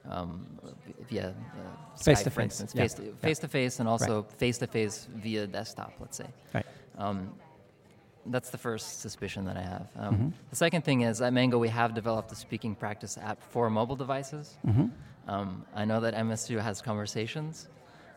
um, 0.09 0.45
via 1.09 1.29
uh, 1.29 1.97
Face 1.97 2.19
Skype, 2.19 2.23
to 2.23 2.29
for 2.29 2.41
face, 2.41 2.43
instance, 2.45 2.73
yeah, 2.73 2.81
face 2.81 2.93
to 2.93 3.03
yeah. 3.03 3.11
face 3.21 3.39
to 3.39 3.47
face, 3.47 3.79
and 3.79 3.89
also 3.89 4.25
face 4.37 4.57
to 4.59 4.67
face 4.67 5.07
via 5.15 5.45
desktop. 5.47 5.93
Let's 5.99 6.17
say. 6.17 6.27
Right. 6.53 6.65
Um, 6.97 7.33
that's 8.25 8.49
the 8.49 8.57
first 8.57 9.01
suspicion 9.01 9.45
that 9.45 9.57
I 9.57 9.61
have. 9.61 9.87
Um, 9.97 10.15
Mhm. 10.17 10.33
The 10.49 10.55
second 10.55 10.83
thing 10.83 11.01
is 11.01 11.21
at 11.21 11.33
Mango 11.33 11.57
we 11.57 11.69
have 11.69 11.93
developed 11.93 12.31
a 12.31 12.35
speaking 12.35 12.75
practice 12.75 13.17
app 13.17 13.41
for 13.41 13.69
mobile 13.69 13.95
devices. 13.95 14.57
Mhm. 14.65 14.91
Um, 15.27 15.65
I 15.75 15.85
know 15.85 15.99
that 16.01 16.13
MSU 16.15 16.59
has 16.59 16.81
conversations, 16.81 17.67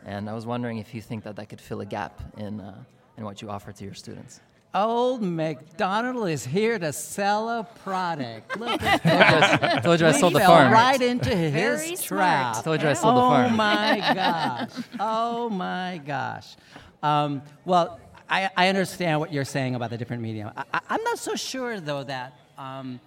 and 0.05 0.29
I 0.29 0.35
was 0.35 0.47
wondering 0.47 0.79
if 0.79 0.95
you 0.95 1.01
think 1.03 1.25
that 1.25 1.37
that 1.37 1.49
could 1.49 1.61
fill 1.61 1.81
a 1.81 1.87
gap 1.87 2.21
in 2.37 2.61
uh, 2.61 2.75
in 3.17 3.25
what 3.25 3.43
you 3.43 3.51
offer 3.51 3.73
to 3.73 3.85
your 3.85 3.95
students. 3.95 4.41
Old 4.75 5.21
McDonald 5.23 6.27
is 6.31 6.47
here 6.47 6.79
to 6.79 6.95
sell 6.95 7.51
a 7.51 7.65
product. 7.85 8.59
Look 8.59 8.83
at 8.83 9.05
I- 9.05 9.57
that. 9.61 9.83
told 9.85 10.01
you 10.01 10.07
I 10.07 10.13
We 10.13 10.19
sold 10.19 10.33
the 10.33 10.39
fell 10.41 10.49
farm. 10.57 10.73
right 10.73 11.01
into 11.03 11.29
Very 11.29 11.91
his 11.91 12.01
smart. 12.01 12.55
trap. 12.55 12.65
Told 12.65 12.81
you 12.83 12.89
I 12.89 12.95
sold 12.95 13.17
the 13.17 13.21
oh 13.21 13.31
farm. 13.31 13.57
my 13.57 14.13
gosh. 14.15 14.71
Oh 14.99 15.51
my 15.51 16.01
gosh. 16.07 16.57
Um, 17.03 17.43
well, 17.67 18.01
I, 18.33 18.49
I 18.57 18.69
understand 18.69 19.21
what 19.21 19.31
you're 19.31 19.45
saying 19.45 19.75
about 19.75 19.91
the 19.91 19.99
different 19.99 20.23
medium. 20.23 20.51
I, 20.57 20.81
I'm 20.89 21.05
not 21.05 21.19
so 21.19 21.37
sure, 21.37 21.81
though, 21.81 22.03
that 22.05 22.33
um, 22.57 22.99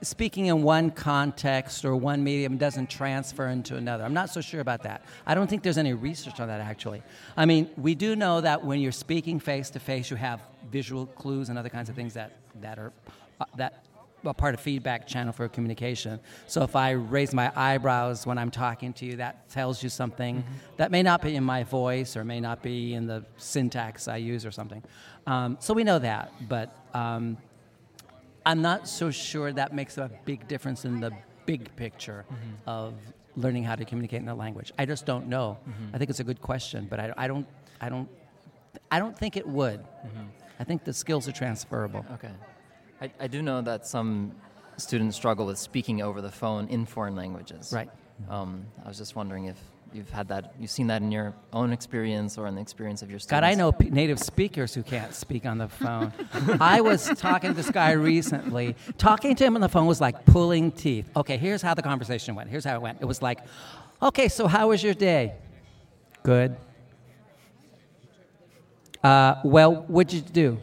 speaking 0.00 0.46
in 0.46 0.62
one 0.62 0.90
context 0.90 1.84
or 1.84 1.94
one 1.94 2.24
medium 2.24 2.56
doesn't 2.56 2.88
transfer 2.88 3.48
into 3.48 3.76
another. 3.76 4.02
I'm 4.02 4.14
not 4.14 4.30
so 4.30 4.40
sure 4.40 4.60
about 4.60 4.82
that. 4.84 5.04
I 5.26 5.34
don't 5.34 5.46
think 5.46 5.62
there's 5.62 5.76
any 5.76 5.92
research 5.92 6.40
on 6.40 6.48
that, 6.48 6.62
actually. 6.62 7.02
I 7.36 7.44
mean, 7.44 7.68
we 7.76 7.94
do 7.94 8.16
know 8.16 8.40
that 8.40 8.64
when 8.64 8.80
you're 8.80 8.92
speaking 8.92 9.38
face 9.38 9.68
to 9.70 9.78
face, 9.78 10.10
you 10.10 10.16
have 10.16 10.40
visual 10.70 11.04
clues 11.04 11.50
and 11.50 11.58
other 11.58 11.68
kinds 11.68 11.90
of 11.90 11.94
things 11.94 12.14
that, 12.14 12.38
that 12.62 12.78
are 12.78 12.94
uh, 13.40 13.44
that 13.56 13.84
a 14.24 14.34
part 14.34 14.54
of 14.54 14.60
feedback 14.60 15.06
channel 15.06 15.32
for 15.32 15.48
communication. 15.48 16.20
So 16.46 16.62
if 16.62 16.76
I 16.76 16.90
raise 16.92 17.32
my 17.34 17.50
eyebrows 17.56 18.26
when 18.26 18.38
I'm 18.38 18.50
talking 18.50 18.92
to 18.94 19.06
you, 19.06 19.16
that 19.16 19.48
tells 19.48 19.82
you 19.82 19.88
something 19.88 20.44
that 20.76 20.90
may 20.90 21.02
not 21.02 21.22
be 21.22 21.34
in 21.36 21.44
my 21.44 21.64
voice 21.64 22.16
or 22.16 22.24
may 22.24 22.40
not 22.40 22.62
be 22.62 22.94
in 22.94 23.06
the 23.06 23.24
syntax 23.36 24.08
I 24.08 24.16
use 24.18 24.46
or 24.46 24.50
something. 24.50 24.82
Um, 25.26 25.56
so 25.60 25.74
we 25.74 25.84
know 25.84 25.98
that, 25.98 26.32
but 26.48 26.74
um, 26.94 27.36
I'm 28.46 28.62
not 28.62 28.88
so 28.88 29.10
sure 29.10 29.52
that 29.52 29.74
makes 29.74 29.98
a 29.98 30.10
big 30.24 30.46
difference 30.48 30.84
in 30.84 31.00
the 31.00 31.12
big 31.46 31.74
picture 31.76 32.24
of 32.66 32.94
learning 33.36 33.64
how 33.64 33.74
to 33.74 33.84
communicate 33.84 34.20
in 34.20 34.26
the 34.26 34.34
language. 34.34 34.72
I 34.78 34.84
just 34.86 35.06
don't 35.06 35.26
know. 35.28 35.58
I 35.92 35.98
think 35.98 36.10
it's 36.10 36.20
a 36.20 36.24
good 36.24 36.40
question, 36.40 36.86
but 36.88 37.00
I, 37.00 37.12
I 37.16 37.26
don't, 37.28 37.46
I 37.80 37.88
don't, 37.88 38.08
I 38.90 38.98
don't 38.98 39.16
think 39.16 39.36
it 39.36 39.46
would. 39.46 39.80
I 40.60 40.64
think 40.64 40.84
the 40.84 40.92
skills 40.92 41.26
are 41.28 41.32
transferable. 41.32 42.04
Okay. 42.14 42.30
I, 43.02 43.10
I 43.18 43.26
do 43.26 43.42
know 43.42 43.60
that 43.62 43.84
some 43.84 44.30
students 44.76 45.16
struggle 45.16 45.44
with 45.44 45.58
speaking 45.58 46.02
over 46.02 46.20
the 46.20 46.30
phone 46.30 46.68
in 46.68 46.86
foreign 46.86 47.16
languages. 47.16 47.72
Right. 47.74 47.90
Um, 48.28 48.64
I 48.84 48.86
was 48.86 48.96
just 48.96 49.16
wondering 49.16 49.46
if 49.46 49.56
you've 49.92 50.10
had 50.10 50.28
that, 50.28 50.54
you've 50.60 50.70
seen 50.70 50.86
that 50.86 51.02
in 51.02 51.10
your 51.10 51.34
own 51.52 51.72
experience 51.72 52.38
or 52.38 52.46
in 52.46 52.54
the 52.54 52.60
experience 52.60 53.02
of 53.02 53.10
your 53.10 53.18
students. 53.18 53.32
God, 53.32 53.42
I 53.42 53.54
know 53.54 53.72
p- 53.72 53.90
native 53.90 54.20
speakers 54.20 54.72
who 54.72 54.84
can't 54.84 55.12
speak 55.14 55.46
on 55.46 55.58
the 55.58 55.66
phone. 55.66 56.12
I 56.60 56.80
was 56.80 57.08
talking 57.16 57.50
to 57.50 57.56
this 57.56 57.72
guy 57.72 57.90
recently. 57.90 58.76
Talking 58.98 59.34
to 59.34 59.44
him 59.44 59.56
on 59.56 59.62
the 59.62 59.68
phone 59.68 59.86
was 59.86 60.00
like 60.00 60.24
pulling 60.24 60.70
teeth. 60.70 61.10
Okay, 61.16 61.36
here's 61.38 61.60
how 61.60 61.74
the 61.74 61.82
conversation 61.82 62.36
went. 62.36 62.50
Here's 62.50 62.64
how 62.64 62.76
it 62.76 62.82
went. 62.82 62.98
It 63.00 63.06
was 63.06 63.20
like, 63.20 63.40
okay, 64.00 64.28
so 64.28 64.46
how 64.46 64.68
was 64.68 64.80
your 64.80 64.94
day? 64.94 65.34
Good. 66.22 66.56
Uh, 69.02 69.40
well, 69.42 69.74
what'd 69.88 70.12
you 70.12 70.20
do? 70.20 70.58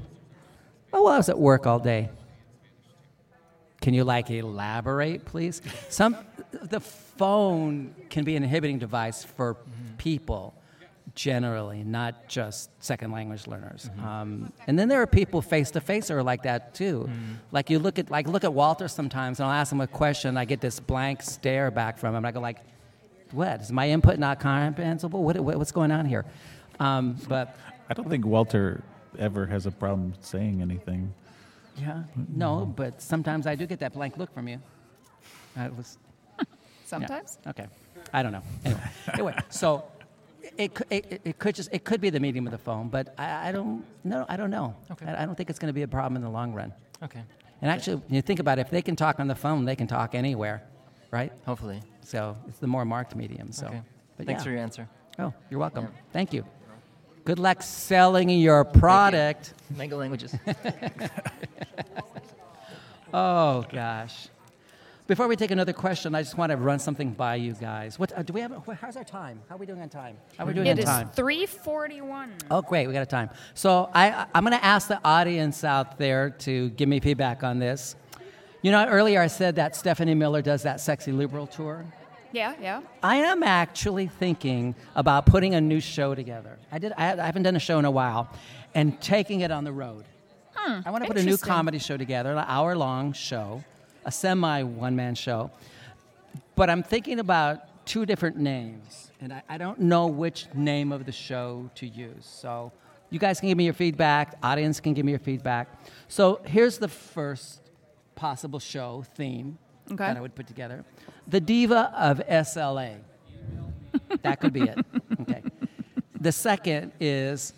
Oh, 0.94 1.04
well, 1.04 1.14
I 1.14 1.18
was 1.18 1.28
at 1.28 1.38
work 1.38 1.68
all 1.68 1.80
day. 1.80 2.10
Can 3.82 3.94
you 3.94 4.04
like 4.04 4.30
elaborate, 4.30 5.26
please? 5.26 5.62
Some 5.90 6.18
the 6.52 6.80
phone 6.80 7.94
can 8.10 8.24
be 8.24 8.36
an 8.36 8.44
inhibiting 8.44 8.80
device 8.80 9.24
for 9.24 9.58
people 9.98 10.54
generally, 11.16 11.84
not 11.84 12.28
just 12.28 12.70
second 12.84 13.12
language 13.12 13.48
learners. 13.48 13.90
Um, 14.04 14.52
and 14.68 14.78
then 14.78 14.88
there 14.88 15.02
are 15.02 15.08
people 15.08 15.42
face 15.42 15.72
to 15.72 15.82
face 15.82 16.08
who 16.10 16.16
are 16.16 16.24
like 16.24 16.44
that 16.44 16.74
too. 16.74 17.10
Like 17.52 17.70
you 17.70 17.80
look 17.80 18.00
at 18.00 18.10
like 18.10 18.28
look 18.28 18.44
at 18.44 18.54
Walter 18.54 18.88
sometimes, 18.88 19.40
and 19.40 19.48
I'll 19.48 19.54
ask 19.54 19.72
him 19.72 19.82
a 19.82 19.88
question, 19.88 20.30
and 20.30 20.40
I 20.40 20.46
get 20.46 20.62
this 20.62 20.80
blank 20.80 21.22
stare 21.22 21.72
back 21.72 21.98
from 21.98 22.16
him. 22.16 22.26
I 22.26 22.32
go 22.32 22.40
like, 22.40 22.60
"What 23.32 23.62
is 23.62 23.72
my 23.72 23.90
input 23.90 24.20
not 24.20 24.40
comprehensible? 24.40 25.24
What, 25.24 25.40
what 25.40 25.58
what's 25.58 25.72
going 25.72 25.92
on 25.92 26.06
here?" 26.06 26.26
Um, 26.80 27.18
but 27.28 27.58
I 27.90 27.94
don't 27.94 28.10
think 28.10 28.26
Walter 28.26 28.82
ever 29.18 29.46
has 29.48 29.66
a 29.66 29.72
problem 29.72 30.14
saying 30.22 30.62
anything. 30.62 31.14
Yeah, 31.80 32.04
mm-hmm. 32.18 32.38
no, 32.38 32.66
but 32.66 33.02
sometimes 33.02 33.48
I 33.48 33.56
do 33.56 33.66
get 33.66 33.80
that 33.80 33.94
blank 33.94 34.18
look 34.18 34.34
from 34.34 34.48
you. 34.48 34.60
I 35.56 35.70
was 35.70 35.98
Sometimes. 36.86 37.38
Yeah. 37.44 37.50
Okay. 37.52 37.68
I 38.14 38.24
don't 38.24 38.32
know. 38.32 38.44
Anyway, 38.66 38.82
anyway 39.14 39.36
so 39.50 39.84
it, 40.58 40.72
it, 40.90 41.22
it- 41.24 41.40
could 41.40 41.56
just 41.56 41.70
it 41.72 41.84
could 41.84 42.02
be 42.02 42.10
the 42.10 42.20
medium 42.20 42.48
of 42.48 42.52
the 42.52 42.58
phone, 42.58 42.90
but 42.90 43.14
I, 43.18 43.50
I 43.50 43.52
don't 43.52 43.86
know. 44.04 44.26
I 44.28 44.38
don't 44.38 44.50
know. 44.50 44.76
Okay. 44.92 45.06
I, 45.06 45.24
I 45.24 45.26
don't 45.26 45.36
think 45.36 45.50
it's 45.50 45.60
going 45.60 45.70
to 45.70 45.74
be 45.74 45.84
a 45.84 45.88
problem 45.88 46.16
in 46.16 46.22
the 46.24 46.30
long 46.30 46.54
run. 46.54 46.74
Okay. 47.04 47.22
And 47.62 47.70
actually, 47.70 47.98
when 47.98 48.16
you 48.16 48.22
think 48.22 48.40
about 48.40 48.58
it, 48.58 48.62
if 48.62 48.70
they 48.70 48.82
can 48.82 48.96
talk 48.96 49.20
on 49.20 49.28
the 49.28 49.36
phone, 49.36 49.66
they 49.66 49.76
can 49.76 49.88
talk 49.88 50.16
anywhere, 50.16 50.64
right? 51.12 51.32
Hopefully. 51.46 51.82
So 52.02 52.38
it's 52.48 52.60
the 52.60 52.68
more 52.68 52.86
marked 52.86 53.16
medium. 53.16 53.52
So, 53.52 53.68
Okay. 53.68 53.82
but 54.18 54.26
Thanks 54.26 54.40
yeah. 54.40 54.44
for 54.46 54.50
your 54.52 54.60
answer. 54.60 54.88
Oh, 55.20 55.34
you're 55.50 55.60
welcome. 55.60 55.90
Thank 56.14 56.34
you. 56.34 56.46
Good 57.26 57.40
luck 57.40 57.62
selling 57.62 58.30
your 58.30 58.64
product. 58.66 59.54
Mango 59.76 59.98
languages. 59.98 60.36
Oh 63.12 63.66
gosh. 63.72 64.28
Before 65.08 65.28
we 65.28 65.36
take 65.36 65.50
another 65.50 65.74
question, 65.74 66.14
I 66.14 66.22
just 66.22 66.38
want 66.38 66.52
to 66.52 66.58
run 66.58 66.78
something 66.78 67.10
by 67.12 67.36
you 67.38 67.54
guys. 67.54 67.98
What 67.98 68.16
uh, 68.16 68.22
do 68.22 68.32
we 68.34 68.42
have? 68.42 68.52
wh- 68.68 68.74
How's 68.80 68.96
our 68.96 69.04
time? 69.04 69.42
How 69.50 69.56
are 69.56 69.58
we 69.58 69.66
doing 69.66 69.82
on 69.82 69.90
time? 69.90 70.16
How 70.38 70.44
are 70.44 70.48
we 70.48 70.54
doing 70.54 70.68
It 70.68 70.74
on 70.74 70.78
is 70.80 70.86
time? 70.86 71.10
341. 71.10 72.32
Oh, 72.52 72.62
great. 72.62 72.86
We 72.86 72.94
got 72.94 73.02
a 73.02 73.08
time. 73.08 73.32
So 73.56 73.90
I, 73.96 74.12
I- 74.12 74.26
I'm 74.36 74.44
going 74.46 74.56
to 74.56 74.64
ask 74.64 74.88
the 74.88 75.00
audience 75.04 75.64
out 75.64 75.98
there 75.98 76.30
to 76.42 76.70
give 76.70 76.88
me 76.88 77.00
feedback 77.00 77.44
on 77.44 77.58
this. 77.58 77.96
You 78.62 78.72
know, 78.72 78.86
earlier 78.86 79.20
I 79.20 79.26
said 79.28 79.56
that 79.56 79.76
Stephanie 79.76 80.14
Miller 80.14 80.44
does 80.44 80.62
that 80.62 80.80
sexy 80.80 81.12
liberal 81.12 81.48
tour. 81.48 81.84
Yeah, 82.32 82.54
yeah. 82.62 82.82
I 83.02 83.18
am 83.18 83.44
actually 83.44 84.08
thinking 84.08 84.76
about 84.96 85.26
putting 85.26 85.56
a 85.56 85.62
new 85.62 85.80
show 85.80 86.14
together. 86.16 86.60
I 86.72 86.78
did. 86.78 86.94
I, 86.98 87.14
I 87.14 87.26
haven't 87.26 87.44
done 87.44 87.56
a 87.56 87.60
show 87.60 87.80
in 87.80 87.86
a 87.86 87.92
while, 87.92 88.30
and 88.76 89.00
taking 89.02 89.42
it 89.42 89.52
on 89.52 89.64
the 89.64 89.72
road. 89.72 90.06
Hmm, 90.54 90.82
I 90.86 90.92
want 90.92 91.04
to 91.04 91.08
put 91.08 91.18
a 91.18 91.24
new 91.24 91.38
comedy 91.38 91.80
show 91.80 91.98
together, 91.98 92.32
an 92.32 92.46
hour-long 92.48 93.14
show, 93.14 93.64
a 94.06 94.12
semi 94.12 94.64
one-man 94.64 95.16
show. 95.16 95.52
But 96.56 96.70
I'm 96.70 96.84
thinking 96.84 97.20
about 97.20 97.86
two 97.86 98.06
different 98.06 98.38
names, 98.38 99.12
and 99.22 99.34
I, 99.34 99.42
I 99.50 99.58
don't 99.58 99.80
know 99.80 100.08
which 100.08 100.48
name 100.54 100.92
of 100.92 101.06
the 101.06 101.12
show 101.12 101.70
to 101.76 101.88
use. 101.88 102.26
So 102.26 102.72
you 103.10 103.18
guys 103.18 103.40
can 103.40 103.50
give 103.50 103.58
me 103.58 103.66
your 103.66 103.74
feedback. 103.74 104.38
Audience 104.44 104.80
can 104.80 104.94
give 104.94 105.06
me 105.06 105.12
your 105.12 105.20
feedback. 105.20 105.68
So 106.08 106.42
here's 106.46 106.78
the 106.78 106.88
first 106.88 107.62
possible 108.16 108.60
show 108.60 109.04
theme 109.16 109.58
Okay. 109.92 110.06
that 110.06 110.18
I 110.18 110.22
would 110.22 110.36
put 110.36 110.48
together: 110.48 110.84
the 111.28 111.40
diva 111.40 111.94
of 111.98 112.20
SLA. 112.28 112.98
that 114.22 114.40
could 114.40 114.54
be 114.54 114.62
it. 114.62 114.78
Okay. 115.22 115.44
The 116.20 116.32
second 116.32 116.92
is 117.00 117.54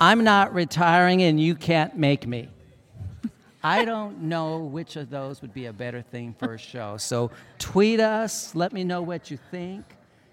I'm 0.00 0.24
not 0.24 0.54
retiring 0.54 1.22
and 1.22 1.40
you 1.40 1.54
can't 1.54 1.96
make 1.96 2.26
me. 2.26 2.48
I 3.62 3.86
don't 3.86 4.22
know 4.22 4.58
which 4.58 4.96
of 4.96 5.08
those 5.08 5.40
would 5.40 5.54
be 5.54 5.66
a 5.66 5.72
better 5.72 6.02
thing 6.02 6.34
for 6.38 6.52
a 6.52 6.58
show. 6.58 6.98
So 6.98 7.30
tweet 7.58 7.98
us. 7.98 8.54
Let 8.54 8.74
me 8.74 8.84
know 8.84 9.00
what 9.00 9.30
you 9.30 9.38
think. 9.50 9.84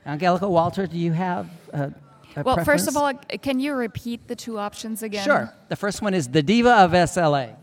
Angelica 0.05 0.49
Walter, 0.49 0.85
do 0.85 0.97
you 0.97 1.13
have 1.13 1.49
a, 1.71 1.93
a 2.35 2.43
Well, 2.43 2.65
first 2.65 2.89
of 2.89 2.97
all, 2.97 3.13
can 3.41 3.61
you 3.61 3.73
repeat 3.73 4.27
the 4.27 4.35
two 4.35 4.57
options 4.57 5.01
again? 5.01 5.23
Sure. 5.23 5.53
The 5.69 5.77
first 5.77 6.01
one 6.01 6.13
is 6.13 6.27
the 6.27 6.43
diva 6.43 6.73
of 6.73 6.91
SLA. 6.91 7.55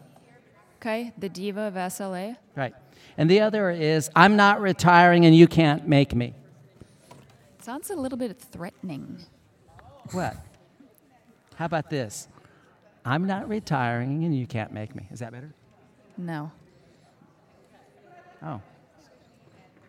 Okay, 0.77 1.13
the 1.19 1.29
diva 1.29 1.63
of 1.63 1.75
SLA. 1.75 2.37
Right. 2.57 2.73
And 3.19 3.29
the 3.29 3.41
other 3.41 3.69
is, 3.71 4.09
I'm 4.15 4.37
not 4.37 4.61
retiring 4.61 5.27
and 5.27 5.35
you 5.37 5.49
can't 5.49 5.87
make 5.89 6.15
me. 6.15 6.35
Sounds 7.61 7.91
a 7.91 7.97
little 7.97 8.17
bit 8.17 8.39
threatening. 8.41 9.19
What? 10.13 10.37
How 11.57 11.67
about 11.67 11.91
this? 11.91 12.29
I'm 13.05 13.27
not 13.27 13.49
retiring 13.49 14.25
and 14.25 14.35
you 14.35 14.47
can't 14.47 14.73
make 14.73 14.95
me. 14.95 15.09
Is 15.11 15.19
that 15.19 15.33
better? 15.33 15.53
No. 16.17 16.53
Oh. 18.43 18.61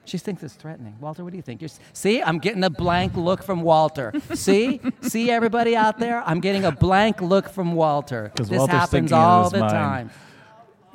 She 0.06 0.18
thinks 0.18 0.42
it's 0.42 0.56
threatening. 0.56 0.96
Walter, 1.00 1.24
what 1.24 1.30
do 1.30 1.38
you 1.38 1.44
think? 1.44 1.62
You're, 1.62 1.70
see, 1.94 2.24
I'm 2.24 2.40
getting 2.40 2.64
a 2.64 2.70
blank 2.72 3.16
look 3.16 3.44
from 3.44 3.62
Walter. 3.62 4.12
see? 4.34 4.82
See, 5.02 5.30
everybody 5.30 5.76
out 5.76 6.00
there? 6.00 6.24
I'm 6.26 6.40
getting 6.40 6.66
a 6.66 6.72
blank 6.72 7.22
look 7.22 7.48
from 7.48 7.74
Walter. 7.74 8.32
Because 8.34 8.50
This 8.50 8.58
Walter's 8.58 8.74
happens 8.76 8.92
thinking 8.92 9.18
in 9.18 9.24
all 9.24 9.44
his 9.44 9.52
the 9.52 9.60
mind, 9.60 9.72
time. 9.72 10.10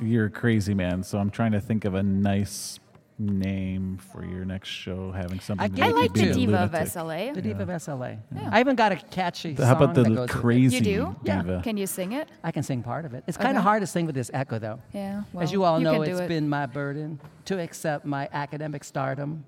You're 0.00 0.26
a 0.26 0.30
crazy 0.30 0.74
man, 0.74 1.02
so 1.02 1.18
I'm 1.18 1.30
trying 1.30 1.52
to 1.52 1.60
think 1.60 1.84
of 1.84 1.94
a 1.94 2.02
nice 2.02 2.80
name 3.16 3.96
for 3.96 4.24
your 4.24 4.44
next 4.44 4.68
show, 4.68 5.12
having 5.12 5.38
something. 5.38 5.64
I 5.64 5.68
to 5.68 5.74
get 5.74 5.86
I 5.86 5.90
like 5.92 6.12
the 6.14 6.30
a 6.30 6.34
diva 6.34 6.56
of 6.58 6.72
lunatic. 6.72 6.92
SLA. 6.92 7.34
The 7.34 7.42
Diva 7.42 7.62
of 7.62 7.68
SLA. 7.68 8.18
Yeah. 8.34 8.50
I 8.52 8.58
even 8.58 8.74
got 8.74 8.90
a 8.90 8.96
catchy 8.96 9.54
How 9.54 9.70
about 9.72 9.94
song 9.94 9.94
that 9.94 10.02
the 10.02 10.08
goes 10.08 10.18
with 10.18 10.30
it. 10.30 10.32
crazy 10.32 10.76
You 10.78 10.82
do? 10.82 11.16
Yeah. 11.22 11.42
diva? 11.42 11.60
Can 11.62 11.76
you 11.76 11.86
sing 11.86 12.10
it? 12.12 12.28
I 12.42 12.50
can 12.50 12.64
sing 12.64 12.82
part 12.82 13.04
of 13.04 13.14
it. 13.14 13.22
It's 13.28 13.36
kind 13.36 13.50
of 13.50 13.58
Okay. 13.58 13.62
hard 13.62 13.82
to 13.82 13.86
sing 13.86 14.06
with 14.06 14.16
this 14.16 14.32
echo, 14.34 14.58
though. 14.58 14.80
Yeah. 14.92 15.22
As 15.38 15.52
you 15.52 15.62
all 15.62 15.78
know, 15.78 15.92
can 15.92 16.02
do 16.06 16.10
it's 16.10 16.20
it. 16.22 16.28
been 16.28 16.48
my 16.48 16.66
burden 16.66 17.20
to 17.44 17.60
accept 17.60 18.04
my 18.04 18.28
academic 18.32 18.82
stardom. 18.82 19.44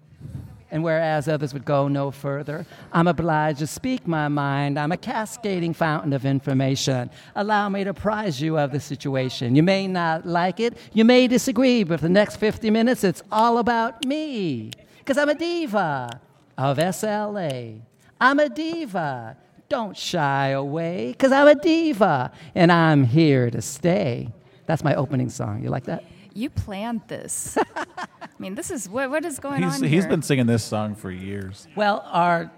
And 0.71 0.83
whereas 0.83 1.29
others 1.29 1.55
would 1.55 1.65
go 1.65 1.87
no 1.87 2.11
further, 2.11 2.67
I'm 2.93 3.07
obliged 3.07 3.61
to 3.61 3.69
speak 3.69 4.07
my 4.07 4.27
mind. 4.27 4.79
I'm 4.79 4.91
a 4.91 4.97
cascading 4.97 5.75
fountain 5.75 6.13
of 6.13 6.27
information. 6.27 7.09
Allow 7.37 7.69
me 7.69 7.85
to 7.85 7.91
apprise 7.91 8.41
you 8.41 8.59
of 8.59 8.73
the 8.73 8.81
situation. 8.81 9.55
You 9.55 9.63
may 9.63 9.87
not 9.87 10.27
like 10.27 10.59
it, 10.59 10.77
you 10.93 11.05
may 11.05 11.29
disagree, 11.29 11.85
but 11.85 12.01
for 12.01 12.07
the 12.07 12.13
next 12.13 12.37
50 12.37 12.71
minutes, 12.71 13.05
it's 13.05 13.23
all 13.31 13.59
about 13.59 14.05
me. 14.05 14.73
Because 14.99 15.19
I'm 15.19 15.29
a 15.29 15.37
diva 15.37 16.21
of 16.59 16.79
SLA. 16.79 17.81
I'm 18.21 18.41
a 18.41 18.49
diva. 18.49 19.37
Don't 19.69 19.97
shy 19.97 20.49
away, 20.49 21.13
because 21.13 21.33
I'm 21.33 21.49
a 21.49 21.55
diva, 21.55 22.33
and 22.55 22.73
I'm 22.73 23.05
here 23.05 23.51
to 23.51 23.61
stay. 23.63 24.29
That's 24.67 24.83
my 24.83 24.95
opening 24.95 25.29
song. 25.29 25.63
You 25.63 25.71
like 25.71 25.85
that? 25.85 26.05
You 26.37 26.51
planned 26.51 27.01
this. 27.09 27.57
I 27.57 28.07
mean, 28.39 28.57
this 28.57 28.71
is 28.71 28.91
what, 28.91 29.09
what 29.09 29.25
is 29.25 29.39
going 29.39 29.63
He's, 29.63 29.77
on 29.77 29.83
he's 29.83 30.03
here? 30.03 30.11
been 30.11 30.21
singing 30.21 30.45
this 30.45 30.63
song 30.63 30.95
for 30.95 31.11
years. 31.11 31.67
Well, 31.75 32.05
our 32.07 32.51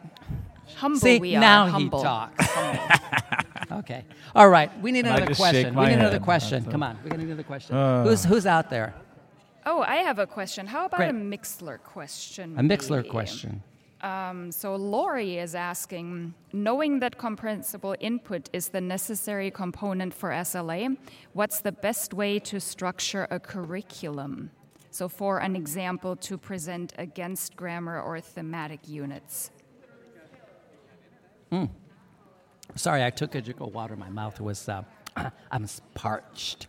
humble. 0.74 0.99
see 0.99 1.20
we 1.20 1.37
are 1.37 1.41
now 1.41 1.68
humble. 1.68 2.01
he 2.01 2.05
talks. 2.05 2.45
okay, 3.72 4.05
all 4.35 4.49
right. 4.49 4.68
We 4.81 4.91
need 4.91 5.07
And 5.07 5.16
another 5.16 5.33
question. 5.33 5.70
We 5.70 5.76
my 5.76 5.89
need 5.91 5.95
another 5.95 6.18
question. 6.18 6.64
Come 6.64 6.83
on, 6.83 6.99
we 7.05 7.11
got 7.11 7.20
another 7.20 7.45
question. 7.45 7.76
Uh. 7.76 8.03
who's 8.03 8.24
who's 8.24 8.47
out 8.47 8.68
there? 8.68 8.95
Oh, 9.64 9.83
I 9.83 9.97
have 9.97 10.18
a 10.18 10.26
question. 10.26 10.66
How 10.66 10.87
about 10.87 10.99
Great. 10.99 11.11
a 11.11 11.12
Mixlr 11.12 11.79
question? 11.81 12.59
A 12.59 12.62
Mixlr 12.62 12.97
maybe? 12.97 13.09
question. 13.11 13.62
Um, 14.01 14.53
so 14.53 14.77
Lori 14.77 15.39
is 15.39 15.55
asking, 15.55 16.35
knowing 16.53 17.01
that 17.01 17.19
comprehensible 17.19 17.97
input 17.99 18.49
is 18.53 18.69
the 18.69 18.81
necessary 18.81 19.51
component 19.51 20.15
for 20.15 20.31
SLA, 20.31 20.97
what's 21.33 21.61
the 21.61 21.73
best 21.73 22.15
way 22.15 22.39
to 22.41 22.61
structure 22.61 23.27
a 23.31 23.41
curriculum? 23.41 24.51
So, 24.91 25.09
for 25.09 25.39
an 25.41 25.55
example, 25.55 26.17
to 26.17 26.39
present 26.39 26.95
against 26.97 27.57
grammar 27.57 28.01
or 28.01 28.21
thematic 28.21 28.89
units. 28.89 29.51
Sorry, 32.75 33.05
I 33.05 33.11
took 33.11 33.35
a 33.35 33.41
drink 33.41 33.61
of 33.61 33.75
water. 33.75 33.97
My 33.97 34.11
mouth 34.11 34.41
was 34.41 34.69
uh, 34.69 34.83
I'm 35.51 35.67
parched. 35.95 36.69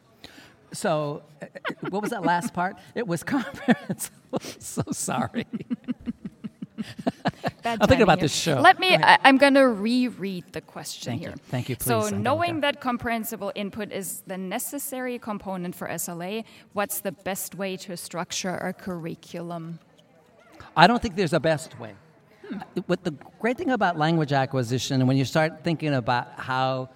So, 0.72 1.24
uh, 1.42 1.46
uh, 1.46 1.90
what 1.90 2.02
was 2.02 2.12
that 2.12 2.24
last 2.24 2.54
part? 2.54 2.78
It 2.96 3.08
was 3.08 3.24
comprehensible. 3.36 4.40
so 4.60 4.84
sorry. 4.92 5.46
I'm 7.66 7.80
thinking 7.80 8.02
about 8.02 8.20
here. 8.20 8.24
this 8.24 8.36
show. 8.36 8.60
Let 8.60 8.80
me, 8.80 8.98
Go. 8.98 9.04
I, 9.04 9.18
I'm 9.24 9.38
going 9.38 9.54
to 9.56 9.68
reread 9.68 10.52
the 10.54 10.62
question 10.62 11.12
Thank 11.12 11.22
here. 11.22 11.32
you. 11.32 11.36
Thank 11.50 11.70
you. 11.70 11.76
So, 11.80 12.02
Please, 12.02 12.12
knowing 12.14 12.62
that 12.62 12.82
comprehensible 12.82 13.52
input 13.56 13.92
is 13.92 14.24
the 14.28 14.38
necessary 14.38 15.20
component 15.20 15.76
for 15.76 15.88
SLA, 15.88 16.46
what's 16.74 17.02
the 17.02 17.12
best 17.12 17.56
way 17.56 17.78
to 17.78 17.98
structure 17.98 18.56
a 18.56 18.74
curriculum? 18.74 19.80
I 20.76 20.88
don't 20.88 21.02
think 21.02 21.16
there's 21.16 21.34
a 21.34 21.40
best 21.40 21.80
way. 21.80 21.94
Hmm. 22.48 22.60
What 22.88 23.04
the 23.04 23.12
great 23.40 23.58
thing 23.58 23.72
about 23.72 23.98
language 23.98 24.34
acquisition, 24.34 25.06
when 25.06 25.18
you 25.18 25.26
start 25.26 25.64
thinking 25.64 25.94
about 25.94 26.28
how 26.38 26.90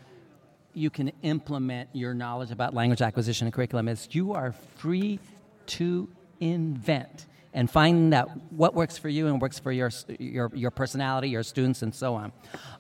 you 0.74 0.90
can 0.90 1.12
implement 1.22 1.90
your 1.94 2.14
knowledge 2.14 2.52
about 2.52 2.74
language 2.74 3.02
acquisition 3.02 3.46
and 3.48 3.54
curriculum, 3.54 3.88
is 3.88 4.08
you 4.12 4.34
are 4.34 4.54
free 4.78 5.20
to 5.68 6.10
invent 6.40 7.28
and 7.54 7.70
find 7.70 8.14
out 8.14 8.30
what 8.52 8.74
works 8.74 8.98
for 8.98 9.10
you 9.10 9.28
and 9.28 9.42
works 9.42 9.60
for 9.60 9.72
your 9.72 9.92
your, 10.20 10.52
your 10.54 10.72
personality, 10.72 11.30
your 11.30 11.44
students, 11.44 11.82
and 11.82 11.94
so 11.94 12.16
on. 12.16 12.32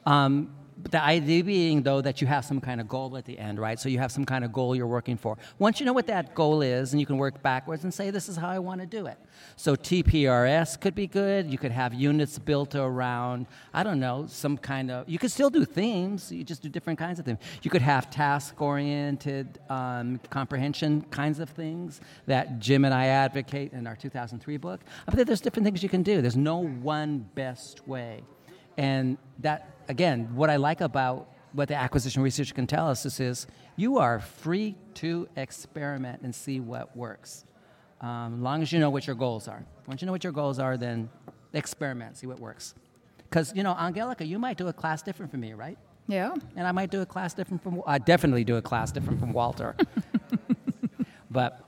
Um, 0.05 0.55
the 0.89 1.03
idea 1.03 1.43
being, 1.43 1.83
though, 1.83 2.01
that 2.01 2.21
you 2.21 2.27
have 2.27 2.45
some 2.45 2.59
kind 2.59 2.81
of 2.81 2.87
goal 2.87 3.17
at 3.17 3.25
the 3.25 3.37
end, 3.37 3.59
right? 3.59 3.79
So 3.79 3.89
you 3.89 3.99
have 3.99 4.11
some 4.11 4.25
kind 4.25 4.43
of 4.43 4.51
goal 4.51 4.75
you're 4.75 4.87
working 4.87 5.17
for. 5.17 5.37
Once 5.59 5.79
you 5.79 5.85
know 5.85 5.93
what 5.93 6.07
that 6.07 6.35
goal 6.35 6.61
is, 6.61 6.93
and 6.93 6.99
you 6.99 7.05
can 7.05 7.17
work 7.17 7.41
backwards 7.41 7.83
and 7.83 7.93
say, 7.93 8.09
this 8.09 8.29
is 8.29 8.35
how 8.35 8.49
I 8.49 8.59
want 8.59 8.81
to 8.81 8.87
do 8.87 9.05
it. 9.07 9.17
So 9.55 9.75
TPRS 9.75 10.79
could 10.79 10.95
be 10.95 11.07
good. 11.07 11.49
You 11.49 11.57
could 11.57 11.71
have 11.71 11.93
units 11.93 12.37
built 12.39 12.75
around, 12.75 13.47
I 13.73 13.83
don't 13.83 13.99
know, 13.99 14.25
some 14.27 14.57
kind 14.57 14.91
of, 14.91 15.07
you 15.07 15.19
could 15.19 15.31
still 15.31 15.49
do 15.49 15.65
themes. 15.65 16.31
You 16.31 16.43
just 16.43 16.61
do 16.61 16.69
different 16.69 16.99
kinds 16.99 17.19
of 17.19 17.25
things. 17.25 17.39
You 17.61 17.71
could 17.71 17.81
have 17.81 18.09
task 18.09 18.61
oriented 18.61 19.59
um, 19.69 20.19
comprehension 20.29 21.01
kinds 21.11 21.39
of 21.39 21.49
things 21.49 22.01
that 22.27 22.59
Jim 22.59 22.85
and 22.85 22.93
I 22.93 23.07
advocate 23.07 23.73
in 23.73 23.87
our 23.87 23.95
2003 23.95 24.57
book. 24.57 24.81
Think 25.11 25.27
there's 25.27 25.41
different 25.41 25.65
things 25.65 25.83
you 25.83 25.89
can 25.89 26.03
do. 26.03 26.21
There's 26.21 26.35
no 26.35 26.57
one 26.57 27.29
best 27.35 27.87
way. 27.87 28.23
And 28.77 29.17
that, 29.39 29.72
again, 29.87 30.35
what 30.35 30.49
I 30.49 30.57
like 30.57 30.81
about 30.81 31.29
what 31.53 31.67
the 31.67 31.75
acquisition 31.75 32.23
research 32.23 32.53
can 32.53 32.67
tell 32.67 32.89
us 32.89 33.05
is, 33.05 33.19
is 33.19 33.47
you 33.75 33.99
are 33.99 34.19
free 34.19 34.75
to 34.95 35.27
experiment 35.35 36.21
and 36.23 36.33
see 36.33 36.59
what 36.59 36.95
works. 36.97 37.45
Um, 38.01 38.35
as 38.35 38.39
long 38.41 38.61
as 38.61 38.71
you 38.71 38.79
know 38.79 38.89
what 38.89 39.07
your 39.07 39.15
goals 39.15 39.47
are. 39.47 39.63
Once 39.87 40.01
you 40.01 40.05
know 40.05 40.11
what 40.11 40.23
your 40.23 40.33
goals 40.33 40.59
are, 40.59 40.77
then 40.77 41.09
experiment, 41.53 42.17
see 42.17 42.27
what 42.27 42.39
works. 42.39 42.73
Because, 43.29 43.53
you 43.55 43.63
know, 43.63 43.75
Angelica, 43.75 44.25
you 44.25 44.37
might 44.39 44.57
do 44.57 44.67
a 44.67 44.73
class 44.73 45.01
different 45.01 45.31
from 45.31 45.39
me, 45.39 45.53
right? 45.53 45.77
Yeah. 46.07 46.33
And 46.55 46.67
I 46.67 46.71
might 46.71 46.91
do 46.91 47.01
a 47.01 47.05
class 47.05 47.33
different 47.33 47.63
from, 47.63 47.81
I 47.87 47.97
definitely 47.97 48.43
do 48.43 48.57
a 48.57 48.61
class 48.61 48.91
different 48.91 49.19
from 49.19 49.31
Walter. 49.31 49.75
but, 51.31 51.65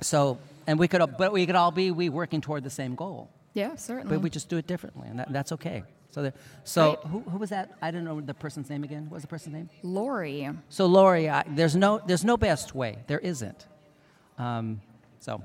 so, 0.00 0.38
and 0.66 0.78
we 0.78 0.88
could, 0.88 1.16
but 1.16 1.32
we 1.32 1.46
could 1.46 1.54
all 1.54 1.70
be 1.70 1.90
we 1.90 2.08
working 2.08 2.40
toward 2.40 2.64
the 2.64 2.70
same 2.70 2.94
goal. 2.94 3.30
Yeah, 3.54 3.76
certainly. 3.76 4.16
But 4.16 4.22
we 4.22 4.30
just 4.30 4.48
do 4.48 4.56
it 4.56 4.66
differently, 4.66 5.08
and 5.08 5.18
that, 5.18 5.32
that's 5.32 5.52
okay. 5.52 5.84
So, 6.12 6.22
the, 6.22 6.32
so 6.64 6.88
Right. 6.90 6.98
who, 7.10 7.20
who 7.20 7.38
was 7.38 7.50
that? 7.50 7.72
I 7.80 7.90
don't 7.90 8.04
know 8.04 8.20
the 8.20 8.34
person's 8.34 8.68
name 8.68 8.84
again. 8.84 9.04
What 9.04 9.14
was 9.14 9.22
the 9.22 9.28
person's 9.28 9.54
name? 9.54 9.70
Lori. 9.82 10.48
So, 10.68 10.86
Lori, 10.86 11.28
I, 11.28 11.42
there's 11.48 11.74
no 11.74 12.00
there's 12.06 12.24
no 12.24 12.36
best 12.36 12.74
way. 12.74 12.98
There 13.06 13.18
isn't. 13.18 13.66
Um, 14.38 14.80
so, 15.20 15.42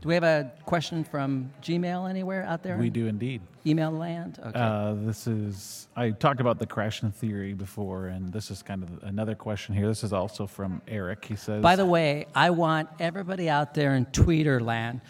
do 0.00 0.08
we 0.08 0.14
have 0.14 0.24
a 0.24 0.50
question 0.64 1.04
from 1.04 1.50
Gmail 1.62 2.08
anywhere 2.08 2.44
out 2.44 2.62
there? 2.62 2.76
We 2.78 2.88
do 2.90 3.06
indeed. 3.06 3.42
Email 3.66 3.90
land. 3.90 4.38
Okay. 4.38 4.58
Uh, 4.58 4.94
this 4.98 5.26
is 5.26 5.88
I 5.94 6.10
talked 6.10 6.40
about 6.40 6.58
the 6.58 6.66
Krashen 6.66 7.12
theory 7.12 7.52
before, 7.52 8.06
and 8.06 8.32
this 8.32 8.50
is 8.50 8.62
kind 8.62 8.82
of 8.82 9.02
another 9.02 9.34
question 9.34 9.74
here. 9.74 9.88
This 9.88 10.04
is 10.04 10.12
also 10.14 10.46
from 10.46 10.80
Eric. 10.88 11.24
He 11.24 11.36
says, 11.36 11.62
By 11.62 11.76
the 11.76 11.84
way, 11.86 12.26
I 12.34 12.48
want 12.50 12.88
everybody 12.98 13.50
out 13.50 13.74
there 13.74 13.94
in 13.94 14.06
Tweeter 14.06 14.60
land. 14.60 15.02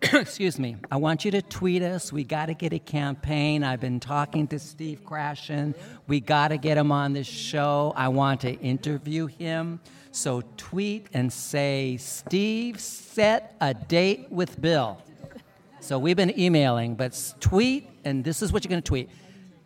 excuse 0.14 0.58
me. 0.58 0.76
I 0.90 0.96
want 0.96 1.26
you 1.26 1.30
to 1.32 1.42
tweet 1.42 1.82
us. 1.82 2.10
We 2.10 2.24
got 2.24 2.46
to 2.46 2.54
get 2.54 2.72
a 2.72 2.78
campaign. 2.78 3.62
I've 3.62 3.80
been 3.80 4.00
talking 4.00 4.46
to 4.48 4.58
Steve 4.58 5.04
Krashen. 5.04 5.74
We 6.06 6.20
got 6.20 6.48
to 6.48 6.56
get 6.56 6.78
him 6.78 6.90
on 6.90 7.12
this 7.12 7.26
show. 7.26 7.92
I 7.94 8.08
want 8.08 8.40
to 8.42 8.52
interview 8.60 9.26
him. 9.26 9.80
So 10.10 10.42
tweet 10.56 11.08
and 11.12 11.30
say, 11.30 11.98
Steve, 11.98 12.80
set 12.80 13.54
a 13.60 13.74
date 13.74 14.28
with 14.30 14.58
Bill. 14.60 15.02
So 15.80 15.98
we've 15.98 16.16
been 16.16 16.38
emailing, 16.38 16.94
but 16.94 17.34
tweet, 17.40 17.88
and 18.04 18.24
this 18.24 18.40
is 18.40 18.52
what 18.52 18.64
you're 18.64 18.70
going 18.70 18.82
to 18.82 18.88
tweet. 18.88 19.10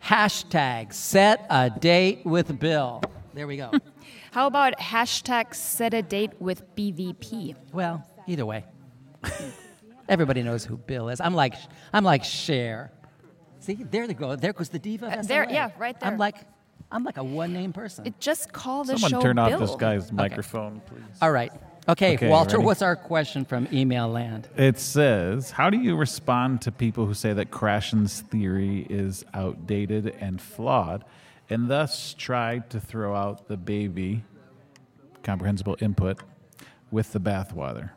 Hashtag 0.03 0.93
set 0.93 1.45
a 1.49 1.69
date 1.69 2.25
with 2.25 2.59
Bill. 2.59 3.01
There 3.33 3.47
we 3.47 3.55
go. 3.55 3.71
How 4.31 4.47
about 4.47 4.77
hashtag 4.79 5.55
set 5.55 5.93
a 5.93 6.01
date 6.01 6.31
with 6.41 6.75
BVP? 6.75 7.55
Well, 7.71 8.05
either 8.27 8.45
way. 8.45 8.65
Everybody 10.07 10.43
knows 10.43 10.63
who 10.65 10.77
Bill 10.77 11.09
is. 11.09 11.19
I'm 11.21 11.33
like 11.35 11.55
I'm 11.93 12.03
like 12.03 12.23
Cher. 12.23 12.91
See, 13.59 13.73
there 13.75 14.05
they 14.07 14.13
go. 14.13 14.35
There 14.35 14.53
goes 14.53 14.69
the 14.69 14.79
diva. 14.79 15.07
Uh, 15.07 15.21
there- 15.23 15.49
yeah, 15.49 15.71
right 15.79 15.99
there. 15.99 16.11
I'm 16.11 16.17
like 16.17 16.35
I'm 16.91 17.03
like 17.03 17.17
a 17.17 17.23
one 17.23 17.51
name 17.53 17.73
person. 17.73 18.05
It 18.05 18.19
just 18.19 18.53
call 18.53 18.83
the 18.83 18.93
someone 18.97 19.09
show 19.11 19.19
Someone 19.21 19.35
turn 19.47 19.49
Bill. 19.51 19.63
off 19.63 19.69
this 19.69 19.75
guy's 19.77 20.11
microphone, 20.11 20.81
please. 20.85 21.01
All 21.21 21.31
right. 21.31 21.51
Okay, 21.87 22.15
Okay, 22.15 22.29
Walter, 22.29 22.57
ready? 22.57 22.65
what's 22.65 22.81
our 22.81 22.95
question 22.95 23.45
from 23.45 23.67
email 23.71 24.07
land? 24.07 24.47
It 24.57 24.79
says, 24.79 25.51
How 25.51 25.69
do 25.69 25.77
you 25.77 25.95
respond 25.95 26.61
to 26.61 26.71
people 26.71 27.05
who 27.05 27.13
say 27.13 27.31
that 27.33 27.51
Krashen's 27.51 28.21
theory 28.21 28.87
is 28.89 29.23
outdated 29.35 30.15
and 30.19 30.41
flawed, 30.41 31.05
and 31.47 31.69
thus 31.69 32.15
try 32.15 32.59
to 32.69 32.79
throw 32.79 33.13
out 33.15 33.47
the 33.47 33.57
baby, 33.57 34.23
comprehensible 35.23 35.77
input, 35.79 36.19
with 36.89 37.11
the 37.13 37.19
bathwater? 37.19 37.91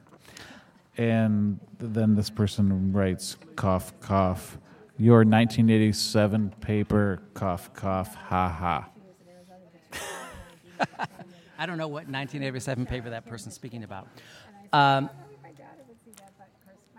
And 0.99 1.61
then 1.79 2.17
this 2.17 2.29
person 2.29 2.93
writes, 2.93 3.37
cough, 3.55 3.99
cough. 4.01 4.59
Your 4.99 5.19
1987 5.19 6.51
paper, 6.61 7.23
cough, 7.35 7.73
cough, 7.73 8.17
ha 8.17 8.49
ha. 8.49 8.89
I 11.59 11.67
don't 11.67 11.79
know 11.79 11.87
what 11.87 12.09
1987 12.09 12.85
paper 12.87 13.11
that 13.11 13.27
person's 13.27 13.55
speaking 13.55 13.85
about. 13.85 14.09
Um, 14.73 15.09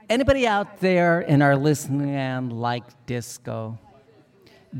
anybody 0.09 0.47
out 0.47 0.79
there 0.79 1.19
in 1.19 1.41
our 1.41 1.57
listening 1.57 2.13
land 2.13 2.53
like 2.53 2.83
disco? 3.05 3.77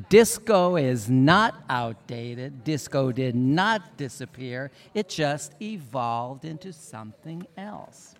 Disco 0.07 0.78
is 0.78 1.09
not 1.09 1.61
outdated. 1.70 2.63
Disco 2.63 3.11
did 3.11 3.36
not 3.36 3.97
disappear. 3.97 4.72
It 4.93 5.09
just 5.09 5.53
evolved 5.61 6.45
into 6.45 6.72
something 6.72 7.45
else. 7.57 8.15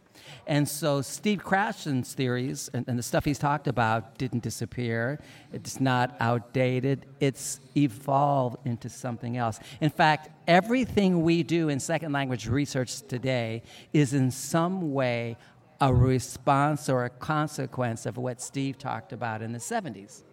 And 0.48 0.68
so 0.68 1.02
Steve 1.02 1.44
Krashen's 1.44 2.14
theories 2.14 2.70
and, 2.74 2.86
and, 2.88 2.98
the 2.98 3.04
stuff 3.04 3.26
he's 3.26 3.40
talked 3.40 3.68
about 3.68 4.18
didn't 4.18 4.44
disappear. 4.44 5.20
It's 5.54 5.80
not 5.80 6.16
outdated. 6.20 7.06
It's 7.20 7.60
evolved 7.76 8.58
into 8.66 8.90
something 8.90 9.38
else. 9.38 9.60
In 9.82 9.90
fact, 9.90 10.30
everything 10.48 11.22
we 11.22 11.44
do 11.44 11.70
in 11.70 11.80
second 11.80 12.12
language 12.12 12.48
research 12.48 13.02
today 13.02 13.64
is 13.94 14.14
in 14.14 14.32
some 14.32 14.94
way 14.94 15.38
a 15.82 15.94
response 15.94 16.90
or 16.90 17.06
a 17.06 17.10
consequence 17.10 18.06
of 18.06 18.18
what 18.18 18.42
Steve 18.42 18.78
talked 18.78 19.14
about 19.14 19.42
in 19.42 19.52
the 19.54 19.60
70s. 19.60 20.24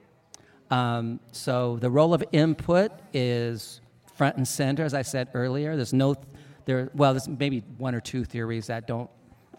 Um, 0.71 1.21
so 1.33 1.77
the 1.77 1.91
role 1.91 2.13
of 2.13 2.25
input 2.33 2.91
is 3.13 3.81
front 4.17 4.37
and 4.37 4.49
center, 4.49 4.85
as 4.85 4.95
I 4.95 5.03
said 5.03 5.29
earlier. 5.35 5.77
There's 5.77 5.93
no, 5.93 6.17
there, 6.65 6.91
well, 6.95 7.13
there's 7.13 7.29
maybe 7.29 7.63
one 7.79 7.95
or 7.95 8.01
two 8.01 8.25
theories 8.25 8.67
that 8.67 8.87
don't 8.87 9.11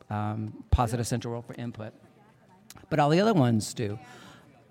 um, 0.09 0.63
posit 0.71 0.99
a 0.99 1.03
central 1.03 1.33
role 1.33 1.41
for 1.41 1.53
input, 1.55 1.93
but 2.89 2.99
all 2.99 3.09
the 3.09 3.19
other 3.19 3.33
ones 3.33 3.73
do. 3.73 3.99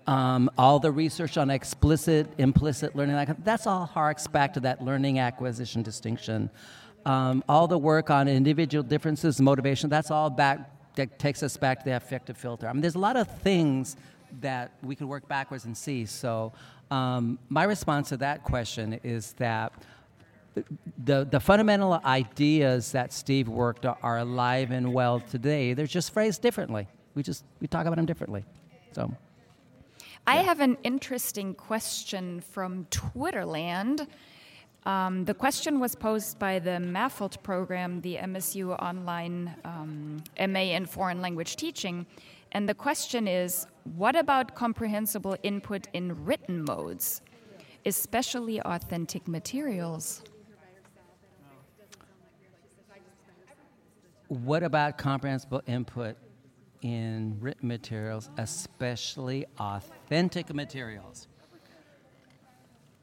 Um, 0.07 0.49
all 0.57 0.79
the 0.79 0.91
research 0.91 1.37
on 1.37 1.49
explicit, 1.49 2.27
implicit 2.37 2.95
learning, 2.95 3.35
that's 3.43 3.67
all 3.67 3.85
harks 3.85 4.25
back 4.25 4.53
to 4.53 4.61
that 4.61 4.81
learning 4.81 5.19
acquisition 5.19 5.83
distinction. 5.83 6.49
Um, 7.05 7.43
all 7.49 7.67
the 7.67 7.77
work 7.77 8.09
on 8.09 8.27
individual 8.27 8.83
differences, 8.83 9.41
motivation, 9.41 9.89
that's 9.89 10.09
all 10.09 10.29
back, 10.29 10.95
that 10.95 11.19
takes 11.19 11.43
us 11.43 11.57
back 11.57 11.79
to 11.79 11.85
the 11.85 11.95
affective 11.95 12.37
filter. 12.37 12.67
I 12.67 12.73
mean, 12.73 12.81
there's 12.81 12.95
a 12.95 12.99
lot 12.99 13.17
of 13.17 13.27
things 13.41 13.97
that 14.41 14.71
we 14.81 14.95
could 14.95 15.07
work 15.07 15.27
backwards 15.27 15.65
and 15.65 15.75
see. 15.75 16.05
So, 16.05 16.53
um, 16.89 17.37
my 17.49 17.63
response 17.63 18.09
to 18.09 18.17
that 18.17 18.43
question 18.43 18.99
is 19.03 19.33
that 19.33 19.73
the, 21.03 21.27
the 21.29 21.39
fundamental 21.39 21.99
ideas 22.05 22.91
that 22.91 23.13
Steve 23.13 23.47
worked 23.47 23.85
are 23.85 24.17
alive 24.19 24.71
and 24.71 24.93
well 24.93 25.19
today. 25.19 25.73
They're 25.73 25.87
just 25.87 26.13
phrased 26.13 26.41
differently. 26.41 26.87
We 27.15 27.23
just 27.23 27.43
we 27.59 27.67
talk 27.67 27.85
about 27.85 27.95
them 27.95 28.05
differently. 28.05 28.45
So. 28.93 29.11
I 30.25 30.37
have 30.37 30.59
an 30.59 30.77
interesting 30.83 31.53
question 31.53 32.41
from 32.41 32.85
Twitterland. 32.91 34.07
Um, 34.85 35.25
the 35.25 35.33
question 35.33 35.79
was 35.79 35.95
posed 35.95 36.37
by 36.37 36.59
the 36.59 36.79
MAFLT 36.79 37.41
program, 37.43 38.01
the 38.01 38.15
MSU 38.15 38.77
Online 38.81 39.55
um, 39.65 40.23
MA 40.37 40.75
in 40.75 40.85
Foreign 40.85 41.21
Language 41.21 41.55
Teaching. 41.55 42.05
And 42.51 42.67
the 42.67 42.73
question 42.73 43.27
is 43.27 43.67
what 43.95 44.15
about 44.15 44.55
comprehensible 44.55 45.37
input 45.43 45.87
in 45.93 46.25
written 46.25 46.63
modes, 46.63 47.21
especially 47.85 48.61
authentic 48.61 49.27
materials? 49.27 50.23
What 54.43 54.61
about 54.61 54.99
comprehensible 54.99 55.63
input 55.65 56.15
in 56.81 57.37
written 57.39 57.67
materials, 57.67 58.29
especially 58.37 59.45
authentic 59.57 60.53
materials? 60.53 61.27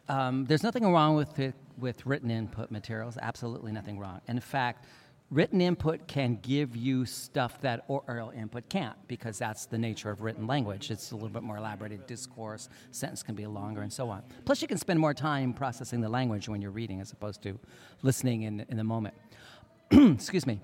Um, 0.08 0.44
there's 0.44 0.62
nothing 0.62 0.86
wrong 0.92 1.16
with 1.16 1.38
it, 1.40 1.54
with 1.78 2.06
written 2.06 2.30
input 2.30 2.70
materials. 2.70 3.18
Absolutely 3.20 3.72
nothing 3.72 3.98
wrong. 3.98 4.20
In 4.28 4.38
fact, 4.38 4.84
written 5.30 5.60
input 5.60 6.06
can 6.06 6.38
give 6.40 6.76
you 6.76 7.04
stuff 7.04 7.60
that 7.62 7.84
oral 7.88 8.30
input 8.30 8.68
can't 8.68 8.96
because 9.08 9.36
that's 9.36 9.66
the 9.66 9.78
nature 9.78 10.10
of 10.10 10.20
written 10.20 10.46
language. 10.46 10.92
It's 10.92 11.10
a 11.10 11.14
little 11.16 11.30
bit 11.30 11.42
more 11.42 11.56
elaborated 11.56 12.06
discourse, 12.06 12.68
sentence 12.92 13.24
can 13.24 13.34
be 13.34 13.46
longer, 13.46 13.82
and 13.82 13.92
so 13.92 14.08
on. 14.08 14.22
Plus, 14.44 14.62
you 14.62 14.68
can 14.68 14.78
spend 14.78 15.00
more 15.00 15.14
time 15.14 15.52
processing 15.52 16.00
the 16.00 16.08
language 16.08 16.48
when 16.48 16.62
you're 16.62 16.70
reading 16.70 17.00
as 17.00 17.10
opposed 17.10 17.42
to 17.42 17.58
listening 18.02 18.42
in, 18.42 18.64
in 18.68 18.76
the 18.76 18.84
moment. 18.84 19.14
Excuse 19.90 20.46
me. 20.46 20.60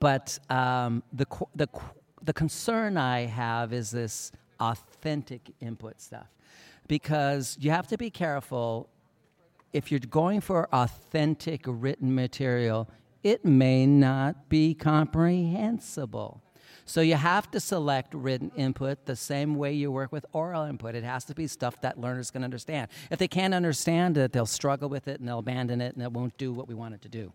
But 0.00 0.38
um, 0.50 1.02
the, 1.12 1.26
the, 1.54 1.68
the 2.22 2.32
concern 2.32 2.96
I 2.96 3.26
have 3.26 3.72
is 3.72 3.90
this 3.90 4.32
authentic 4.60 5.52
input 5.60 6.00
stuff. 6.00 6.26
Because 6.86 7.56
you 7.60 7.70
have 7.70 7.86
to 7.88 7.98
be 7.98 8.10
careful 8.10 8.88
if 9.72 9.90
you're 9.90 10.00
going 10.00 10.40
for 10.40 10.68
authentic 10.72 11.62
written 11.66 12.14
material, 12.14 12.88
it 13.22 13.44
may 13.44 13.86
not 13.86 14.48
be 14.48 14.74
comprehensible. 14.74 16.42
So 16.88 17.02
you 17.02 17.16
have 17.16 17.50
to 17.50 17.60
select 17.60 18.14
written 18.14 18.50
input 18.56 19.04
the 19.04 19.14
same 19.14 19.56
way 19.56 19.74
you 19.74 19.92
work 19.92 20.10
with 20.10 20.24
oral 20.32 20.64
input. 20.64 20.94
It 20.94 21.04
has 21.04 21.22
to 21.26 21.34
be 21.34 21.46
stuff 21.46 21.78
that 21.82 22.00
learners 22.00 22.30
can 22.30 22.42
understand. 22.42 22.88
If 23.10 23.18
they 23.18 23.28
can't 23.28 23.52
understand 23.52 24.16
it, 24.16 24.32
they'll 24.32 24.46
struggle 24.46 24.88
with 24.88 25.06
it 25.06 25.20
and 25.20 25.28
they'll 25.28 25.40
abandon 25.40 25.82
it 25.82 25.94
and 25.94 26.02
it 26.02 26.10
won't 26.10 26.36
do 26.38 26.50
what 26.50 26.66
we 26.66 26.74
want 26.74 26.94
it 26.94 27.02
to 27.02 27.10
do. 27.10 27.30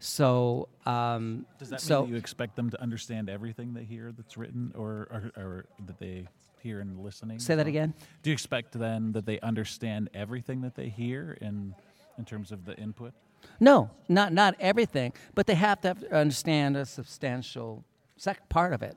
So, 0.00 0.68
um, 0.86 1.46
does 1.60 1.70
that 1.70 1.80
so 1.80 2.00
mean 2.00 2.10
that 2.10 2.14
you 2.14 2.18
expect 2.18 2.56
them 2.56 2.68
to 2.70 2.82
understand 2.82 3.30
everything 3.30 3.74
they 3.74 3.84
hear 3.84 4.10
that's 4.10 4.36
written, 4.36 4.72
or, 4.74 5.08
or, 5.36 5.42
or 5.42 5.66
that 5.86 6.00
they 6.00 6.26
hear 6.60 6.80
in 6.80 7.00
listening? 7.00 7.38
Say 7.38 7.54
that 7.54 7.68
again. 7.68 7.94
Do 8.24 8.30
you 8.30 8.34
expect 8.34 8.72
then 8.72 9.12
that 9.12 9.24
they 9.24 9.38
understand 9.38 10.10
everything 10.14 10.62
that 10.62 10.74
they 10.74 10.88
hear 10.88 11.38
in 11.40 11.76
in 12.18 12.24
terms 12.24 12.50
of 12.50 12.64
the 12.64 12.76
input? 12.76 13.12
No, 13.60 13.90
not 14.08 14.32
not 14.32 14.56
everything, 14.58 15.12
but 15.36 15.46
they 15.46 15.54
have 15.54 15.80
to 15.82 15.96
understand 16.10 16.76
a 16.76 16.84
substantial 16.84 17.84
sec- 18.16 18.48
part 18.48 18.72
of 18.72 18.82
it. 18.82 18.96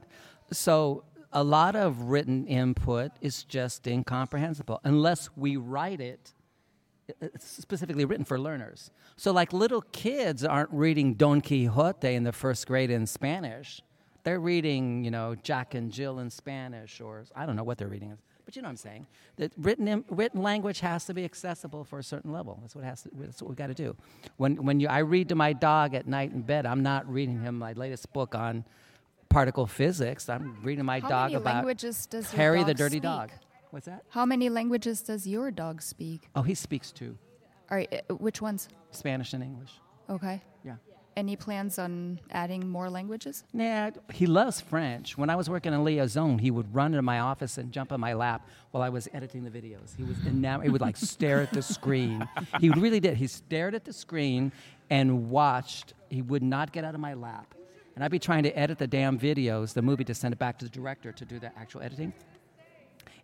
So 0.52 1.04
a 1.32 1.44
lot 1.44 1.76
of 1.76 2.02
written 2.04 2.46
input 2.48 3.12
is 3.22 3.44
just 3.44 3.86
incomprehensible 3.88 4.80
unless 4.84 5.30
we 5.36 5.58
write 5.58 6.02
it 6.02 6.34
uh, 7.10 7.26
uh, 7.26 7.30
specifically 7.40 8.06
written 8.06 8.26
for 8.26 8.40
learners. 8.40 8.92
So, 9.16 9.32
like 9.32 9.54
little 9.54 9.82
kids 9.82 10.44
aren't 10.44 10.72
reading 10.72 11.16
Don 11.16 11.42
Quixote 11.42 12.14
in 12.14 12.24
the 12.24 12.32
first 12.32 12.68
grade 12.68 12.90
in 12.90 13.06
Spanish. 13.06 13.82
They're 14.24 14.40
reading, 14.40 15.04
you 15.04 15.12
know, 15.12 15.36
Jack 15.36 15.76
and 15.76 15.92
Jill 15.92 16.20
in 16.20 16.30
Spanish, 16.30 17.00
or 17.00 17.24
I 17.36 17.46
don't 17.46 17.56
know 17.56 17.64
what 17.64 17.78
they're 17.78 17.88
reading, 17.88 18.18
but 18.46 18.56
you 18.56 18.62
know 18.62 18.68
what 18.68 18.72
I'm 18.72 18.78
saying. 18.78 19.08
That 19.38 19.52
written 19.58 20.04
written 20.10 20.42
language 20.42 20.80
has 20.82 21.06
to 21.06 21.14
be 21.14 21.26
accessible 21.26 21.84
for 21.84 22.00
a 22.00 22.04
certain 22.04 22.32
level. 22.32 22.60
That's 22.62 22.76
what 22.76 22.84
has 22.84 23.04
to, 23.04 23.10
That's 23.14 23.42
what 23.42 23.50
we've 23.50 23.58
got 23.58 23.68
to 23.68 23.74
do. 23.74 23.96
When 24.38 24.64
when 24.64 24.80
you 24.80 24.88
I 24.88 25.00
read 25.00 25.30
to 25.30 25.36
my 25.36 25.54
dog 25.54 25.94
at 25.94 26.08
night 26.08 26.32
in 26.32 26.42
bed, 26.42 26.66
I'm 26.66 26.84
not 26.84 27.12
reading 27.12 27.42
him 27.42 27.58
my 27.58 27.74
latest 27.74 28.12
book 28.14 28.36
on 28.36 28.66
particle 29.30 29.68
physics. 29.68 30.28
I'm 30.30 30.58
reading 30.64 30.86
my 30.86 31.00
How 31.00 31.10
dog 31.10 31.24
many 31.32 31.36
about 31.36 31.56
languages 31.56 32.06
does 32.06 32.32
your 32.34 32.38
Harry 32.38 32.58
dog 32.60 32.68
the 32.68 32.74
Dirty 32.74 32.94
speak? 32.94 33.04
Dog. 33.04 33.32
What's 33.72 33.86
that? 33.86 34.04
How 34.10 34.26
many 34.26 34.50
languages 34.50 35.02
does 35.02 35.28
your 35.28 35.52
dog 35.52 35.82
speak? 35.82 36.28
Oh, 36.36 36.42
he 36.42 36.56
speaks 36.56 36.92
two 36.92 37.16
All 37.70 37.78
right, 37.78 38.04
uh, 38.10 38.16
which 38.16 38.42
ones? 38.42 38.68
Spanish 38.92 39.34
and 39.34 39.44
English. 39.44 39.72
Okay. 40.10 40.42
Yeah. 40.64 40.76
Any 41.16 41.36
plans 41.36 41.78
on 41.78 42.20
adding 42.32 42.68
more 42.68 42.90
languages? 42.90 43.44
Nah, 43.54 43.92
he 44.12 44.26
loves 44.26 44.62
French. 44.62 45.18
When 45.18 45.30
I 45.30 45.36
was 45.36 45.50
working 45.50 45.74
in 45.74 45.84
Liaison, 45.84 46.40
he 46.40 46.50
would 46.50 46.74
run 46.74 46.94
into 46.94 47.02
my 47.02 47.20
office 47.20 47.58
and 47.58 47.72
jump 47.72 47.92
on 47.92 48.00
my 48.00 48.14
lap 48.14 48.48
while 48.72 48.82
I 48.82 48.90
was 48.90 49.08
editing 49.14 49.44
the 49.44 49.52
videos. 49.52 49.96
He 49.98 50.04
was 50.04 50.18
enamored. 50.26 50.66
He 50.66 50.72
would 50.72 50.82
like 50.82 50.96
stare 50.98 51.42
at 51.42 51.52
the 51.52 51.62
screen. 51.62 52.28
He 52.60 52.70
really 52.70 53.00
did. 53.00 53.18
He 53.18 53.28
stared 53.28 53.76
at 53.76 53.84
the 53.86 53.94
screen 53.94 54.52
and 54.90 55.30
watched. 55.30 55.94
He 56.10 56.22
would 56.22 56.42
not 56.42 56.72
get 56.72 56.86
out 56.86 56.96
of 56.96 57.02
my 57.02 57.14
lap. 57.16 57.54
And 58.00 58.06
I'd 58.06 58.12
be 58.12 58.20
trying 58.20 58.44
to 58.44 58.58
edit 58.58 58.78
the 58.78 58.88
damn 58.88 59.20
videos, 59.20 59.74
the 59.74 59.82
movie, 59.82 60.06
to 60.06 60.16
send 60.16 60.32
it 60.32 60.38
back 60.38 60.58
to 60.60 60.64
the 60.64 60.72
director 60.72 61.12
to 61.12 61.26
do 61.26 61.38
the 61.38 61.48
actual 61.60 61.82
editing. 61.82 62.14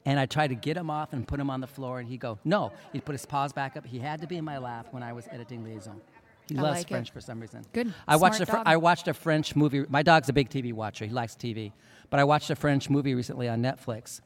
And 0.05 0.19
I 0.19 0.25
tried 0.25 0.47
to 0.47 0.55
get 0.55 0.75
him 0.75 0.89
off 0.89 1.13
and 1.13 1.25
put 1.25 1.39
him 1.39 1.49
on 1.49 1.61
the 1.61 1.67
floor, 1.67 1.99
and 1.99 2.09
he'd 2.09 2.19
go, 2.19 2.39
No. 2.43 2.73
He'd 2.91 3.05
put 3.05 3.13
his 3.13 3.25
paws 3.25 3.53
back 3.53 3.77
up. 3.77 3.85
He 3.85 3.99
had 3.99 4.19
to 4.19 4.27
be 4.27 4.35
in 4.35 4.43
my 4.43 4.57
lap 4.57 4.87
when 4.91 5.01
I 5.01 5.13
was 5.13 5.29
editing 5.31 5.63
Liaison. 5.63 6.01
He 6.49 6.57
I 6.57 6.61
loves 6.61 6.79
like 6.79 6.87
it. 6.87 6.89
French 6.89 7.11
for 7.11 7.21
some 7.21 7.39
reason. 7.39 7.63
Good. 7.71 7.93
I 8.05 8.17
watched, 8.17 8.41
a 8.41 8.45
fr-. 8.45 8.57
I 8.65 8.75
watched 8.75 9.07
a 9.07 9.13
French 9.13 9.55
movie. 9.55 9.85
My 9.87 10.03
dog's 10.03 10.27
a 10.27 10.33
big 10.33 10.49
TV 10.49 10.73
watcher. 10.73 11.05
He 11.05 11.11
likes 11.11 11.35
TV. 11.35 11.71
But 12.09 12.19
I 12.19 12.25
watched 12.25 12.49
a 12.49 12.55
French 12.57 12.89
movie 12.89 13.15
recently 13.15 13.47
on 13.47 13.61
Netflix. 13.61 14.19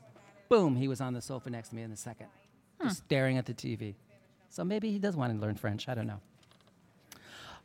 Boom, 0.50 0.76
he 0.76 0.88
was 0.88 1.00
on 1.00 1.14
the 1.14 1.22
sofa 1.22 1.52
next 1.52 1.70
to 1.70 1.76
me 1.76 1.84
in 1.84 1.92
a 1.92 1.96
second, 1.96 2.26
just 2.82 3.02
hmm. 3.02 3.06
staring 3.06 3.38
at 3.38 3.46
the 3.46 3.54
TV. 3.54 3.94
So 4.50 4.64
maybe 4.64 4.92
he 4.92 4.98
does 4.98 5.16
want 5.16 5.32
to 5.32 5.40
learn 5.40 5.54
French. 5.54 5.88
I 5.88 5.94
don't 5.94 6.08
know. 6.08 6.22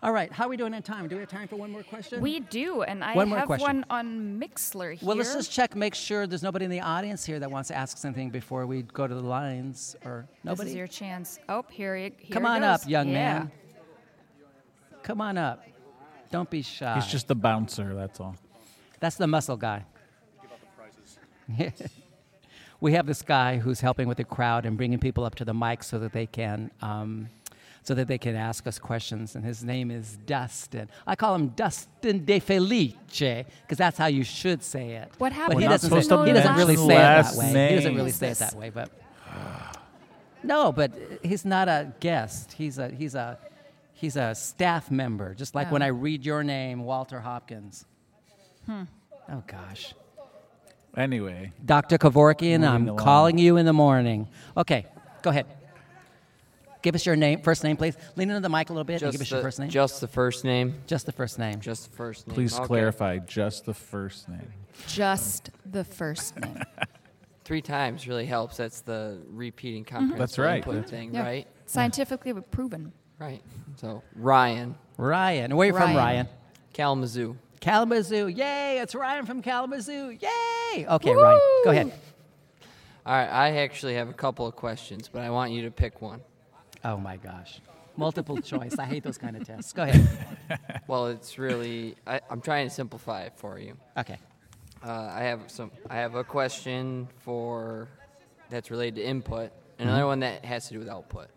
All 0.05 0.13
right, 0.13 0.31
how 0.31 0.45
are 0.45 0.49
we 0.51 0.59
doing 0.59 0.75
in 0.75 0.83
time? 0.83 1.09
Do 1.09 1.17
we 1.17 1.21
have 1.21 1.31
time 1.31 1.49
for 1.49 1.57
one 1.57 1.73
more 1.73 1.83
question? 1.83 2.21
We 2.21 2.41
do, 2.41 2.83
and 2.83 3.03
I 3.03 3.15
One 3.15 3.31
more 3.31 3.39
have 3.39 3.47
question. 3.47 3.65
one 3.67 3.85
on 3.89 4.39
Mixlr 4.39 4.97
here. 4.99 5.07
well, 5.09 5.17
let's 5.17 5.33
just 5.33 5.51
check, 5.51 5.75
make 5.75 5.95
sure 5.95 6.27
there's 6.27 6.43
nobody 6.43 6.67
in 6.67 6.71
the 6.71 6.83
audience 6.83 7.25
here 7.25 7.41
that 7.41 7.51
wants 7.51 7.69
to 7.69 7.75
ask 7.75 7.97
something 7.97 8.29
before 8.29 8.67
we 8.67 8.83
go 8.83 9.07
to 9.07 9.15
the 9.15 9.23
lines, 9.23 9.97
or 10.05 10.27
nobody. 10.45 10.65
This 10.67 10.73
is 10.73 10.77
your 10.77 10.87
chance. 10.89 11.39
Oh, 11.49 11.65
here, 11.71 11.97
it, 11.97 12.17
here 12.19 12.35
Come 12.35 12.45
on 12.45 12.61
goes. 12.61 12.83
up, 12.83 12.89
young 12.89 13.09
Yeah. 13.09 13.15
man. 13.15 13.53
Come 15.03 15.23
on 15.23 15.39
up. 15.39 15.65
Don't 16.31 16.51
be 16.51 16.61
shy. 16.61 16.97
He's 16.97 17.07
just 17.07 17.27
the 17.27 17.35
bouncer. 17.35 17.95
That's 17.95 18.21
all. 18.21 18.37
That's 19.01 19.17
the 19.17 19.27
muscle 19.27 19.57
guy. 19.57 19.87
we 22.81 22.93
have 22.93 23.07
this 23.07 23.23
guy 23.23 23.57
who's 23.57 23.81
helping 23.81 24.07
with 24.07 24.19
the 24.19 24.25
crowd 24.25 24.67
and 24.67 24.77
bringing 24.77 24.99
people 24.99 25.25
up 25.25 25.35
to 25.37 25.47
the 25.47 25.55
mic 25.55 25.83
so 25.83 25.99
that 25.99 26.13
they 26.13 26.27
can 26.27 26.71
um, 26.83 27.31
so 27.85 27.95
that 27.95 28.09
they 28.09 28.19
can 28.19 28.35
ask 28.35 28.67
us 28.67 28.79
questions. 28.79 29.37
And 29.37 29.45
his 29.45 29.63
name 29.63 29.91
is 29.91 30.17
Dustin. 30.27 30.89
I 31.07 31.15
call 31.15 31.35
him 31.35 31.49
Dustin 31.49 32.25
De 32.25 32.41
Felice 32.41 32.95
because 33.07 33.79
that's 33.79 33.97
how 33.99 34.07
you 34.07 34.25
should 34.25 34.63
say 34.63 34.93
it. 34.93 35.13
What 35.19 35.33
happened? 35.33 35.57
But 35.57 35.63
he 35.63 35.69
doesn't, 35.69 35.91
say, 35.91 36.09
to 36.09 36.25
he 36.25 36.33
doesn't 36.33 36.57
really 36.57 36.77
say 36.77 36.83
it 36.85 36.89
that 36.89 37.25
last 37.27 37.39
way. 37.39 37.69
He 37.69 37.75
doesn't 37.77 37.95
really 37.95 38.11
say 38.11 38.31
it 38.31 38.39
that 38.39 38.55
way, 38.55 38.71
but 38.71 38.91
no, 40.43 40.73
but 40.73 40.93
he's 41.23 41.45
not 41.45 41.69
a 41.69 41.93
guest. 42.01 42.53
He's 42.53 42.79
a 42.79 42.89
he's 42.89 43.15
a 43.15 43.39
he's 43.93 44.17
a 44.17 44.35
staff 44.35 44.91
member. 44.91 45.35
Just 45.35 45.55
like 45.55 45.71
when 45.71 45.83
Oh. 45.83 45.87
I 45.87 45.89
read 45.89 46.25
your 46.25 46.43
name, 46.43 46.85
Walter 46.85 47.21
Hopkins. 47.21 47.85
Hmm. 48.67 48.83
Oh 49.31 49.43
gosh. 49.47 49.95
Anyway, 50.97 51.53
Dr. 51.65 51.99
Kevorkian, 51.99 52.67
I'm 52.67 52.97
calling 52.97 53.37
you 53.37 53.57
in 53.57 53.67
the 53.67 53.73
morning. 53.73 54.29
Okay, 54.57 54.87
go 55.23 55.31
ahead. 55.31 55.47
Give 56.85 56.95
us 56.95 57.07
your 57.07 57.17
name, 57.17 57.41
first 57.41 57.65
name, 57.65 57.79
please. 57.79 57.97
Lean 58.15 58.29
into 58.29 58.43
the 58.43 58.51
mic 58.51 58.69
a 58.69 58.73
little 58.75 58.85
bit 58.85 59.01
and 59.01 59.11
Just 59.11 59.13
give 59.13 59.23
us 59.23 59.31
the, 59.31 59.37
your 59.37 59.43
first 59.43 59.59
name. 59.59 59.71
Just 59.71 60.01
the 60.03 60.07
first 60.07 60.45
name. 60.45 60.75
Just 60.87 61.07
the 61.07 61.13
first 61.13 61.39
name. 61.39 61.59
Just 61.59 61.91
the 61.91 61.97
first 61.97 62.29
name. 62.29 62.35
please 62.35 62.55
Okay. 62.59 62.67
clarify 62.67 63.19
just 63.21 63.65
the 63.65 63.73
first 63.73 64.29
name. 64.29 64.53
Just 64.87 65.49
the 65.65 65.83
first 65.83 66.39
name. 66.39 66.63
Three 67.45 67.63
times 67.63 68.07
really 68.07 68.27
helps. 68.27 68.59
That's 68.59 68.83
the 68.83 69.19
repeating 69.31 69.87
mm-hmm. 69.87 69.95
comprehensive 69.95 70.19
That's 70.19 70.39
right. 70.39 70.57
input 70.59 70.75
That's- 70.75 70.91
thing, 70.91 71.15
Yeah. 71.15 71.23
right? 71.23 71.47
Scientifically 71.65 72.35
proven. 72.35 72.93
Right. 73.19 73.41
So 73.77 74.03
Ryan, 74.15 74.75
Ryan. 74.99 75.57
Where 75.57 75.65
are 75.65 75.71
you 75.71 75.73
from, 75.73 75.97
Ryan. 75.97 75.97
Ryan? 75.97 76.29
Kalamazoo. 76.75 77.39
Kalamazoo. 77.61 78.27
Yay, 78.27 78.79
it's 78.81 78.95
Ryan 78.95 79.25
from 79.25 79.41
Kalamazoo. 79.41 80.19
Yay. 80.21 80.87
Okay, 80.87 81.15
Ryan, 81.15 81.41
go 81.65 81.71
ahead. 81.71 81.93
All 83.07 83.15
right. 83.15 83.29
I 83.31 83.57
actually 83.63 83.95
have 83.95 84.11
a 84.11 84.13
couple 84.13 84.47
of 84.47 84.55
questions, 84.55 85.09
but 85.11 85.23
I 85.23 85.31
want 85.31 85.51
you 85.53 85.63
to 85.63 85.71
pick 85.71 86.03
one. 86.03 86.21
Oh 86.85 86.97
my 86.97 87.17
gosh. 87.17 87.61
Multiple 87.97 88.39
choice. 88.53 88.77
I 88.79 88.85
hate 88.85 89.03
those 89.03 89.19
kind 89.19 89.37
of 89.37 89.47
tests. 89.47 89.73
Go 89.73 89.83
ahead. 89.85 90.09
Well, 90.87 91.07
it's 91.07 91.39
really. 91.39 91.97
I, 92.07 92.21
I'm 92.29 92.43
trying 92.43 92.69
to 92.69 92.75
simplify 92.75 93.23
it 93.23 93.33
for 93.37 93.59
you. 93.59 93.75
Okay. 93.97 94.19
Uh, 94.85 94.91
I 95.15 95.23
have 95.23 95.41
some. 95.51 95.71
I 95.89 95.97
have 95.97 96.15
a 96.15 96.23
question 96.25 97.09
for 97.21 97.89
that's 98.51 98.71
related 98.71 98.97
to 98.97 99.07
input, 99.07 99.51
and 99.79 99.89
another 99.89 100.05
one 100.07 100.21
that 100.21 100.45
has 100.45 100.67
to 100.69 100.75
do 100.75 100.79
with 100.81 100.89
output. 100.91 101.29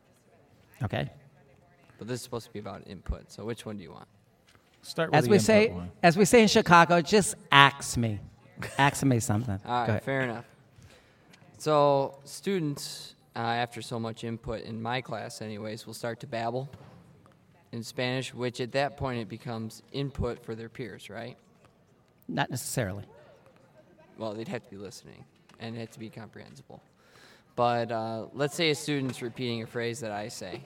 Okay. 0.84 1.10
But 1.98 2.08
this 2.10 2.16
is 2.16 2.22
supposed 2.24 2.48
to 2.48 2.52
be 2.52 2.60
about 2.60 2.84
input. 2.88 3.32
So 3.32 3.46
which 3.46 3.66
one 3.66 3.78
do 3.78 3.84
you 3.84 3.92
want? 3.92 4.08
Start 4.82 5.12
with 5.12 5.18
As 5.18 5.24
the 5.24 5.30
we 5.30 5.36
input 5.38 5.46
say 5.46 5.70
one. 5.70 5.92
as 6.04 6.18
we 6.18 6.26
say 6.26 6.42
in 6.42 6.50
Chicago, 6.50 7.00
just 7.02 7.36
ask 7.52 7.96
me. 7.98 8.20
Ask 8.78 9.06
me 9.06 9.20
something. 9.22 9.60
All 9.66 9.72
right, 9.72 9.86
Go 9.88 9.92
ahead. 9.94 10.04
fair 10.04 10.22
enough. 10.24 10.46
So 11.58 12.18
students, 12.26 13.14
uh, 13.38 13.42
after 13.42 13.84
so 13.84 14.00
much 14.00 14.24
input 14.24 14.64
in 14.64 14.82
my 14.82 15.00
class, 15.00 15.42
anyways, 15.44 15.86
will 15.86 15.94
start 15.94 16.20
to 16.22 16.28
babble 16.28 16.68
in 17.72 17.84
Spanish, 17.84 18.34
which 18.34 18.60
at 18.60 18.72
that 18.72 18.98
point 18.98 19.20
it 19.20 19.30
becomes 19.30 19.84
input 19.92 20.44
for 20.44 20.56
their 20.56 20.70
peers, 20.70 21.10
right? 21.10 21.38
Not 22.28 22.50
necessarily. 22.50 23.04
Well, 24.18 24.34
they'd 24.34 24.48
have 24.48 24.64
to 24.64 24.70
be 24.72 24.78
listening, 24.78 25.24
and 25.60 25.76
it 25.76 25.80
had 25.80 25.92
to 25.92 26.00
be 26.00 26.10
comprehensible. 26.10 26.82
But 27.56 27.92
uh, 27.92 28.26
let's 28.34 28.56
say 28.56 28.72
a 28.72 28.76
student's 28.76 29.22
repeating 29.22 29.62
a 29.62 29.68
phrase 29.68 30.00
that 30.00 30.12
I 30.12 30.30
say, 30.30 30.64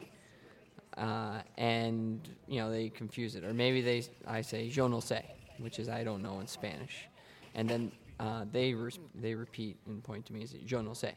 uh, 0.95 1.41
and 1.57 2.22
you 2.47 2.61
know 2.61 2.72
they 2.72 2.88
confuse 2.88 3.36
it, 3.36 3.43
or 3.43 3.53
maybe 3.53 3.82
they 3.82 4.03
I 4.26 4.41
say 4.41 4.63
"yo 4.65 4.88
no 4.88 4.97
sé," 4.97 5.24
which 5.57 5.78
is 5.78 5.89
I 5.89 6.05
don't 6.05 6.22
know 6.22 6.39
in 6.39 6.47
Spanish, 6.47 7.07
and 7.53 7.69
then 7.69 7.91
uh, 8.19 8.45
they 8.51 8.74
res- 8.74 8.99
they 9.15 9.36
repeat 9.36 9.78
and 9.88 10.01
point 10.03 10.26
to 10.28 10.34
me 10.34 10.41
and 10.41 10.49
say 10.49 10.59
"yo 10.65 10.82
no 10.82 10.91
sé." 10.91 11.13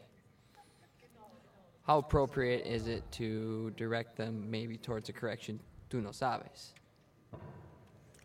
How 1.86 1.98
appropriate 1.98 2.66
is 2.66 2.86
it 2.86 3.02
to 3.12 3.70
direct 3.76 4.16
them 4.16 4.50
maybe 4.50 4.78
towards 4.78 5.10
a 5.10 5.12
correction? 5.12 5.60
Tú 5.90 6.02
no 6.02 6.10
sabes. 6.10 6.72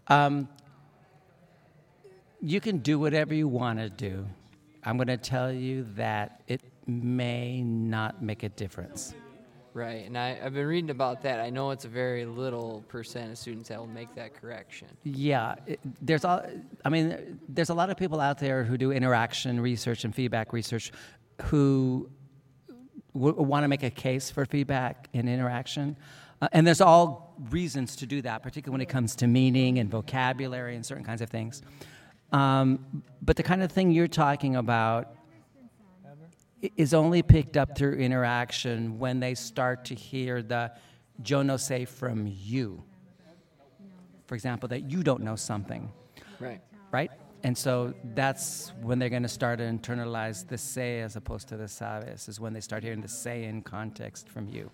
Um, 0.07 0.47
you 2.41 2.61
can 2.61 2.77
do 2.77 2.97
whatever 2.97 3.33
you 3.33 3.49
want 3.49 3.79
to 3.79 3.89
do. 3.89 4.25
I'm 4.83 4.95
going 4.95 5.07
to 5.07 5.17
tell 5.17 5.51
you 5.51 5.85
that 5.95 6.41
it 6.47 6.61
may 6.87 7.61
not 7.61 8.23
make 8.23 8.43
a 8.43 8.49
difference. 8.49 9.13
Right, 9.73 10.05
and 10.05 10.17
I, 10.17 10.39
I've 10.43 10.53
been 10.53 10.65
reading 10.65 10.89
about 10.89 11.21
that. 11.23 11.39
I 11.39 11.49
know 11.49 11.71
it's 11.71 11.85
a 11.85 11.89
very 11.89 12.25
little 12.25 12.83
percent 12.87 13.31
of 13.31 13.37
students 13.37 13.69
that 13.69 13.77
will 13.77 13.87
make 13.87 14.15
that 14.15 14.33
correction. 14.33 14.87
Yeah, 15.03 15.55
it, 15.67 15.79
there's 16.01 16.25
all. 16.25 16.41
I 16.83 16.89
mean, 16.89 17.39
there's 17.47 17.69
a 17.69 17.75
lot 17.75 17.89
of 17.89 17.97
people 17.97 18.19
out 18.19 18.39
there 18.39 18.63
who 18.63 18.77
do 18.77 18.91
interaction 18.91 19.59
research 19.59 20.05
and 20.05 20.15
feedback 20.15 20.53
research, 20.53 20.91
who 21.43 22.09
w- 23.13 23.41
want 23.41 23.63
to 23.63 23.67
make 23.67 23.83
a 23.83 23.89
case 23.89 24.29
for 24.31 24.45
feedback 24.45 25.07
and 25.13 25.27
interaction, 25.29 25.97
uh, 26.41 26.47
and 26.51 26.65
there's 26.65 26.81
all 26.81 27.35
reasons 27.49 27.95
to 27.97 28.05
do 28.05 28.21
that, 28.21 28.43
particularly 28.43 28.73
when 28.73 28.81
it 28.81 28.89
comes 28.89 29.15
to 29.17 29.27
meaning 29.27 29.79
and 29.79 29.89
vocabulary 29.89 30.75
and 30.75 30.85
certain 30.85 31.03
kinds 31.03 31.21
of 31.21 31.29
things. 31.29 31.61
Um, 32.31 33.03
but 33.21 33.35
the 33.35 33.43
kind 33.43 33.63
of 33.63 33.71
thing 33.71 33.91
you're 33.91 34.07
talking 34.07 34.55
about 34.55 35.15
is 36.75 36.93
only 36.93 37.21
picked 37.23 37.55
up 37.57 37.77
through 37.77 37.93
interaction 37.95 38.99
when 38.99 39.19
they 39.19 39.33
start 39.33 39.85
to 39.85 39.95
hear 39.95 40.41
the 40.41 40.71
"yo 41.25 41.41
no 41.41 41.55
sé" 41.55 41.87
from 41.87 42.27
you 42.27 42.83
for 44.27 44.35
example, 44.35 44.69
that 44.69 44.91
you 44.91 45.01
don't 45.01 45.23
know 45.23 45.35
something, 45.35 45.91
Right. 46.39 46.61
right? 46.91 47.09
And 47.43 47.57
so 47.57 47.93
that's 48.15 48.73
when 48.81 48.99
they're 48.99 49.09
going 49.09 49.23
to 49.23 49.29
start 49.29 49.59
to 49.59 49.65
internalize 49.65 50.45
the 50.47 50.57
say 50.57 51.01
as 51.01 51.15
opposed 51.15 51.47
to 51.49 51.57
the 51.57 51.67
sabes, 51.67 52.27
is 52.27 52.39
when 52.39 52.53
they 52.53 52.59
start 52.59 52.83
hearing 52.83 53.01
the 53.01 53.07
say 53.07 53.45
in 53.45 53.61
context 53.61 54.27
from 54.27 54.49
you. 54.49 54.69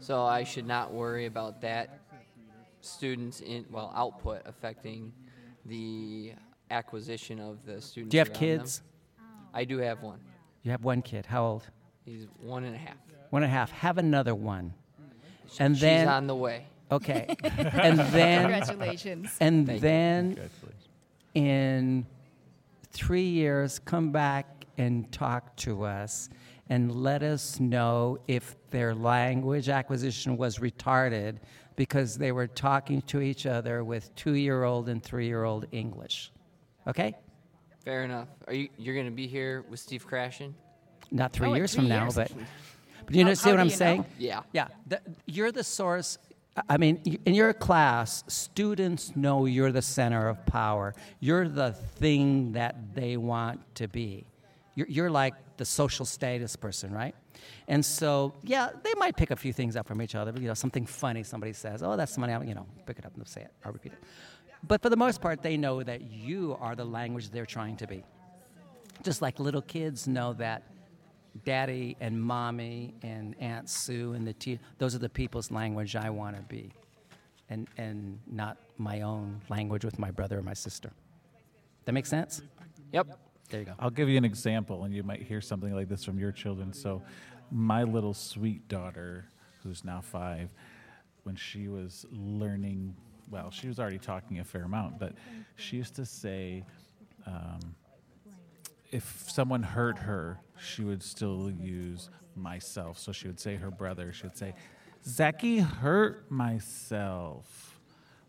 So 0.00 0.24
I 0.24 0.44
should 0.44 0.66
not 0.66 0.92
worry 0.92 1.26
about 1.26 1.60
that 1.62 2.00
students 2.80 3.40
in 3.40 3.64
well 3.70 3.92
output 3.94 4.42
affecting 4.46 5.12
the 5.64 6.32
acquisition 6.70 7.40
of 7.40 7.64
the 7.64 7.80
students. 7.80 8.10
Do 8.12 8.16
you 8.16 8.20
have 8.20 8.28
around 8.28 8.40
them. 8.40 8.58
kids? 8.58 8.82
I 9.52 9.64
do 9.64 9.78
have 9.78 10.02
one. 10.02 10.20
You 10.62 10.70
have 10.70 10.84
one 10.84 11.02
kid. 11.02 11.26
How 11.26 11.44
old? 11.44 11.64
He's 12.04 12.26
one 12.40 12.64
and 12.64 12.74
a 12.74 12.78
half. 12.78 12.96
One 13.30 13.42
and 13.42 13.50
a 13.50 13.54
half. 13.54 13.70
Have 13.72 13.98
another 13.98 14.34
one. 14.34 14.74
And 15.58 15.74
She's 15.74 15.80
then 15.80 16.08
on 16.08 16.26
the 16.26 16.34
way. 16.34 16.66
Okay, 16.90 17.34
and 17.42 17.98
then 17.98 18.42
Congratulations. 18.42 19.36
and 19.40 19.66
Thank 19.66 19.76
you. 19.76 19.80
then 19.80 20.50
in 21.34 22.06
three 22.92 23.26
years, 23.28 23.78
come 23.80 24.12
back 24.12 24.64
and 24.78 25.10
talk 25.10 25.56
to 25.56 25.82
us 25.84 26.28
and 26.68 26.94
let 26.94 27.22
us 27.22 27.58
know 27.60 28.18
if 28.28 28.54
their 28.70 28.94
language 28.94 29.68
acquisition 29.68 30.36
was 30.36 30.58
retarded 30.58 31.36
because 31.76 32.16
they 32.18 32.32
were 32.32 32.46
talking 32.46 33.02
to 33.02 33.20
each 33.20 33.46
other 33.46 33.84
with 33.84 34.14
two 34.14 34.34
year 34.34 34.64
old 34.64 34.88
and 34.88 35.02
three 35.02 35.26
year 35.26 35.44
old 35.44 35.66
English. 35.72 36.32
Okay? 36.86 37.14
Fair 37.84 38.04
enough. 38.04 38.28
Are 38.46 38.54
you 38.54 38.68
you're 38.78 38.94
going 38.94 39.06
to 39.06 39.12
be 39.12 39.26
here 39.26 39.64
with 39.68 39.80
Steve 39.80 40.06
Krashen? 40.08 40.54
Not 41.10 41.32
three 41.32 41.48
Oh, 41.48 41.54
years 41.54 41.72
three 41.72 41.82
from 41.82 41.88
now, 41.88 42.08
but, 42.10 42.30
but 43.04 43.14
you 43.14 43.24
know, 43.24 43.34
see 43.34 43.50
what 43.50 43.60
I'm 43.60 43.66
you 43.66 43.72
know? 43.72 43.76
saying? 43.76 44.04
Yeah. 44.18 44.42
Yeah, 44.52 44.68
the, 44.88 45.00
you're 45.26 45.52
the 45.52 45.62
source. 45.64 46.18
I 46.68 46.78
mean, 46.78 47.20
in 47.26 47.34
your 47.34 47.52
class, 47.52 48.24
students 48.28 49.14
know 49.14 49.44
you're 49.44 49.72
the 49.72 49.82
center 49.82 50.28
of 50.28 50.44
power. 50.46 50.94
You're 51.20 51.48
the 51.48 51.72
thing 51.72 52.52
that 52.52 52.94
they 52.94 53.16
want 53.16 53.60
to 53.76 53.88
be. 53.88 54.26
You're, 54.74 54.86
you're 54.88 55.10
like 55.10 55.34
the 55.58 55.64
social 55.64 56.06
status 56.06 56.56
person, 56.56 56.92
right? 56.92 57.14
And 57.68 57.84
so, 57.84 58.32
yeah, 58.42 58.70
they 58.82 58.94
might 58.94 59.16
pick 59.16 59.30
a 59.30 59.36
few 59.36 59.52
things 59.52 59.76
up 59.76 59.86
from 59.86 60.00
each 60.00 60.14
other. 60.14 60.32
You 60.40 60.48
know, 60.48 60.54
something 60.54 60.86
funny 60.86 61.22
somebody 61.22 61.52
says, 61.52 61.82
"Oh, 61.82 61.96
that's 61.96 62.16
funny." 62.16 62.32
I'll, 62.32 62.44
you 62.44 62.54
know, 62.54 62.66
pick 62.86 62.98
it 62.98 63.06
up 63.06 63.14
and 63.16 63.26
say 63.26 63.42
it. 63.42 63.50
I'll 63.64 63.72
repeat 63.72 63.92
it. 63.92 63.98
But 64.66 64.82
for 64.82 64.88
the 64.88 64.96
most 64.96 65.20
part, 65.20 65.42
they 65.42 65.56
know 65.56 65.82
that 65.82 66.02
you 66.10 66.56
are 66.60 66.74
the 66.74 66.84
language 66.84 67.30
they're 67.30 67.46
trying 67.46 67.76
to 67.76 67.86
be. 67.86 68.02
Just 69.02 69.20
like 69.22 69.38
little 69.38 69.62
kids 69.62 70.08
know 70.08 70.32
that 70.34 70.62
daddy 71.44 71.96
and 72.00 72.20
mommy 72.20 72.94
and 73.02 73.34
Aunt 73.40 73.68
Sue 73.68 74.12
and 74.14 74.26
the 74.26 74.32
te- 74.32 74.58
those 74.78 74.94
are 74.94 74.98
the 74.98 75.08
people's 75.08 75.50
language 75.50 75.96
I 75.96 76.10
want 76.10 76.36
to 76.36 76.42
be, 76.42 76.72
and 77.48 77.68
and 77.76 78.18
not 78.26 78.56
my 78.78 79.02
own 79.02 79.40
language 79.48 79.84
with 79.84 79.98
my 79.98 80.10
brother 80.10 80.38
or 80.38 80.42
my 80.42 80.54
sister. 80.54 80.90
That 81.84 81.92
makes 81.92 82.08
sense. 82.08 82.42
Yep. 82.92 83.18
There 83.48 83.60
you 83.60 83.66
go. 83.66 83.74
I'll 83.78 83.90
give 83.90 84.08
you 84.08 84.16
an 84.16 84.24
example, 84.24 84.84
and 84.84 84.92
you 84.92 85.02
might 85.02 85.22
hear 85.22 85.40
something 85.40 85.72
like 85.72 85.88
this 85.88 86.04
from 86.04 86.18
your 86.18 86.32
children. 86.32 86.72
So, 86.72 87.02
my 87.50 87.84
little 87.84 88.12
sweet 88.14 88.66
daughter, 88.68 89.26
who's 89.62 89.84
now 89.84 90.00
five, 90.00 90.50
when 91.22 91.36
she 91.36 91.68
was 91.68 92.06
learning, 92.10 92.96
well, 93.30 93.50
she 93.50 93.68
was 93.68 93.78
already 93.78 93.98
talking 93.98 94.40
a 94.40 94.44
fair 94.44 94.64
amount, 94.64 94.98
but 94.98 95.12
she 95.54 95.76
used 95.76 95.94
to 95.94 96.04
say, 96.04 96.64
um, 97.26 97.60
if 98.90 99.24
someone 99.28 99.62
hurt 99.62 99.98
her, 99.98 100.40
she 100.58 100.82
would 100.82 101.02
still 101.02 101.50
use 101.50 102.10
myself. 102.34 102.98
So 102.98 103.12
she 103.12 103.26
would 103.26 103.40
say 103.40 103.56
her 103.56 103.70
brother. 103.70 104.12
She 104.12 104.24
would 104.24 104.36
say, 104.36 104.54
Zaki 105.04 105.58
hurt 105.58 106.30
myself. 106.30 107.78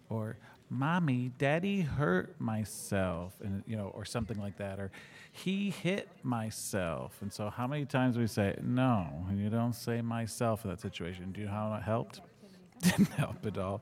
Or 0.10 0.38
"Mommy, 0.70 1.32
Daddy 1.38 1.82
hurt 1.82 2.40
myself," 2.40 3.34
and 3.44 3.64
you 3.68 3.76
know, 3.76 3.92
or 3.94 4.06
something 4.06 4.38
like 4.40 4.58
that, 4.58 4.80
or 4.80 4.92
he 5.32 5.70
hit 5.70 6.10
myself. 6.24 7.18
And 7.22 7.32
so, 7.32 7.50
how 7.50 7.68
many 7.68 7.86
times 7.86 8.18
we 8.18 8.28
say, 8.28 8.56
"No, 8.62 9.26
and 9.30 9.40
you 9.40 9.50
don't 9.50 9.74
say 9.74 10.02
myself" 10.02 10.64
in 10.64 10.72
that 10.72 10.80
situation? 10.80 11.32
Do 11.32 11.42
you 11.42 11.48
know 11.48 11.52
how 11.52 11.74
it 11.76 11.84
helped? 11.84 12.22
Didn't 12.82 13.10
help 13.10 13.46
at 13.46 13.58
all. 13.58 13.82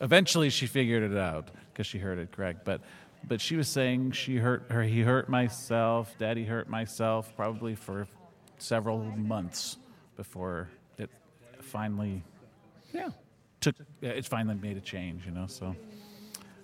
Eventually, 0.00 0.48
she 0.48 0.66
figured 0.66 1.02
it 1.02 1.18
out 1.18 1.50
because 1.72 1.86
she 1.86 1.98
heard 1.98 2.18
it 2.18 2.32
correct, 2.32 2.64
but. 2.64 2.80
But 3.26 3.40
she 3.40 3.56
was 3.56 3.68
saying 3.68 4.12
she 4.12 4.36
hurt 4.36 4.66
her. 4.70 4.82
He 4.82 5.00
hurt 5.02 5.28
myself. 5.28 6.14
Daddy 6.18 6.44
hurt 6.44 6.68
myself. 6.68 7.34
Probably 7.36 7.74
for 7.74 8.06
several 8.58 8.98
months 9.02 9.76
before 10.16 10.68
it 10.98 11.10
finally 11.60 12.22
Yeah. 12.92 13.10
took 13.60 13.76
it 14.02 14.26
finally 14.26 14.56
made 14.56 14.76
a 14.76 14.80
change 14.80 15.24
you 15.26 15.30
know 15.30 15.46
so 15.46 15.76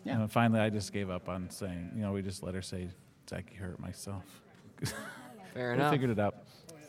Yeah. 0.03 0.15
you 0.15 0.19
know, 0.19 0.27
finally 0.27 0.59
i 0.59 0.69
just 0.71 0.93
gave 0.93 1.09
up 1.09 1.29
on 1.29 1.49
saying 1.51 1.93
you 1.95 2.03
know 2.03 2.11
we 2.13 2.21
just 2.21 2.43
let 2.43 2.53
her 2.57 2.63
say 2.63 2.89
Zachy 3.31 3.55
hurt 3.55 3.79
myself 3.79 4.25
Fair 5.53 5.69
we 5.71 5.75
enough. 5.75 5.93
figured 5.93 6.11
it 6.11 6.19
out 6.19 6.35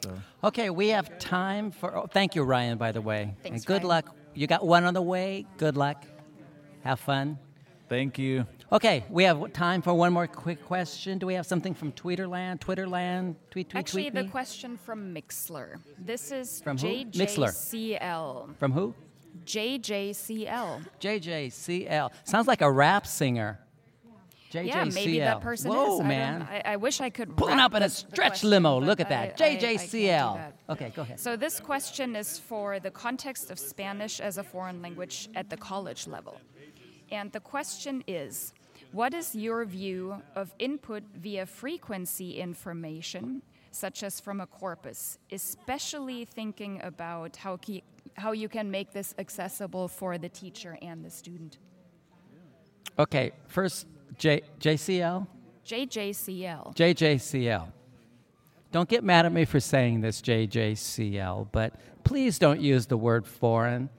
so 0.04 0.18
Okay, 0.44 0.70
we 0.72 0.88
have 0.90 1.18
time 1.20 1.70
for. 1.72 1.96
Oh, 1.96 2.06
thank 2.08 2.36
you, 2.36 2.44
Ryan, 2.44 2.78
by 2.78 2.92
the 2.92 3.02
way. 3.02 3.34
Thanks, 3.42 3.58
and 3.58 3.66
good 3.66 3.78
Ryan. 3.84 3.88
luck. 3.88 4.16
You 4.36 4.46
got 4.46 4.64
one 4.66 4.84
on 4.84 4.94
the 4.94 5.02
way. 5.02 5.48
Good 5.58 5.78
luck. 5.78 6.04
Have 6.84 7.00
fun. 7.00 7.40
thank 7.90 8.20
you 8.20 8.46
Okay, 8.72 9.06
we 9.10 9.24
have 9.26 9.54
time 9.54 9.82
for 9.84 9.94
one 9.94 10.12
more 10.12 10.26
quick 10.28 10.66
question. 10.66 11.20
Do 11.20 11.28
we 11.28 11.36
have 11.36 11.46
something 11.46 11.74
from 11.76 11.92
Twitterland? 11.92 12.60
Twitterland? 12.60 13.36
Tweet, 13.52 13.70
tweet, 13.70 13.76
Actually, 13.76 14.04
tweet 14.04 14.14
the 14.16 14.24
me. 14.24 14.30
question 14.30 14.78
from 14.78 15.14
Mixlr. 15.14 15.80
This 16.00 16.32
is 16.32 16.62
From 16.62 16.78
who? 16.78 16.88
Mixlr. 17.06 17.50
JJCL. 17.50 18.58
From 18.58 18.72
who? 18.72 18.96
JJCL. 19.46 20.86
JJCL. 21.00 22.12
Sounds 22.24 22.48
like 22.48 22.62
a 22.62 22.72
rap 22.72 23.06
singer. 23.06 23.60
JJCL. 24.52 24.66
Yeah, 24.68 24.84
maybe 24.86 25.20
that 25.20 25.42
person 25.42 25.70
Whoa, 25.72 25.96
is. 25.96 26.00
I 26.02 26.08
man. 26.08 26.42
I, 26.50 26.62
I 26.74 26.76
wish 26.78 27.02
I 27.02 27.10
could. 27.10 27.36
Pulling 27.38 27.60
up 27.60 27.76
in 27.76 27.84
a 27.84 27.90
stretch 27.90 28.30
question, 28.30 28.50
limo. 28.50 28.80
Look 28.80 29.00
at 29.00 29.08
I- 29.08 29.10
that. 29.10 29.42
I- 29.42 29.46
I 29.50 29.56
JJCL. 29.58 30.52
Okay, 30.70 30.92
go 30.96 31.04
ahead. 31.04 31.20
So 31.20 31.36
this 31.36 31.60
question 31.60 32.16
is 32.16 32.40
for 32.40 32.80
the 32.80 32.90
context 32.92 33.52
of 33.52 33.60
Spanish 33.60 34.20
as 34.20 34.38
a 34.40 34.44
foreign 34.44 34.82
language 34.82 35.30
at 35.36 35.50
the 35.50 35.58
college 35.58 36.08
level. 36.08 36.40
And 37.12 37.32
the 37.32 37.40
question 37.40 38.04
is, 38.08 38.54
what 38.92 39.14
is 39.14 39.36
your 39.36 39.66
view 39.66 40.22
of 40.36 40.54
input 40.60 41.04
via 41.16 41.46
frequency 41.46 42.40
information, 42.40 43.42
such 43.72 44.04
as 44.04 44.20
from 44.20 44.40
a 44.42 44.48
corpus, 44.48 45.18
especially 45.32 46.26
thinking 46.26 46.82
about 46.84 47.36
how, 47.36 47.58
key, 47.58 47.84
how 48.16 48.32
you 48.32 48.48
can 48.48 48.72
make 48.72 48.94
this 48.94 49.14
accessible 49.18 49.88
for 49.88 50.18
the 50.18 50.30
teacher 50.30 50.78
and 50.82 51.04
the 51.04 51.10
student? 51.10 51.58
Okay, 52.98 53.32
first, 53.48 53.88
J, 54.18 54.42
JCL? 54.60 55.28
JJCL. 55.66 56.76
JJCL. 56.76 57.68
Don't 58.72 58.90
get 58.90 59.04
mad 59.04 59.26
at 59.26 59.32
me 59.32 59.46
for 59.46 59.60
saying 59.60 60.02
this, 60.02 60.22
JJCL, 60.22 61.48
but 61.52 61.74
please 62.04 62.40
don't 62.40 62.62
use 62.62 62.86
the 62.86 62.98
word 62.98 63.26
foreign. 63.26 63.90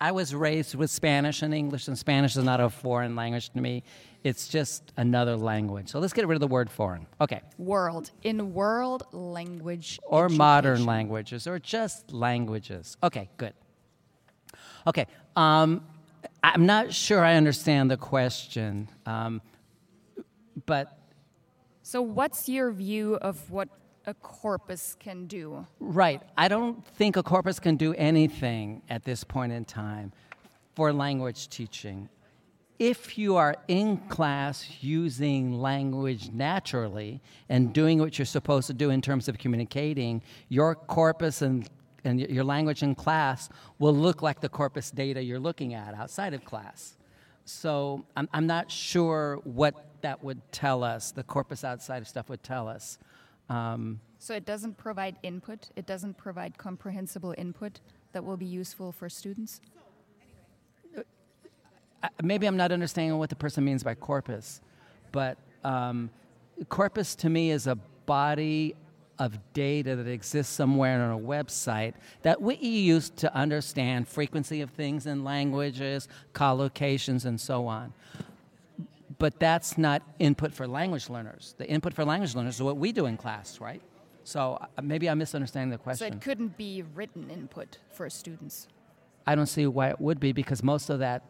I 0.00 0.12
was 0.12 0.34
raised 0.34 0.74
with 0.74 0.90
Spanish 0.90 1.42
and 1.42 1.54
English, 1.54 1.88
and 1.88 1.98
Spanish 1.98 2.36
is 2.36 2.44
not 2.44 2.60
a 2.60 2.68
foreign 2.68 3.16
language 3.16 3.50
to 3.50 3.60
me. 3.60 3.82
It's 4.22 4.48
just 4.48 4.92
another 4.96 5.36
language. 5.36 5.88
So 5.90 5.98
let's 5.98 6.12
get 6.12 6.26
rid 6.26 6.34
of 6.34 6.40
the 6.40 6.48
word 6.48 6.70
foreign. 6.70 7.06
Okay. 7.20 7.42
World. 7.58 8.10
In 8.22 8.54
world 8.54 9.04
language. 9.12 10.00
Or 10.04 10.28
modern 10.28 10.86
languages, 10.86 11.46
or 11.46 11.58
just 11.58 12.12
languages. 12.12 12.96
Okay, 13.02 13.28
good. 13.36 13.52
Okay. 14.86 15.06
Um, 15.36 15.84
I'm 16.42 16.66
not 16.66 16.92
sure 16.92 17.24
I 17.24 17.34
understand 17.34 17.90
the 17.90 17.96
question, 17.96 18.88
um, 19.06 19.42
but 20.66 20.98
So, 21.82 22.00
what's 22.00 22.48
your 22.48 22.70
view 22.70 23.16
of 23.16 23.50
what 23.50 23.68
a 24.06 24.14
corpus 24.14 24.96
can 24.98 25.26
do? 25.26 25.66
Right. 25.80 26.22
I 26.36 26.48
don't 26.48 26.86
think 26.86 27.16
a 27.16 27.22
corpus 27.22 27.58
can 27.58 27.76
do 27.76 27.94
anything 27.94 28.82
at 28.88 29.04
this 29.04 29.24
point 29.24 29.52
in 29.52 29.64
time 29.64 30.12
for 30.74 30.92
language 30.92 31.48
teaching. 31.48 32.08
If 32.78 33.16
you 33.16 33.36
are 33.36 33.56
in 33.68 33.98
class 34.08 34.68
using 34.80 35.54
language 35.60 36.30
naturally 36.32 37.22
and 37.48 37.72
doing 37.72 37.98
what 38.00 38.18
you're 38.18 38.26
supposed 38.26 38.66
to 38.66 38.74
do 38.74 38.90
in 38.90 39.00
terms 39.00 39.28
of 39.28 39.38
communicating, 39.38 40.22
your 40.48 40.74
corpus 40.74 41.40
and, 41.40 41.68
and 42.02 42.20
your 42.20 42.44
language 42.44 42.82
in 42.82 42.94
class 42.94 43.48
will 43.78 43.94
look 43.94 44.22
like 44.22 44.40
the 44.40 44.48
corpus 44.48 44.90
data 44.90 45.22
you're 45.22 45.38
looking 45.38 45.72
at 45.72 45.94
outside 45.94 46.34
of 46.34 46.44
class. 46.44 46.96
So 47.44 48.04
I'm, 48.16 48.28
I'm 48.32 48.46
not 48.46 48.70
sure 48.70 49.40
what 49.44 50.00
that 50.00 50.22
would 50.24 50.40
tell 50.52 50.82
us, 50.82 51.12
the 51.12 51.22
corpus 51.22 51.64
outside 51.64 52.02
of 52.02 52.08
stuff 52.08 52.28
would 52.28 52.42
tell 52.42 52.68
us. 52.68 52.98
Um, 53.48 54.00
So, 54.18 54.34
it 54.34 54.44
doesn't 54.46 54.78
provide 54.78 55.16
input, 55.22 55.70
it 55.76 55.86
doesn't 55.86 56.16
provide 56.16 56.56
comprehensible 56.56 57.34
input 57.36 57.80
that 58.12 58.24
will 58.24 58.36
be 58.38 58.46
useful 58.46 58.90
for 58.92 59.08
students? 59.08 59.60
I- 62.02 62.08
maybe 62.22 62.46
I'm 62.46 62.56
not 62.56 62.70
understanding 62.72 63.18
what 63.18 63.30
the 63.30 63.36
person 63.36 63.64
means 63.64 63.82
by 63.82 63.94
corpus, 63.94 64.60
but 65.12 65.38
um, 65.64 66.10
corpus 66.68 67.14
to 67.16 67.30
me 67.30 67.50
is 67.50 67.66
a 67.66 67.76
body 68.06 68.74
of 69.18 69.38
data 69.52 69.96
that 69.96 70.06
exists 70.08 70.52
somewhere 70.52 71.00
on 71.02 71.18
a 71.18 71.22
website 71.22 71.94
that 72.22 72.42
we 72.42 72.56
use 72.56 73.10
to 73.10 73.34
understand 73.34 74.08
frequency 74.08 74.60
of 74.60 74.70
things 74.70 75.06
in 75.06 75.24
languages, 75.24 76.08
collocations, 76.34 77.24
and 77.24 77.40
so 77.40 77.66
on. 77.66 77.92
But 79.18 79.38
that's 79.38 79.78
not 79.78 80.02
input 80.18 80.52
for 80.52 80.66
language 80.66 81.08
learners. 81.08 81.54
The 81.58 81.68
input 81.68 81.94
for 81.94 82.04
language 82.04 82.34
learners 82.34 82.56
is 82.56 82.62
what 82.62 82.76
we 82.76 82.92
do 82.92 83.06
in 83.06 83.16
class, 83.16 83.60
right? 83.60 83.82
So 84.24 84.58
uh, 84.60 84.82
maybe 84.82 85.08
I'm 85.08 85.18
misunderstanding 85.18 85.70
the 85.70 85.78
question. 85.78 86.10
So, 86.10 86.16
it 86.16 86.20
couldn't 86.20 86.56
be 86.56 86.82
written 86.94 87.30
input 87.30 87.78
for 87.92 88.08
students. 88.10 88.68
I 89.26 89.34
don't 89.34 89.46
see 89.46 89.66
why 89.66 89.90
it 89.90 90.00
would 90.00 90.20
be 90.20 90.32
because 90.32 90.62
most 90.62 90.90
of 90.90 90.98
that 90.98 91.22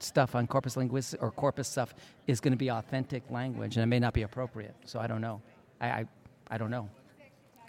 stuff 0.00 0.34
on 0.34 0.46
corpus 0.46 0.76
linguistics 0.76 1.22
or 1.22 1.30
corpus 1.30 1.68
stuff 1.68 1.94
is 2.26 2.40
going 2.40 2.52
to 2.52 2.56
be 2.56 2.70
authentic 2.70 3.22
language 3.30 3.76
and 3.76 3.84
it 3.84 3.86
may 3.86 4.00
not 4.00 4.12
be 4.12 4.22
appropriate. 4.22 4.74
So 4.84 4.98
I 4.98 5.06
don't 5.06 5.20
know. 5.20 5.40
I, 5.80 5.86
I, 5.86 6.06
I 6.50 6.58
don't 6.58 6.70
know. 6.70 6.88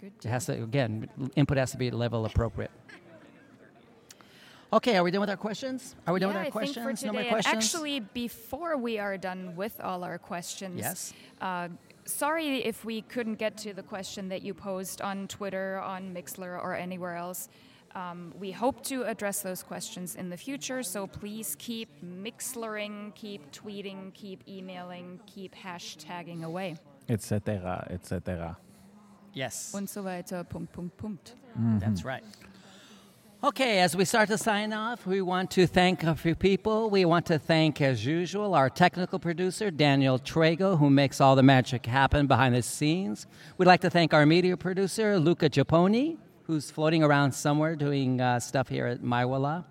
Good. 0.00 0.12
It 0.24 0.28
has 0.28 0.46
to, 0.46 0.52
again, 0.52 1.08
input 1.36 1.56
has 1.56 1.70
to 1.70 1.78
be 1.78 1.90
level 1.90 2.26
appropriate. 2.26 2.70
Okay, 4.74 4.96
are 4.96 5.04
we 5.04 5.12
done 5.12 5.20
with 5.20 5.30
our 5.30 5.36
questions? 5.36 5.94
Are 6.04 6.12
we 6.12 6.18
done 6.18 6.30
yeah, 6.30 6.32
with 6.32 6.36
our 6.36 6.40
I 6.40 6.44
think 6.64 6.74
questions? 6.74 7.00
for 7.00 7.06
no 7.06 7.12
today. 7.12 7.22
more 7.22 7.30
questions? 7.30 7.64
Actually, 7.64 8.00
before 8.00 8.76
we 8.76 8.98
are 8.98 9.16
done 9.16 9.54
with 9.54 9.80
all 9.80 10.02
our 10.02 10.18
questions, 10.18 10.80
Yes. 10.80 11.12
uh, 11.40 11.68
sorry 12.06 12.64
if 12.64 12.84
we 12.84 13.02
couldn't 13.02 13.36
get 13.36 13.56
to 13.58 13.72
the 13.72 13.84
question 13.84 14.28
that 14.30 14.42
you 14.42 14.52
posed 14.52 15.00
on 15.00 15.28
Twitter, 15.28 15.78
on 15.80 16.12
Mixlr, 16.12 16.60
or 16.60 16.74
anywhere 16.74 17.14
else. 17.14 17.48
Um, 17.94 18.34
we 18.36 18.50
hope 18.50 18.82
to 18.86 19.04
address 19.04 19.42
those 19.42 19.62
questions 19.62 20.16
in 20.16 20.28
the 20.28 20.36
future, 20.36 20.82
so 20.82 21.06
please 21.06 21.54
keep 21.60 21.88
mixlering, 22.02 23.14
keep 23.14 23.52
tweeting, 23.52 24.12
keep 24.12 24.42
emailing, 24.48 25.20
keep 25.26 25.54
hashtagging 25.54 26.42
away. 26.42 26.76
etc 27.08 27.86
etc 27.90 28.56
yes. 29.34 29.72
Und 29.74 29.88
so 29.88 30.02
weiter, 30.02 30.42
Punkt, 30.42 30.72
Punkt, 30.72 30.96
Punkt. 30.96 31.34
That's 31.78 32.04
right. 32.04 32.24
Okay, 33.44 33.80
as 33.80 33.94
we 33.94 34.06
start 34.06 34.30
to 34.30 34.38
sign 34.38 34.72
off, 34.72 35.06
we 35.06 35.20
want 35.20 35.50
to 35.50 35.66
thank 35.66 36.02
a 36.02 36.14
few 36.14 36.34
people. 36.34 36.88
We 36.88 37.04
want 37.04 37.26
to 37.26 37.38
thank, 37.38 37.82
as 37.82 38.06
usual, 38.06 38.54
our 38.54 38.70
technical 38.70 39.18
producer, 39.18 39.70
Daniel 39.70 40.18
Trago, 40.18 40.78
who 40.78 40.88
makes 40.88 41.20
all 41.20 41.36
the 41.36 41.42
magic 41.42 41.84
happen 41.84 42.26
behind 42.26 42.54
the 42.54 42.62
scenes. 42.62 43.26
We'd 43.58 43.66
like 43.66 43.82
to 43.82 43.90
thank 43.90 44.14
our 44.14 44.24
media 44.24 44.56
producer, 44.56 45.18
Luca 45.18 45.50
Giapponi, 45.50 46.16
who's 46.44 46.70
floating 46.70 47.02
around 47.02 47.32
somewhere 47.32 47.76
doing 47.76 48.18
uh, 48.18 48.40
stuff 48.40 48.70
here 48.70 48.86
at 48.86 49.02
MIWLA. 49.02 49.66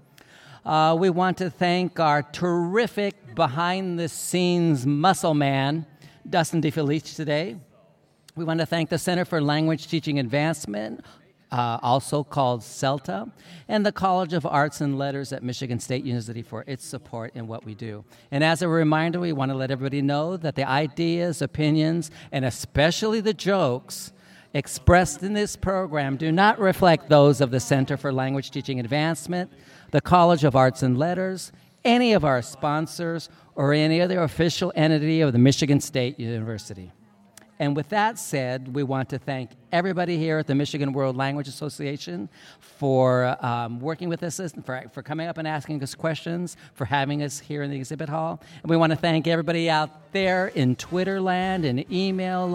Uh, 0.64 0.96
we 1.00 1.10
want 1.10 1.40
to 1.40 1.50
thank 1.50 2.00
our 2.00 2.22
terrific 2.22 3.34
behind 3.34 3.98
the 3.98 4.08
scenes 4.08 4.86
muscle 4.86 5.34
man, 5.34 5.88
Dustin 6.30 6.62
DeFelice, 6.62 7.16
today. 7.16 7.56
We 8.36 8.46
want 8.46 8.60
to 8.60 8.68
thank 8.68 8.92
the 8.92 9.00
Center 9.00 9.26
for 9.26 9.42
Language 9.42 9.88
Teaching 9.88 10.20
Advancement, 10.20 11.04
uh, 11.54 11.78
also 11.84 12.24
called 12.24 12.62
CELTA, 12.62 13.32
and 13.68 13.86
the 13.86 13.92
College 13.92 14.34
of 14.34 14.44
Arts 14.44 14.82
and 14.82 14.98
Letters 14.98 15.32
at 15.32 15.44
Michigan 15.44 15.80
State 15.80 16.04
University 16.04 16.42
for 16.42 16.64
its 16.66 16.84
support 16.84 17.32
in 17.36 17.46
what 17.46 17.64
we 17.64 17.76
do. 17.76 18.04
And 18.32 18.44
as 18.44 18.64
a 18.64 18.68
reminder, 18.68 19.20
we 19.20 19.34
want 19.34 19.52
to 19.52 19.56
let 19.56 19.70
everybody 19.70 20.02
know 20.02 20.36
that 20.36 20.56
the 20.56 20.68
ideas, 20.68 21.44
opinions, 21.44 22.10
and 22.32 22.44
especially 22.44 23.22
the 23.22 23.36
jokes 23.36 24.12
expressed 24.56 25.22
in 25.22 25.34
this 25.34 25.56
program 25.56 26.18
do 26.18 26.32
not 26.32 26.60
reflect 26.60 27.08
those 27.08 27.40
of 27.40 27.52
the 27.52 27.60
Center 27.60 27.98
for 27.98 28.12
Language 28.12 28.50
Teaching 28.50 28.80
Advancement, 28.80 29.54
the 29.92 30.02
College 30.02 30.44
of 30.44 30.56
Arts 30.56 30.82
and 30.82 30.98
Letters, 30.98 31.52
any 31.86 32.14
of 32.14 32.26
our 32.26 32.42
sponsors, 32.42 33.30
or 33.54 33.74
any 33.74 34.02
other 34.02 34.24
official 34.24 34.74
entity 34.76 35.22
of 35.22 35.34
the 35.34 35.40
Michigan 35.40 35.80
State 35.80 36.20
University. 36.20 36.92
And 37.64 37.78
with 37.78 37.88
that 37.90 38.20
said, 38.20 38.76
we 38.76 38.84
want 38.84 39.08
to 39.12 39.18
thank 39.18 39.52
everybody 39.72 40.18
here 40.18 40.38
at 40.38 40.48
the 40.48 40.54
Michigan 40.54 40.92
World 40.92 41.16
Language 41.16 41.48
Association 41.48 42.28
for 42.60 43.38
um, 43.40 43.80
working 43.80 44.10
with 44.10 44.22
us, 44.22 44.42
for, 44.66 44.84
for 44.92 45.02
coming 45.02 45.28
up 45.28 45.38
and 45.38 45.48
asking 45.48 45.82
us 45.82 45.96
questions, 45.96 46.58
for 46.74 46.84
having 46.84 47.24
us 47.24 47.40
here 47.40 47.64
in 47.64 47.72
the 47.72 47.78
exhibit 47.78 48.10
hall. 48.10 48.42
And 48.64 48.70
we 48.70 48.76
want 48.76 48.92
to 48.92 48.98
thank 48.98 49.28
everybody 49.28 49.70
out 49.70 50.12
there 50.12 50.50
in 50.50 50.76
Twitter 50.76 51.22
land 51.22 51.64
and 51.64 51.90
email 51.90 52.50
land. 52.50 52.52